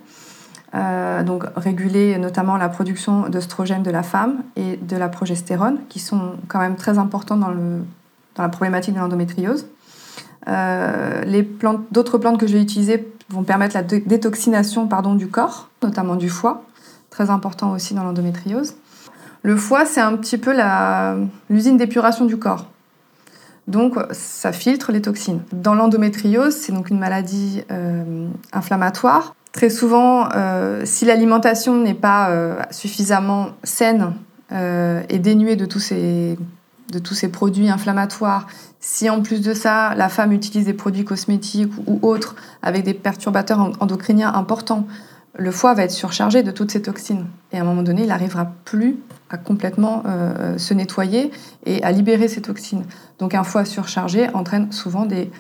donc 1.25 1.45
réguler 1.57 2.17
notamment 2.19 2.57
la 2.57 2.69
production 2.69 3.29
d'œstrogènes 3.29 3.83
de 3.83 3.91
la 3.91 4.05
femme 4.05 4.45
et 4.55 4.77
de 4.77 4.97
la 4.97 5.09
progestérone, 5.09 5.79
qui 5.89 5.99
sont 5.99 6.35
quand 6.47 6.61
même 6.61 6.77
très 6.77 6.99
importants 6.99 7.37
dans, 7.37 7.53
la 8.39 8.49
problématique 8.49 8.95
de 8.95 9.01
l'endométriose. 9.01 9.67
les 10.47 11.43
plantes, 11.43 11.81
d'autres 11.91 12.19
plantes 12.19 12.39
que 12.39 12.47
je 12.47 12.53
vais 12.53 12.63
utiliser 12.63 13.13
vont 13.31 13.43
permettre 13.43 13.75
la 13.75 13.83
détoxination 13.83 14.89
du 15.17 15.29
corps, 15.29 15.69
notamment 15.83 16.15
du 16.15 16.29
foie, 16.29 16.63
très 17.11 17.31
important 17.31 17.73
aussi 17.73 17.95
dans 17.95 18.05
l'endométriose. 18.05 18.75
Le 19.47 19.55
foie, 19.55 19.87
c'est 19.87 20.01
un 20.01 20.17
petit 20.17 20.39
peu 20.39 20.53
l'usine 21.49 21.77
d'épuration 21.77 22.25
du 22.25 22.37
corps. 22.37 22.67
Donc, 23.69 23.95
ça 24.11 24.51
filtre 24.51 24.91
les 24.91 25.01
toxines. 25.01 25.41
Dans 25.53 25.77
l'endométriose, 25.77 26.53
c'est 26.53 26.73
donc 26.73 26.91
une 26.91 26.99
maladie 26.99 27.63
euh, 27.71 28.27
inflammatoire. 28.53 29.37
Très 29.53 29.71
souvent, 29.71 30.29
euh, 30.35 30.83
si 30.85 31.05
l'alimentation 31.05 31.77
n'est 31.81 31.95
pas 31.95 32.31
euh, 32.31 32.61
suffisamment 32.73 33.51
saine 33.63 34.15
et 34.51 35.19
dénuée 35.21 35.55
de 35.55 35.65
tous 35.65 35.81
ces 35.81 36.37
de 36.93 37.01
tous 37.01 37.15
ces 37.15 37.29
produits 37.29 37.69
inflammatoires, 37.69 38.47
si 38.81 39.11
en 39.11 39.21
plus 39.21 39.43
de 39.43 39.55
ça, 39.55 39.95
la 39.97 40.09
femme 40.09 40.33
utilise 40.33 40.67
des 40.67 40.75
produits 40.75 41.05
cosmétiques 41.05 41.73
ou 41.87 41.99
autres 42.03 42.37
avec 42.63 42.85
des 42.85 42.95
perturbateurs 42.95 43.73
endocriniens 43.81 44.33
importants, 44.33 44.87
le 45.39 45.51
foie 45.51 45.75
va 45.75 45.83
être 45.83 45.93
surchargé 45.93 46.43
de 46.43 46.51
toutes 46.51 46.71
ces 46.71 46.83
toxines. 46.83 47.27
Et 47.53 47.59
à 47.59 47.61
un 47.61 47.65
moment 47.65 47.83
donné, 47.83 48.03
il 48.03 48.09
n'arrivera 48.09 48.53
plus 48.65 48.99
à 49.31 49.37
complètement 49.37 50.03
euh, 50.07 50.57
se 50.59 50.75
nettoyer 50.75 51.31
et 51.65 51.83
à 51.83 51.93
libérer 51.93 52.29
ces 52.29 52.43
toxines. 52.43 52.85
Donc 53.19 53.35
un 53.35 53.45
foie 53.45 53.65
surchargé 53.65 54.29
entraîne 54.35 54.73
souvent 54.73 55.05
des, 55.05 55.31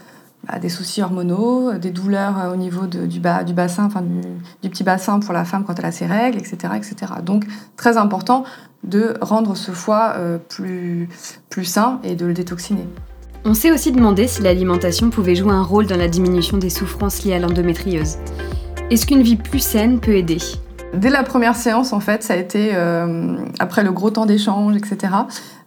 bah, 0.47 0.69
soucis 0.69 1.03
hormonaux, 1.03 1.75
des 1.75 1.91
douleurs 1.91 2.39
euh, 2.39 2.53
au 2.53 2.57
niveau 2.57 2.87
du 2.87 3.21
bassin, 3.21 3.85
enfin 3.85 4.03
du, 4.63 4.69
petit 4.69 4.85
bassin 4.85 5.21
pour 5.21 5.33
la 5.33 5.45
femme 5.45 5.65
quand 5.65 5.79
elle 5.79 5.87
a 5.87 5.93
ses 5.93 6.07
règles, 6.07 6.39
etc. 6.39 6.75
etc. 6.77 7.13
Donc 7.25 7.45
très 7.77 7.97
important 7.97 8.45
de 8.85 9.15
rendre 9.21 9.57
ce 9.57 9.71
foie 9.71 10.15
euh, 10.17 10.39
plus, 10.39 11.09
plus 11.49 11.65
sain 11.65 12.01
et 12.05 12.17
de 12.17 12.27
le 12.27 12.35
détoxiner. 12.35 12.87
On 13.45 13.55
s'est 13.55 13.71
aussi 13.71 13.93
demandé 13.93 14.27
si 14.27 14.43
l'alimentation 14.43 15.09
pouvait 15.11 15.37
jouer 15.37 15.53
un 15.53 15.63
rôle 15.63 15.87
dans 15.87 15.97
la 15.97 16.09
diminution 16.09 16.59
des 16.59 16.71
souffrances 16.71 17.25
liées 17.25 17.35
à 17.35 17.39
l'endométriose. 17.39 18.19
Est-ce 18.91 19.07
qu'une 19.07 19.23
vie 19.23 19.37
plus 19.37 19.59
saine 19.59 20.01
peut 20.01 20.15
aider? 20.17 20.39
Dès 20.95 21.11
la 21.11 21.23
première 21.23 21.57
séance, 21.57 21.93
en 21.93 22.01
fait, 22.01 22.23
ça 22.23 22.35
a 22.35 22.37
été, 22.37 22.71
euh, 22.75 23.37
après 23.59 23.83
le 23.83 23.93
gros 23.93 24.11
temps 24.11 24.27
d'échange, 24.27 24.77
etc., 24.77 25.13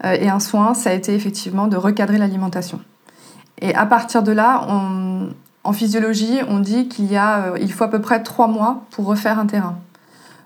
euh, 0.05 0.13
et 0.13 0.29
un 0.29 0.39
soin, 0.39 0.73
ça 0.73 0.91
a 0.91 0.93
été 0.93 1.13
effectivement 1.13 1.67
de 1.67 1.75
recadrer 1.75 2.17
l'alimentation. 2.17 2.79
Et 3.61 3.75
à 3.75 3.85
partir 3.85 4.23
de 4.23 4.31
là, 4.31 4.65
en 5.63 5.73
physiologie, 5.73 6.39
on 6.47 6.59
dit 6.59 6.87
qu'il 6.87 7.11
y 7.11 7.17
a, 7.17 7.53
il 7.59 7.71
faut 7.73 7.83
à 7.83 7.89
peu 7.89 7.99
près 7.99 8.23
trois 8.23 8.47
mois 8.47 8.83
pour 8.91 9.05
refaire 9.05 9.37
un 9.37 9.47
terrain. 9.47 9.77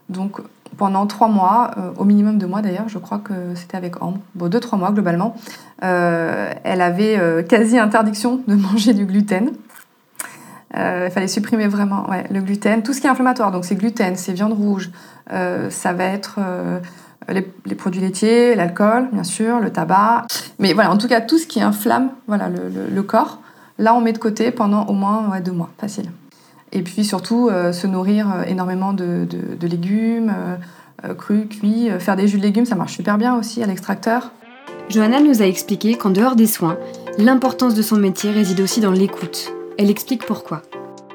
Donc, 0.10 0.42
pendant 0.78 1.06
trois 1.06 1.28
mois, 1.28 1.72
euh, 1.78 1.92
au 1.98 2.04
minimum 2.04 2.38
deux 2.38 2.48
mois 2.48 2.62
d'ailleurs, 2.62 2.90
je 2.90 2.98
crois 2.98 3.20
que 3.20 3.34
c'était 3.56 3.78
avec 3.78 4.02
Ambre, 4.02 4.20
bon, 4.36 4.50
deux, 4.50 4.60
trois 4.60 4.78
mois 4.78 4.92
globalement, 4.92 5.36
euh, 5.84 6.52
elle 6.64 6.82
avait 6.82 7.18
euh, 7.20 7.44
quasi 7.44 7.78
interdiction 7.78 8.42
de 8.48 8.56
manger 8.74 8.94
du 8.94 9.06
gluten. 9.06 9.52
Il 10.76 11.12
fallait 11.12 11.28
supprimer 11.28 11.68
vraiment 11.68 12.08
le 12.32 12.42
gluten, 12.42 12.82
tout 12.82 12.94
ce 12.94 13.02
qui 13.02 13.06
est 13.06 13.10
inflammatoire, 13.10 13.52
donc 13.52 13.64
c'est 13.64 13.76
gluten, 13.76 14.16
c'est 14.16 14.34
viande 14.34 14.54
rouge, 14.54 14.90
ça 15.30 15.94
va 15.94 16.06
être 16.06 16.40
les, 17.30 17.76
produits 17.76 18.02
laitiers, 18.02 18.56
l'alcool, 18.56 19.10
bien 19.12 19.24
sûr, 19.24 19.60
le 19.60 19.72
tabac, 19.72 20.26
mais 20.58 20.74
voilà, 20.74 20.92
en 20.92 20.98
tout 20.98 21.08
cas 21.08 21.22
tout 21.22 21.38
ce 21.38 21.46
qui 21.46 21.62
inflamme 21.62 22.10
voilà, 22.28 22.50
le, 22.50 23.04
corps, 23.04 23.40
là 23.78 23.94
on 23.94 24.02
met 24.02 24.14
de 24.14 24.18
côté 24.18 24.50
pendant 24.50 24.86
au 24.86 24.94
moins 24.94 25.40
deux 25.42 25.52
mois, 25.52 25.70
facile. 25.78 26.10
Et 26.74 26.82
puis 26.82 27.06
surtout, 27.06 27.50
euh, 27.50 27.72
se 27.72 27.86
nourrir 27.86 28.28
euh, 28.34 28.44
énormément 28.44 28.94
de, 28.94 29.28
légumes, 29.62 30.34
euh, 31.06 31.14
crus, 31.14 31.48
cuits. 31.48 31.90
Faire 32.00 32.16
des 32.16 32.28
jus 32.28 32.38
de 32.38 32.44
légumes, 32.44 32.66
ça 32.66 32.76
marche 32.76 32.94
super 32.96 33.18
bien 33.18 33.36
aussi 33.36 33.62
à 33.62 33.68
l'extracteur. 33.68 34.32
Johanna 34.90 35.22
nous 35.22 35.42
a 35.42 35.46
expliqué 35.46 35.96
qu'en 35.96 36.10
dehors 36.10 36.36
des 36.36 36.48
soins, 36.48 36.78
l'importance 37.18 37.76
de 37.76 37.82
son 37.82 37.98
métier 37.98 38.32
réside 38.32 38.60
aussi 38.60 38.82
dans 38.82 38.92
l'écoute. 38.92 39.54
Elle 39.78 39.90
explique 39.90 40.26
pourquoi. 40.26 40.62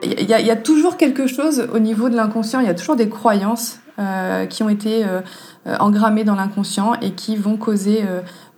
Il 0.02 0.28
y, 0.28 0.32
a 0.32 0.56
toujours 0.56 0.96
quelque 0.96 1.26
chose 1.26 1.66
au 1.74 1.80
niveau 1.80 2.08
de 2.08 2.14
l'inconscient, 2.14 2.60
il 2.60 2.66
y 2.66 2.70
a 2.70 2.74
toujours 2.74 2.94
des 2.94 3.08
croyances 3.08 3.80
qui 4.48 4.62
ont 4.62 4.68
été 4.68 5.04
engrammées 5.80 6.22
dans 6.22 6.36
l'inconscient 6.36 6.94
et 7.02 7.10
qui 7.10 7.34
vont 7.34 7.56
causer 7.56 8.04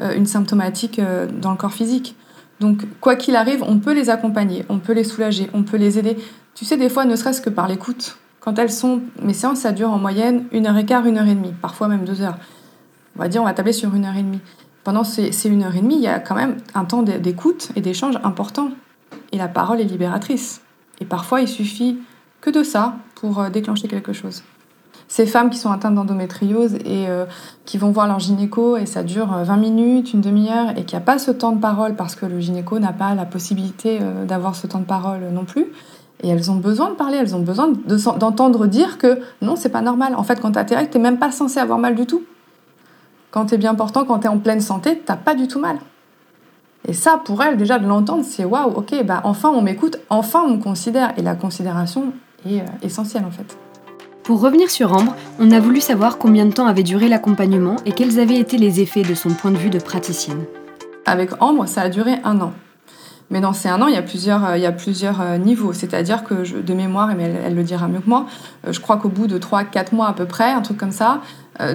une 0.01 0.27
symptomatique 0.27 1.01
dans 1.41 1.51
le 1.53 1.57
corps 1.57 1.73
physique. 1.73 2.15
Donc, 2.61 2.85
quoi 3.01 3.17
qu'il 3.17 3.37
arrive, 3.37 3.65
on 3.67 3.79
peut 3.79 3.95
les 3.95 4.11
accompagner, 4.11 4.67
on 4.69 4.79
peut 4.79 4.93
les 4.93 5.05
soulager, 5.05 5.49
on 5.55 5.63
peut 5.63 5.79
les 5.79 5.99
aider. 5.99 6.19
Tu 6.55 6.67
sais, 6.67 6.77
des 6.77 6.91
fois, 6.91 7.07
ne 7.07 7.17
serait-ce 7.17 7.41
que 7.41 7.51
par 7.51 7.67
l'écoute. 7.67 8.19
Quand 8.41 8.59
elles 8.59 8.71
sont. 8.71 9.01
Mes 9.23 9.35
séances, 9.35 9.61
ça 9.61 9.73
dure 9.73 9.91
en 9.91 9.99
moyenne 9.99 10.45
une 10.53 10.67
heure 10.67 10.77
et 10.77 10.85
quart, 10.85 11.07
une 11.07 11.19
heure 11.19 11.27
et 11.27 11.35
demie, 11.35 11.55
parfois 11.61 11.89
même 11.89 12.05
deux 12.05 12.21
heures. 12.21 12.39
On 13.17 13.21
va 13.21 13.29
dire, 13.29 13.41
on 13.43 13.47
va 13.47 13.55
tabler 13.55 13.73
sur 13.73 13.95
une 13.95 14.05
heure 14.05 14.17
et 14.17 14.23
demie. 14.23 14.41
Pendant 14.85 15.05
ces, 15.05 15.31
une 15.49 15.63
heure 15.63 15.75
et 15.75 15.81
demie, 15.81 15.97
il 15.97 16.03
y 16.03 16.07
a 16.07 16.21
quand 16.21 16.35
même 16.35 16.57
un 16.75 16.85
temps 16.85 17.03
d'écoute 17.03 17.71
et 17.77 17.81
d'échange 17.81 18.17
important. 18.25 18.71
Et 19.33 19.39
la 19.39 19.49
parole 19.49 19.81
est 19.81 19.85
libératrice. 19.85 20.61
Et 21.01 21.05
parfois, 21.05 21.41
il 21.41 21.49
suffit 21.49 21.99
que 22.41 22.51
de 22.51 22.63
ça 22.63 22.95
pour 23.15 23.41
euh, 23.41 23.51
déclencher 23.51 23.89
quelque 23.89 24.13
chose. 24.13 24.43
Ces 25.09 25.27
femmes 25.27 25.51
qui 25.51 25.59
sont 25.59 25.73
atteintes 25.73 25.95
d'endométriose 25.95 26.75
et 26.75 27.09
euh, 27.09 27.27
qui 27.65 27.79
vont 27.79 27.91
voir 27.91 28.07
leur 28.07 28.21
gynéco 28.21 28.77
et 28.77 28.87
ça 28.87 29.03
dure 29.03 29.27
20 29.27 29.53
euh, 29.53 29.61
minutes, 29.61 30.13
une 30.13 30.21
demi-heure 30.21 30.71
et 30.71 30.85
qu'il 30.85 30.97
n'y 30.97 31.03
a 31.03 31.05
pas 31.05 31.19
ce 31.19 31.31
temps 31.31 31.53
de 31.53 31.61
parole 31.61 31.97
parce 31.97 32.15
que 32.15 32.27
le 32.27 32.39
gynéco 32.39 32.79
n'a 32.79 32.93
pas 32.93 33.15
la 33.15 33.25
possibilité 33.25 33.99
d'avoir 34.27 34.55
ce 34.55 34.67
temps 34.67 34.79
de 34.79 34.85
parole 34.85 35.31
non 35.33 35.45
plus, 35.45 35.67
et 36.23 36.29
elles 36.29 36.51
ont 36.51 36.57
besoin 36.57 36.91
de 36.91 36.95
parler, 36.95 37.17
elles 37.17 37.35
ont 37.35 37.41
besoin 37.41 37.73
d'entendre 38.19 38.67
dire 38.67 38.99
que 38.99 39.21
non, 39.41 39.57
c'est 39.57 39.71
pas 39.71 39.81
normal. 39.81 40.15
En 40.15 40.23
fait, 40.23 40.41
quand 40.41 40.53
t'as 40.53 40.65
tes 40.65 40.77
règles, 40.77 40.91
t'es 40.91 40.99
même 40.99 41.19
pas 41.19 41.33
censé 41.33 41.59
avoir 41.59 41.79
mal 41.79 41.95
du 41.95 42.07
tout. 42.07 42.23
Quand 43.31 43.47
t'es 43.47 43.59
bien 43.59 43.75
portant, 43.75 44.05
quand 44.05 44.19
t'es 44.21 44.29
en 44.29 44.39
pleine 44.39 44.61
santé, 44.61 45.03
t'as 45.05 45.17
pas 45.17 45.35
du 45.35 45.49
tout 45.49 45.61
mal. 45.61 45.79
Et 46.89 46.93
ça, 46.93 47.21
pour 47.23 47.43
elles, 47.43 47.57
déjà 47.57 47.79
de 47.79 47.87
l'entendre, 47.87 48.25
c'est 48.27 48.45
waouh, 48.45 48.73
ok, 48.73 49.05
bah 49.05 49.21
enfin 49.25 49.51
on 49.51 49.61
m'écoute, 49.61 49.99
enfin 50.09 50.43
on 50.47 50.57
me 50.57 50.63
considère. 50.63 51.13
Et 51.19 51.23
la 51.23 51.35
considération 51.35 52.13
est 52.47 52.61
euh, 52.61 52.65
essentielle 52.83 53.25
en 53.27 53.31
fait. 53.31 53.57
Pour 54.23 54.41
revenir 54.41 54.71
sur 54.71 54.93
Ambre, 54.93 55.15
on 55.39 55.51
a 55.51 55.61
voulu 55.61 55.81
savoir 55.81 56.19
combien 56.19 56.47
de 56.47 56.53
temps 56.53 56.67
avait 56.67 56.83
duré 56.83 57.09
l'accompagnement 57.09 57.77
et 57.85 57.93
quels 57.93 58.21
avaient 58.21 58.39
été 58.39 58.59
les 58.59 58.81
effets 58.81 59.03
de 59.03 59.15
son 59.15 59.31
point 59.31 59.51
de 59.51 59.57
vue 59.57 59.71
de 59.71 59.79
praticienne. 59.79 60.45
Avec 61.05 61.31
Ambre, 61.43 61.67
ça 61.67 61.83
a 61.83 61.89
duré 61.89 62.17
un 62.25 62.41
an. 62.41 62.53
Mais 63.31 63.41
dans 63.41 63.53
ces 63.53 63.69
un 63.69 63.81
an, 63.81 63.87
il 63.87 63.95
y 63.95 63.99
a 63.99 64.03
plusieurs, 64.03 64.45
euh, 64.45 64.57
il 64.57 64.63
y 64.63 64.67
a 64.67 64.73
plusieurs 64.73 65.21
euh, 65.21 65.37
niveaux. 65.37 65.73
C'est-à-dire 65.73 66.25
que 66.25 66.45
je, 66.45 66.57
de 66.57 66.75
mémoire, 66.75 67.09
mais 67.15 67.33
elle, 67.45 67.55
le 67.55 67.63
dira 67.63 67.89
mieux 67.89 68.01
que 68.01 68.09
moi, 68.09 68.27
je 68.69 68.81
crois 68.81 68.97
qu'au 68.97 69.09
bout 69.09 69.27
de 69.27 69.39
3-4 69.39 69.95
mois 69.95 70.09
à 70.09 70.13
peu 70.13 70.25
près, 70.25 70.51
un 70.51 70.63
truc 70.63 70.79
comme 70.79 70.93
ça, 70.93 71.21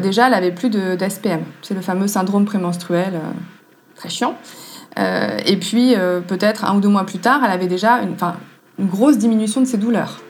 déjà, 0.01 0.27
elle 0.27 0.33
avait 0.33 0.51
plus 0.51 0.69
d'SPM. 0.69 1.41
C'est 1.61 1.75
le 1.75 1.81
fameux 1.81 2.07
syndrome 2.07 2.45
prémenstruel, 2.45 3.21
très 3.95 4.09
chiant. 4.09 4.35
Et 4.97 5.57
puis, 5.57 5.95
peut-être 6.27 6.65
un 6.65 6.77
ou 6.77 6.79
deux 6.79 6.89
mois 6.89 7.05
plus 7.05 7.19
tard, 7.19 7.41
elle 7.43 7.51
avait 7.51 7.67
déjà 7.67 8.01
une, 8.01 8.15
une 8.79 8.87
grosse 8.87 9.17
diminution 9.17 9.61
de 9.61 9.65
ses 9.65 9.77
douleurs. 9.77 10.21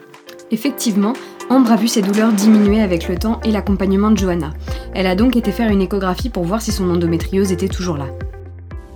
Effectivement, 0.50 1.12
Ambre 1.48 1.72
a 1.72 1.76
vu 1.76 1.88
ses 1.88 2.02
douleurs 2.02 2.32
diminuer 2.32 2.80
avec 2.82 3.08
le 3.08 3.16
temps 3.16 3.40
et 3.44 3.52
l'accompagnement 3.52 4.10
de 4.10 4.16
Johanna. 4.16 4.52
Elle 4.94 5.06
a 5.06 5.14
donc 5.14 5.36
été 5.36 5.52
faire 5.52 5.70
une 5.70 5.82
échographie 5.82 6.30
pour 6.30 6.44
voir 6.44 6.60
si 6.60 6.72
son 6.72 6.90
endométriose 6.90 7.52
était 7.52 7.68
toujours 7.68 7.96
là 7.96 8.06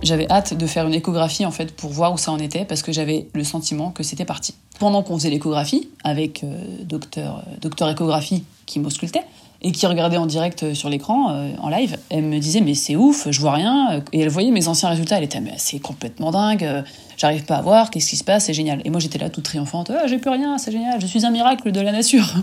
j'avais 0.01 0.29
hâte 0.31 0.53
de 0.53 0.65
faire 0.65 0.87
une 0.87 0.93
échographie 0.93 1.45
en 1.45 1.51
fait 1.51 1.75
pour 1.75 1.91
voir 1.91 2.13
où 2.13 2.17
ça 2.17 2.31
en 2.31 2.39
était 2.39 2.65
parce 2.65 2.81
que 2.81 2.91
j'avais 2.91 3.27
le 3.33 3.43
sentiment 3.43 3.91
que 3.91 4.03
c'était 4.03 4.25
parti. 4.25 4.55
Pendant 4.79 5.03
qu'on 5.03 5.17
faisait 5.17 5.29
l'échographie 5.29 5.89
avec 6.03 6.43
euh, 6.43 6.55
docteur, 6.83 7.39
euh, 7.39 7.57
docteur 7.61 7.89
échographie 7.89 8.43
qui 8.65 8.79
m'auscultait 8.79 9.23
et 9.61 9.71
qui 9.71 9.85
regardait 9.85 10.17
en 10.17 10.25
direct 10.25 10.63
euh, 10.63 10.73
sur 10.73 10.89
l'écran 10.89 11.51
en 11.59 11.69
live, 11.69 11.97
elle 12.09 12.23
me 12.23 12.39
disait 12.39 12.61
mais 12.61 12.73
c'est 12.73 12.95
ouf, 12.95 13.27
je 13.29 13.39
vois 13.39 13.53
rien 13.53 14.01
et 14.11 14.21
elle 14.21 14.29
voyait 14.29 14.51
mes 14.51 14.67
anciens 14.67 14.89
résultats, 14.89 15.17
elle 15.17 15.23
était 15.23 15.39
mais 15.39 15.53
c'est 15.57 15.79
complètement 15.79 16.31
dingue, 16.31 16.83
j'arrive 17.17 17.45
pas 17.45 17.55
à 17.55 17.61
voir, 17.61 17.89
qu'est-ce 17.89 18.09
qui 18.09 18.17
se 18.17 18.23
passe, 18.23 18.45
c'est 18.45 18.53
génial. 18.53 18.81
Et 18.85 18.89
moi 18.89 18.99
j'étais 18.99 19.19
là 19.19 19.29
toute 19.29 19.43
triomphante, 19.43 19.91
ah, 19.91 20.07
j'ai 20.07 20.17
plus 20.17 20.31
rien, 20.31 20.57
c'est 20.57 20.71
génial, 20.71 20.99
je 20.99 21.07
suis 21.07 21.25
un 21.25 21.31
miracle 21.31 21.71
de 21.71 21.79
la 21.79 21.91
nature. 21.91 22.33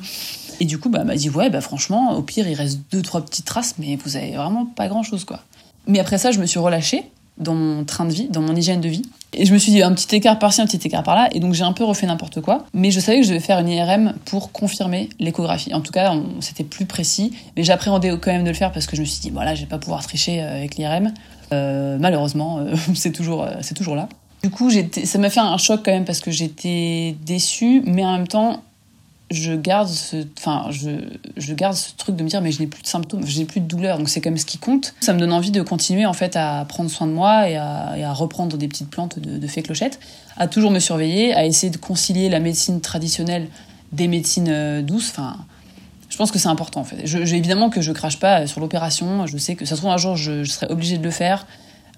Et 0.61 0.65
du 0.65 0.79
coup 0.79 0.89
bah, 0.89 0.99
elle 1.03 1.07
m'a 1.07 1.17
dit 1.17 1.31
ouais 1.31 1.51
bah 1.51 1.61
franchement 1.61 2.15
au 2.15 2.23
pire 2.23 2.49
il 2.49 2.55
reste 2.55 2.81
deux 2.91 3.03
trois 3.03 3.25
petites 3.25 3.45
traces 3.45 3.77
mais 3.79 3.97
vous 3.97 4.17
avez 4.17 4.33
vraiment 4.33 4.67
pas 4.67 4.89
grand 4.89 5.03
chose 5.03 5.25
quoi. 5.25 5.41
Mais 5.87 6.01
après 6.01 6.19
ça 6.19 6.31
je 6.31 6.41
me 6.41 6.47
suis 6.47 6.59
relâchée 6.59 7.05
dans 7.39 7.55
mon 7.55 7.85
train 7.85 8.05
de 8.05 8.13
vie, 8.13 8.29
dans 8.29 8.41
mon 8.41 8.55
hygiène 8.55 8.81
de 8.81 8.89
vie. 8.89 9.03
Et 9.35 9.45
je 9.45 9.53
me 9.53 9.59
suis 9.59 9.73
dit 9.73 9.83
un 9.83 9.93
petit 9.93 10.17
écart 10.17 10.39
par-ci, 10.39 10.61
un 10.61 10.67
petit 10.67 10.81
écart 10.87 11.03
par-là, 11.03 11.29
et 11.33 11.41
donc 11.41 11.55
j'ai 11.55 11.65
un 11.65 11.73
peu 11.73 11.85
refait 11.85 12.07
n'importe 12.07 12.41
quoi. 12.41 12.65
Mais 12.73 12.91
je 12.91 13.01
savais 13.01 13.19
que 13.19 13.25
je 13.25 13.29
devais 13.29 13.41
faire 13.41 13.59
une 13.59 13.69
IRM 13.69 14.15
pour 14.25 14.53
confirmer 14.53 15.11
l'échographie. 15.19 15.75
En 15.75 15.81
tout 15.81 15.93
cas, 15.93 16.15
c'était 16.41 16.65
plus 16.65 16.87
précis, 16.87 17.33
mais 17.57 17.63
j'appréhendais 17.63 18.11
quand 18.19 18.33
même 18.33 18.45
de 18.45 18.49
le 18.49 18.55
faire 18.55 18.73
parce 18.73 18.87
que 18.87 18.97
je 18.97 19.03
me 19.03 19.07
suis 19.07 19.21
dit, 19.21 19.31
voilà, 19.31 19.55
je 19.55 19.61
vais 19.61 19.67
pas 19.67 19.79
pouvoir 19.79 20.03
tricher 20.03 20.41
euh, 20.41 20.57
avec 20.57 20.77
l'IRM. 20.77 21.13
Euh, 21.53 21.99
malheureusement, 22.01 22.59
euh, 22.59 22.75
c'est 22.95 23.13
toujours, 23.13 23.47
c'est 23.61 23.75
toujours 23.75 23.97
là. 23.97 24.09
Du 24.43 24.51
coup, 24.51 24.71
ça 24.71 25.19
m'a 25.19 25.31
fait 25.31 25.41
un 25.41 25.57
choc 25.59 25.81
quand 25.85 25.91
même 25.91 26.05
parce 26.05 26.21
que 26.21 26.31
j'étais 26.31 27.17
déçue, 27.27 27.83
mais 27.85 28.05
en 28.05 28.13
même 28.13 28.29
temps, 28.29 28.63
je 29.31 29.53
garde 29.53 29.89
ce, 29.89 30.25
enfin, 30.39 30.69
je, 30.71 31.53
garde 31.55 31.75
ce 31.75 31.91
truc 31.97 32.17
de 32.17 32.23
me 32.23 32.29
dire, 32.29 32.41
mais 32.41 32.51
je 32.51 32.61
n'ai 32.61 32.67
plus 32.67 32.83
de 32.83 32.87
symptômes, 32.87 33.27
je 33.27 33.39
n'ai 33.39 33.45
plus 33.45 33.61
de 33.61 33.67
douleur, 33.67 33.99
donc 33.99 34.09
c'est 34.09 34.21
quand 34.21 34.31
même 34.31 34.39
ce 34.39 34.47
qui 34.47 34.59
compte. 34.59 34.95
Ça 35.01 35.13
me 35.13 35.19
donne 35.19 35.33
envie 35.33 35.51
de 35.51 35.63
continuer 35.63 36.07
en 36.07 36.15
fait 36.15 36.35
à 36.37 36.65
prendre 36.67 36.91
soin 36.91 37.07
de 37.07 37.13
moi 37.13 37.49
et 37.49 37.57
à, 37.57 38.13
reprendre 38.13 38.57
des 38.57 38.69
petites 38.69 38.89
plantes 38.89 39.19
de, 39.19 39.39
de 39.39 39.47
fée 39.47 39.63
clochette, 39.63 40.01
à 40.37 40.47
toujours 40.49 40.71
me 40.71 40.79
surveiller, 40.79 41.35
à 41.35 41.45
essayer 41.45 41.71
de 41.71 41.77
concilier 41.77 42.29
la 42.29 42.41
médecine 42.41 42.81
traditionnelle 42.81 43.49
des 43.93 44.09
médecines 44.09 44.49
euh, 44.49 44.83
douces. 44.83 45.11
Enfin, 45.11 45.37
je 46.09 46.17
pense 46.17 46.31
que 46.31 46.39
c'est 46.39 46.49
important 46.49 46.81
en 46.81 46.85
fait. 46.85 47.05
Évidemment 47.15 47.71
que 47.71 47.81
je 47.81 47.93
crache 47.93 48.19
pas 48.19 48.47
sur 48.47 48.61
l'opération. 48.61 49.27
Je 49.27 49.37
sais 49.37 49.55
que 49.55 49.65
ça 49.65 49.77
se 49.77 49.81
trouve 49.81 49.93
un 49.93 49.99
jour 49.99 50.17
je, 50.17 50.45
serai 50.45 50.67
obligée 50.71 50.99
de 50.99 51.05
le 51.05 51.11
faire. 51.11 51.47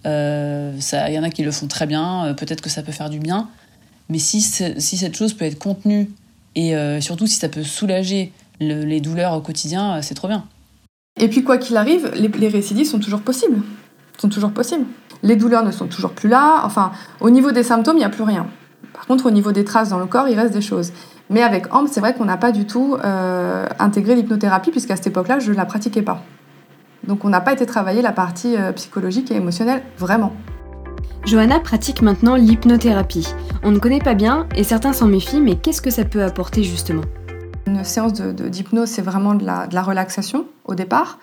Euh, 0.07 0.73
il 1.09 1.15
y 1.15 1.19
en 1.19 1.23
a 1.23 1.31
qui 1.31 1.43
le 1.43 1.53
font 1.53 1.69
très 1.69 1.87
bien. 1.87 2.27
Euh, 2.27 2.35
peut-être 2.35 2.61
que 2.61 2.71
ça 2.71 2.83
peut 2.83 2.93
faire 2.93 3.11
du 3.11 3.19
bien. 3.19 3.49
Mais 4.09 4.19
si, 4.19 4.41
si 4.41 4.97
cette 4.97 5.17
chose 5.17 5.35
peut 5.35 5.45
être 5.45 5.59
contenue 5.59 6.11
et 6.55 6.77
euh, 6.77 7.01
surtout, 7.01 7.27
si 7.27 7.37
ça 7.37 7.49
peut 7.49 7.63
soulager 7.63 8.33
le, 8.61 8.85
les 8.85 9.01
douleurs 9.01 9.35
au 9.35 9.41
quotidien, 9.41 9.97
euh, 9.97 9.99
c'est 10.03 10.15
trop 10.15 10.29
bien. 10.29 10.45
Et 11.19 11.29
puis, 11.29 11.45
quoi 11.45 11.59
qu'il 11.59 11.77
arrive, 11.77 12.11
les, 12.15 12.49
récidives 12.49 12.87
sont 12.87 12.99
toujours 12.99 13.21
possibles. 13.21 13.63
Sont 14.19 14.29
toujours 14.29 14.53
possibles. 14.53 14.87
Les 15.23 15.37
douleurs 15.37 15.65
ne 15.65 15.71
sont 15.71 15.87
toujours 15.87 16.13
plus 16.13 16.29
là. 16.29 16.63
Enfin, 16.65 16.93
au 17.21 17.31
niveau 17.31 17.53
des 17.53 17.63
symptômes, 17.63 17.97
il 17.97 18.01
n'y 18.01 18.05
a 18.05 18.11
plus 18.11 18.25
rien. 18.25 18.47
Par 18.93 19.07
contre, 19.07 19.27
au 19.27 19.31
niveau 19.31 19.53
des 19.53 19.65
traces 19.65 19.91
dans 19.91 19.99
le 19.99 20.07
corps, 20.07 20.29
il 20.29 20.39
reste 20.39 20.53
des 20.53 20.61
choses. 20.61 20.93
Mais 21.29 21.43
avec 21.43 21.67
AMP, 21.73 21.89
c'est 21.91 22.01
vrai 22.01 22.15
qu'on 22.15 22.25
n'a 22.25 22.37
pas 22.37 22.53
du 22.53 22.67
tout 22.67 22.97
euh, 23.05 23.67
intégré 23.79 24.15
l'hypnothérapie, 24.15 24.71
puisqu'à 24.71 24.97
cette 24.97 25.07
époque-là, 25.07 25.39
je 25.39 25.53
ne 25.53 25.57
la 25.57 25.67
pratiquais 25.67 26.03
pas. 26.03 26.25
Donc, 27.07 27.25
on 27.25 27.29
n'a 27.29 27.41
pas 27.41 27.53
été 27.53 27.67
travailler 27.67 28.03
la 28.03 28.13
partie 28.13 28.57
psychologique 28.75 29.31
et 29.31 29.37
émotionnelle, 29.37 29.83
vraiment. 29.97 30.33
Johanna 31.25 31.61
pratique 31.61 32.03
maintenant 32.03 32.35
l'hypnothérapie. 32.35 33.29
On 33.63 33.71
ne 33.71 33.79
connaît 33.79 34.01
pas 34.01 34.15
bien 34.15 34.47
et 34.57 34.65
certains 34.65 34.93
s'en 34.93 35.07
méfient, 35.07 35.41
mais 35.41 35.57
qu'est-ce 35.57 35.83
que 35.83 35.91
ça 35.91 36.05
peut 36.05 36.23
apporter 36.23 36.63
justement? 36.63 37.03
Une 37.67 37.85
séance 37.85 38.15
d'hypnose, 38.15 38.89
c'est 38.89 39.03
vraiment 39.03 39.35
de 39.35 39.45
la, 39.45 39.67
de 39.67 39.75
la, 39.75 39.83
relaxation 39.83 40.47
au 40.65 40.75
départ. 40.75 41.19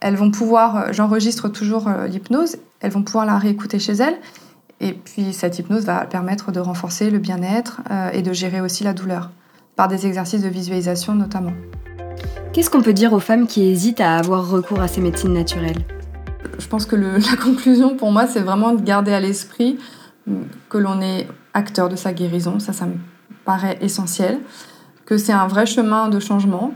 Elles 0.00 0.16
vont 0.16 0.30
pouvoir, 0.30 0.76
euh, 0.76 0.92
j'enregistre 0.92 1.48
toujours 1.48 1.88
euh, 1.88 2.06
l'hypnose, 2.06 2.56
elles 2.80 2.90
vont 2.90 3.02
pouvoir 3.02 3.24
la 3.24 3.38
réécouter 3.38 3.78
chez 3.78 3.94
elles. 3.94 4.18
Et 4.80 4.92
puis 4.92 5.32
cette 5.32 5.58
hypnose 5.58 5.84
va 5.84 6.04
permettre 6.04 6.52
de 6.52 6.60
renforcer 6.60 7.10
le 7.10 7.18
bien-être 7.18 7.80
euh, 7.90 8.10
et 8.12 8.22
de 8.22 8.32
gérer 8.32 8.60
aussi 8.60 8.84
la 8.84 8.92
douleur, 8.92 9.30
par 9.74 9.88
des 9.88 10.06
exercices 10.06 10.42
de 10.42 10.48
visualisation 10.48 11.14
notamment. 11.14 11.54
Qu'est-ce 12.52 12.68
qu'on 12.68 12.82
peut 12.82 12.92
dire 12.92 13.12
aux 13.12 13.20
femmes 13.20 13.46
qui 13.46 13.62
hésitent 13.64 14.00
à 14.00 14.16
avoir 14.16 14.48
recours 14.48 14.80
à 14.80 14.88
ces 14.88 15.00
médecines 15.00 15.32
naturelles? 15.32 15.84
Je 16.58 16.66
pense 16.68 16.86
que 16.86 16.96
la 16.96 17.36
conclusion 17.36 17.96
pour 17.96 18.12
moi, 18.12 18.26
c'est 18.26 18.40
vraiment 18.40 18.72
de 18.72 18.82
garder 18.82 19.12
à 19.12 19.20
l'esprit 19.20 19.78
que 20.68 20.78
l'on 20.78 21.00
est 21.00 21.28
acteur 21.54 21.88
de 21.88 21.96
sa 21.96 22.12
guérison. 22.12 22.58
Ça, 22.58 22.72
ça 22.72 22.86
me 22.86 22.94
paraît 23.44 23.78
essentiel. 23.80 24.40
Que 25.04 25.18
c'est 25.18 25.32
un 25.32 25.46
vrai 25.46 25.66
chemin 25.66 26.08
de 26.08 26.18
changement, 26.18 26.74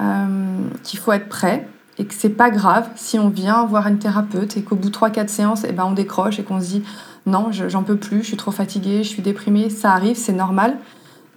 euh, 0.00 0.58
qu'il 0.82 0.98
faut 0.98 1.12
être 1.12 1.28
prêt 1.28 1.68
et 1.98 2.04
que 2.04 2.14
c'est 2.14 2.30
pas 2.30 2.50
grave 2.50 2.88
si 2.96 3.18
on 3.18 3.28
vient 3.28 3.64
voir 3.66 3.86
une 3.86 3.98
thérapeute 3.98 4.56
et 4.56 4.62
qu'au 4.62 4.74
bout 4.74 4.88
de 4.88 4.94
3-4 4.94 5.28
séances, 5.28 5.64
eh 5.68 5.72
ben, 5.72 5.84
on 5.84 5.92
décroche 5.92 6.40
et 6.40 6.42
qu'on 6.42 6.60
se 6.60 6.66
dit 6.66 6.82
non, 7.26 7.50
j'en 7.52 7.82
peux 7.82 7.96
plus, 7.96 8.22
je 8.22 8.28
suis 8.28 8.36
trop 8.36 8.50
fatiguée, 8.50 9.02
je 9.04 9.08
suis 9.08 9.22
déprimée. 9.22 9.70
Ça 9.70 9.92
arrive, 9.92 10.16
c'est 10.16 10.32
normal. 10.32 10.78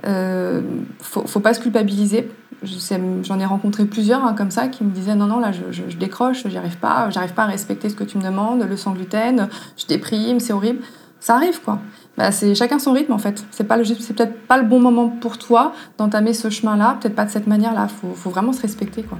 Euh, 0.05 0.61
faut, 0.99 1.25
faut 1.25 1.39
pas 1.39 1.53
se 1.53 1.59
culpabiliser. 1.59 2.29
J'en 2.63 3.39
ai 3.39 3.45
rencontré 3.45 3.85
plusieurs 3.85 4.23
hein, 4.23 4.33
comme 4.33 4.51
ça 4.51 4.69
qui 4.69 4.85
me 4.85 4.91
disaient 4.91 5.15
non 5.15 5.27
non 5.27 5.41
là 5.41 5.51
je, 5.51 5.71
je, 5.71 5.83
je 5.89 5.97
décroche 5.97 6.45
arrive 6.45 6.77
pas 6.77 7.09
j'arrive 7.09 7.33
pas 7.33 7.43
à 7.43 7.47
respecter 7.47 7.89
ce 7.89 7.95
que 7.95 8.05
tu 8.05 8.17
me 8.17 8.23
demandes 8.23 8.63
le 8.63 8.77
sans 8.77 8.93
gluten 8.93 9.49
je 9.75 9.85
déprime 9.85 10.39
c'est 10.39 10.53
horrible. 10.53 10.79
Ça 11.19 11.35
arrive 11.35 11.61
quoi. 11.61 11.79
Bah, 12.17 12.31
c'est 12.31 12.55
chacun 12.55 12.79
son 12.79 12.93
rythme 12.93 13.11
en 13.11 13.17
fait. 13.17 13.45
C'est 13.51 13.65
peut-être 13.65 14.47
pas 14.47 14.57
le 14.57 14.63
bon 14.63 14.79
moment 14.79 15.09
pour 15.09 15.37
toi 15.37 15.73
d'entamer 15.97 16.33
ce 16.33 16.49
chemin 16.49 16.77
là 16.77 16.97
peut-être 17.01 17.15
pas 17.15 17.25
de 17.25 17.31
cette 17.31 17.47
manière 17.47 17.73
là 17.73 17.89
faut, 17.89 18.13
faut 18.13 18.29
vraiment 18.29 18.53
se 18.53 18.61
respecter 18.61 19.03
quoi. 19.03 19.17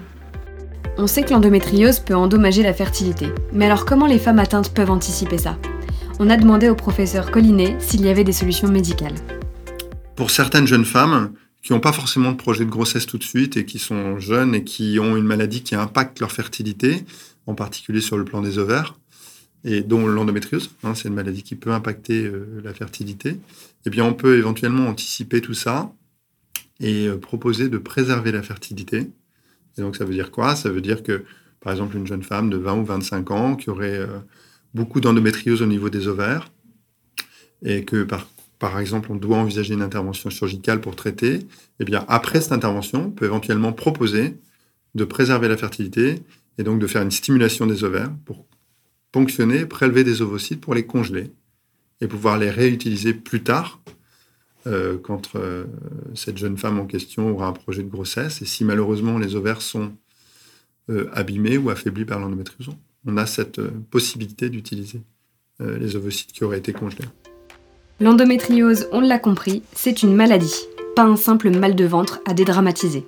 On 0.97 1.07
sait 1.07 1.23
que 1.23 1.31
l'endométriose 1.33 1.99
peut 1.99 2.15
endommager 2.15 2.63
la 2.63 2.73
fertilité. 2.73 3.27
Mais 3.51 3.65
alors 3.65 3.85
comment 3.85 4.05
les 4.05 4.19
femmes 4.19 4.39
atteintes 4.39 4.73
peuvent 4.73 4.91
anticiper 4.91 5.37
ça? 5.37 5.57
On 6.19 6.29
a 6.29 6.37
demandé 6.37 6.69
au 6.69 6.75
professeur 6.75 7.31
Collinet 7.31 7.75
s'il 7.79 8.05
y 8.05 8.09
avait 8.09 8.23
des 8.23 8.31
solutions 8.31 8.69
médicales 8.69 9.15
pour 10.15 10.31
certaines 10.31 10.67
jeunes 10.67 10.85
femmes 10.85 11.33
qui 11.61 11.71
n'ont 11.71 11.79
pas 11.79 11.93
forcément 11.93 12.31
de 12.31 12.37
projet 12.37 12.65
de 12.65 12.69
grossesse 12.69 13.05
tout 13.05 13.17
de 13.17 13.23
suite 13.23 13.57
et 13.57 13.65
qui 13.65 13.79
sont 13.79 14.19
jeunes 14.19 14.53
et 14.53 14.63
qui 14.63 14.99
ont 14.99 15.15
une 15.15 15.25
maladie 15.25 15.63
qui 15.63 15.75
impacte 15.75 16.19
leur 16.19 16.31
fertilité, 16.31 17.05
en 17.47 17.55
particulier 17.55 18.01
sur 18.01 18.17
le 18.17 18.25
plan 18.25 18.41
des 18.41 18.57
ovaires, 18.57 18.95
et 19.63 19.81
dont 19.81 20.05
l'endométriose, 20.05 20.71
hein, 20.83 20.93
c'est 20.93 21.07
une 21.07 21.13
maladie 21.13 21.41
qui 21.41 21.55
peut 21.55 21.71
impacter 21.71 22.25
euh, 22.25 22.61
la 22.63 22.73
fertilité, 22.73 23.39
eh 23.85 23.89
bien 23.89 24.03
on 24.03 24.13
peut 24.13 24.37
éventuellement 24.37 24.87
anticiper 24.87 25.39
tout 25.39 25.53
ça 25.53 25.93
et 26.81 27.07
euh, 27.07 27.17
proposer 27.17 27.69
de 27.69 27.77
préserver 27.77 28.33
la 28.33 28.43
fertilité. 28.43 29.09
Et 29.77 29.81
donc 29.81 29.95
ça 29.95 30.03
veut 30.03 30.13
dire 30.13 30.31
quoi? 30.31 30.57
Ça 30.57 30.69
veut 30.69 30.81
dire 30.81 31.01
que, 31.01 31.23
par 31.61 31.71
exemple, 31.71 31.95
une 31.95 32.05
jeune 32.05 32.23
femme 32.23 32.49
de 32.49 32.57
20 32.57 32.75
ou 32.75 32.85
25 32.85 33.31
ans 33.31 33.55
qui 33.55 33.69
aurait 33.69 33.99
euh, 33.99 34.19
beaucoup 34.73 34.99
d'endométriose 34.99 35.61
au 35.61 35.65
niveau 35.65 35.89
des 35.89 36.09
ovaires, 36.09 36.49
et 37.63 37.85
que 37.85 38.03
par 38.03 38.27
par 38.63 38.79
exemple, 38.79 39.11
on 39.11 39.17
doit 39.17 39.39
envisager 39.39 39.73
une 39.73 39.81
intervention 39.81 40.29
chirurgicale 40.29 40.79
pour 40.79 40.95
traiter, 40.95 41.39
eh 41.81 41.95
après 42.07 42.39
cette 42.39 42.53
intervention, 42.53 43.07
on 43.07 43.11
peut 43.11 43.25
éventuellement 43.25 43.73
proposer 43.73 44.37
de 44.95 45.03
préserver 45.03 45.49
la 45.49 45.57
fertilité 45.57 46.21
et 46.57 46.63
donc 46.63 46.79
de 46.79 46.87
faire 46.87 47.01
une 47.01 47.11
stimulation 47.11 47.67
des 47.67 47.83
ovaires 47.83 48.09
pour 48.23 48.45
ponctionner, 49.11 49.65
prélever 49.65 50.05
des 50.05 50.21
ovocytes 50.21 50.61
pour 50.61 50.75
les 50.75 50.85
congeler 50.85 51.29
et 51.99 52.07
pouvoir 52.07 52.37
les 52.37 52.49
réutiliser 52.49 53.13
plus 53.13 53.43
tard 53.43 53.81
euh, 54.65 54.97
quand 54.97 55.35
euh, 55.35 55.65
cette 56.15 56.37
jeune 56.37 56.57
femme 56.57 56.79
en 56.79 56.85
question 56.85 57.31
aura 57.31 57.47
un 57.47 57.51
projet 57.51 57.83
de 57.83 57.89
grossesse 57.89 58.41
et 58.41 58.45
si 58.45 58.63
malheureusement 58.63 59.17
les 59.17 59.35
ovaires 59.35 59.61
sont 59.61 59.91
euh, 60.89 61.09
abîmés 61.11 61.57
ou 61.57 61.69
affaiblis 61.69 62.05
par 62.05 62.17
l'endométriose. 62.17 62.69
On 63.05 63.17
a 63.17 63.25
cette 63.25 63.59
possibilité 63.91 64.49
d'utiliser 64.49 65.01
les 65.59 65.97
ovocytes 65.97 66.31
qui 66.31 66.45
auraient 66.45 66.59
été 66.59 66.71
congelés. 66.71 67.09
L'endométriose, 67.99 68.87
on 68.91 69.01
l'a 69.01 69.19
compris, 69.19 69.61
c'est 69.75 70.01
une 70.01 70.15
maladie, 70.15 70.55
pas 70.95 71.03
un 71.03 71.15
simple 71.15 71.51
mal 71.51 71.75
de 71.75 71.85
ventre 71.85 72.21
à 72.27 72.33
dédramatiser. 72.33 73.05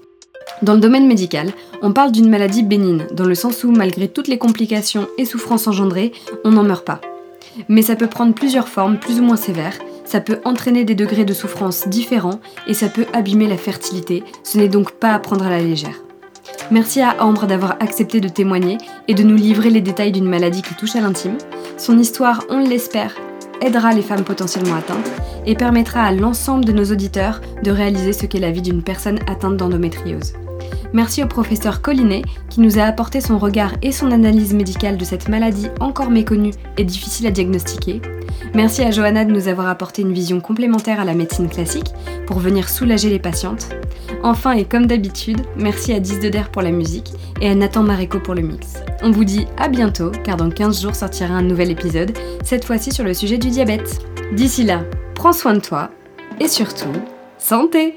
Dans 0.61 0.75
le 0.75 0.79
domaine 0.79 1.07
médical, 1.07 1.51
on 1.81 1.91
parle 1.91 2.11
d'une 2.11 2.29
maladie 2.29 2.61
bénigne, 2.61 3.07
dans 3.11 3.25
le 3.25 3.33
sens 3.33 3.63
où, 3.63 3.71
malgré 3.71 4.07
toutes 4.07 4.27
les 4.27 4.37
complications 4.37 5.07
et 5.17 5.25
souffrances 5.25 5.67
engendrées, 5.67 6.11
on 6.43 6.51
n'en 6.51 6.63
meurt 6.63 6.85
pas. 6.85 7.01
Mais 7.67 7.81
ça 7.81 7.95
peut 7.95 8.07
prendre 8.07 8.35
plusieurs 8.35 8.67
formes 8.67 8.99
plus 8.99 9.19
ou 9.19 9.23
moins 9.23 9.37
sévères, 9.37 9.77
ça 10.05 10.21
peut 10.21 10.39
entraîner 10.45 10.83
des 10.83 10.95
degrés 10.95 11.25
de 11.25 11.33
souffrance 11.33 11.87
différents 11.87 12.39
et 12.67 12.75
ça 12.75 12.87
peut 12.87 13.07
abîmer 13.11 13.47
la 13.47 13.57
fertilité, 13.57 14.23
ce 14.43 14.59
n'est 14.59 14.69
donc 14.69 14.91
pas 14.91 15.13
à 15.13 15.19
prendre 15.19 15.45
à 15.45 15.49
la 15.49 15.61
légère. 15.61 15.99
Merci 16.69 17.01
à 17.01 17.23
Ambre 17.23 17.47
d'avoir 17.47 17.75
accepté 17.79 18.21
de 18.21 18.29
témoigner 18.29 18.77
et 19.07 19.15
de 19.15 19.23
nous 19.23 19.35
livrer 19.35 19.71
les 19.71 19.81
détails 19.81 20.11
d'une 20.11 20.29
maladie 20.29 20.61
qui 20.61 20.75
touche 20.75 20.95
à 20.95 21.01
l'intime. 21.01 21.37
Son 21.77 21.97
histoire, 21.97 22.43
on 22.49 22.59
l'espère, 22.59 23.15
aidera 23.61 23.93
les 23.93 24.01
femmes 24.01 24.23
potentiellement 24.23 24.75
atteintes 24.75 25.11
et 25.45 25.55
permettra 25.55 26.03
à 26.03 26.11
l'ensemble 26.11 26.65
de 26.65 26.71
nos 26.71 26.85
auditeurs 26.85 27.41
de 27.63 27.71
réaliser 27.71 28.13
ce 28.13 28.25
qu'est 28.25 28.39
la 28.39 28.51
vie 28.51 28.61
d'une 28.61 28.83
personne 28.83 29.19
atteinte 29.27 29.57
d'endométriose. 29.57 30.33
Merci 30.93 31.23
au 31.23 31.27
professeur 31.27 31.81
Collinet 31.81 32.21
qui 32.49 32.61
nous 32.61 32.79
a 32.79 32.83
apporté 32.83 33.21
son 33.21 33.37
regard 33.37 33.73
et 33.81 33.91
son 33.91 34.11
analyse 34.11 34.53
médicale 34.53 34.97
de 34.97 35.05
cette 35.05 35.27
maladie 35.27 35.67
encore 35.79 36.09
méconnue 36.09 36.53
et 36.77 36.83
difficile 36.83 37.27
à 37.27 37.31
diagnostiquer. 37.31 38.01
Merci 38.53 38.81
à 38.83 38.91
Johanna 38.91 39.25
de 39.25 39.31
nous 39.31 39.47
avoir 39.47 39.67
apporté 39.67 40.01
une 40.01 40.13
vision 40.13 40.39
complémentaire 40.39 40.99
à 40.99 41.05
la 41.05 41.13
médecine 41.13 41.49
classique 41.49 41.91
pour 42.25 42.39
venir 42.39 42.69
soulager 42.69 43.09
les 43.09 43.19
patientes. 43.19 43.69
Enfin 44.23 44.51
et 44.53 44.65
comme 44.65 44.85
d'habitude, 44.85 45.41
merci 45.57 45.93
à 45.93 45.99
10 45.99 46.19
de 46.19 46.31
pour 46.51 46.61
la 46.61 46.71
musique 46.71 47.11
et 47.41 47.49
à 47.49 47.55
Nathan 47.55 47.83
Maréco 47.83 48.19
pour 48.19 48.35
le 48.35 48.41
mix. 48.41 48.75
On 49.01 49.11
vous 49.11 49.25
dit 49.25 49.47
à 49.57 49.67
bientôt 49.67 50.11
car 50.23 50.37
dans 50.37 50.49
15 50.49 50.81
jours 50.81 50.95
sortira 50.95 51.33
un 51.33 51.41
nouvel 51.41 51.71
épisode, 51.71 52.17
cette 52.43 52.65
fois-ci 52.65 52.91
sur 52.91 53.03
le 53.03 53.13
sujet 53.13 53.37
du 53.37 53.49
diabète. 53.49 53.99
D'ici 54.33 54.63
là, 54.63 54.83
prends 55.15 55.33
soin 55.33 55.53
de 55.53 55.59
toi 55.59 55.89
et 56.39 56.47
surtout, 56.47 56.93
santé 57.37 57.95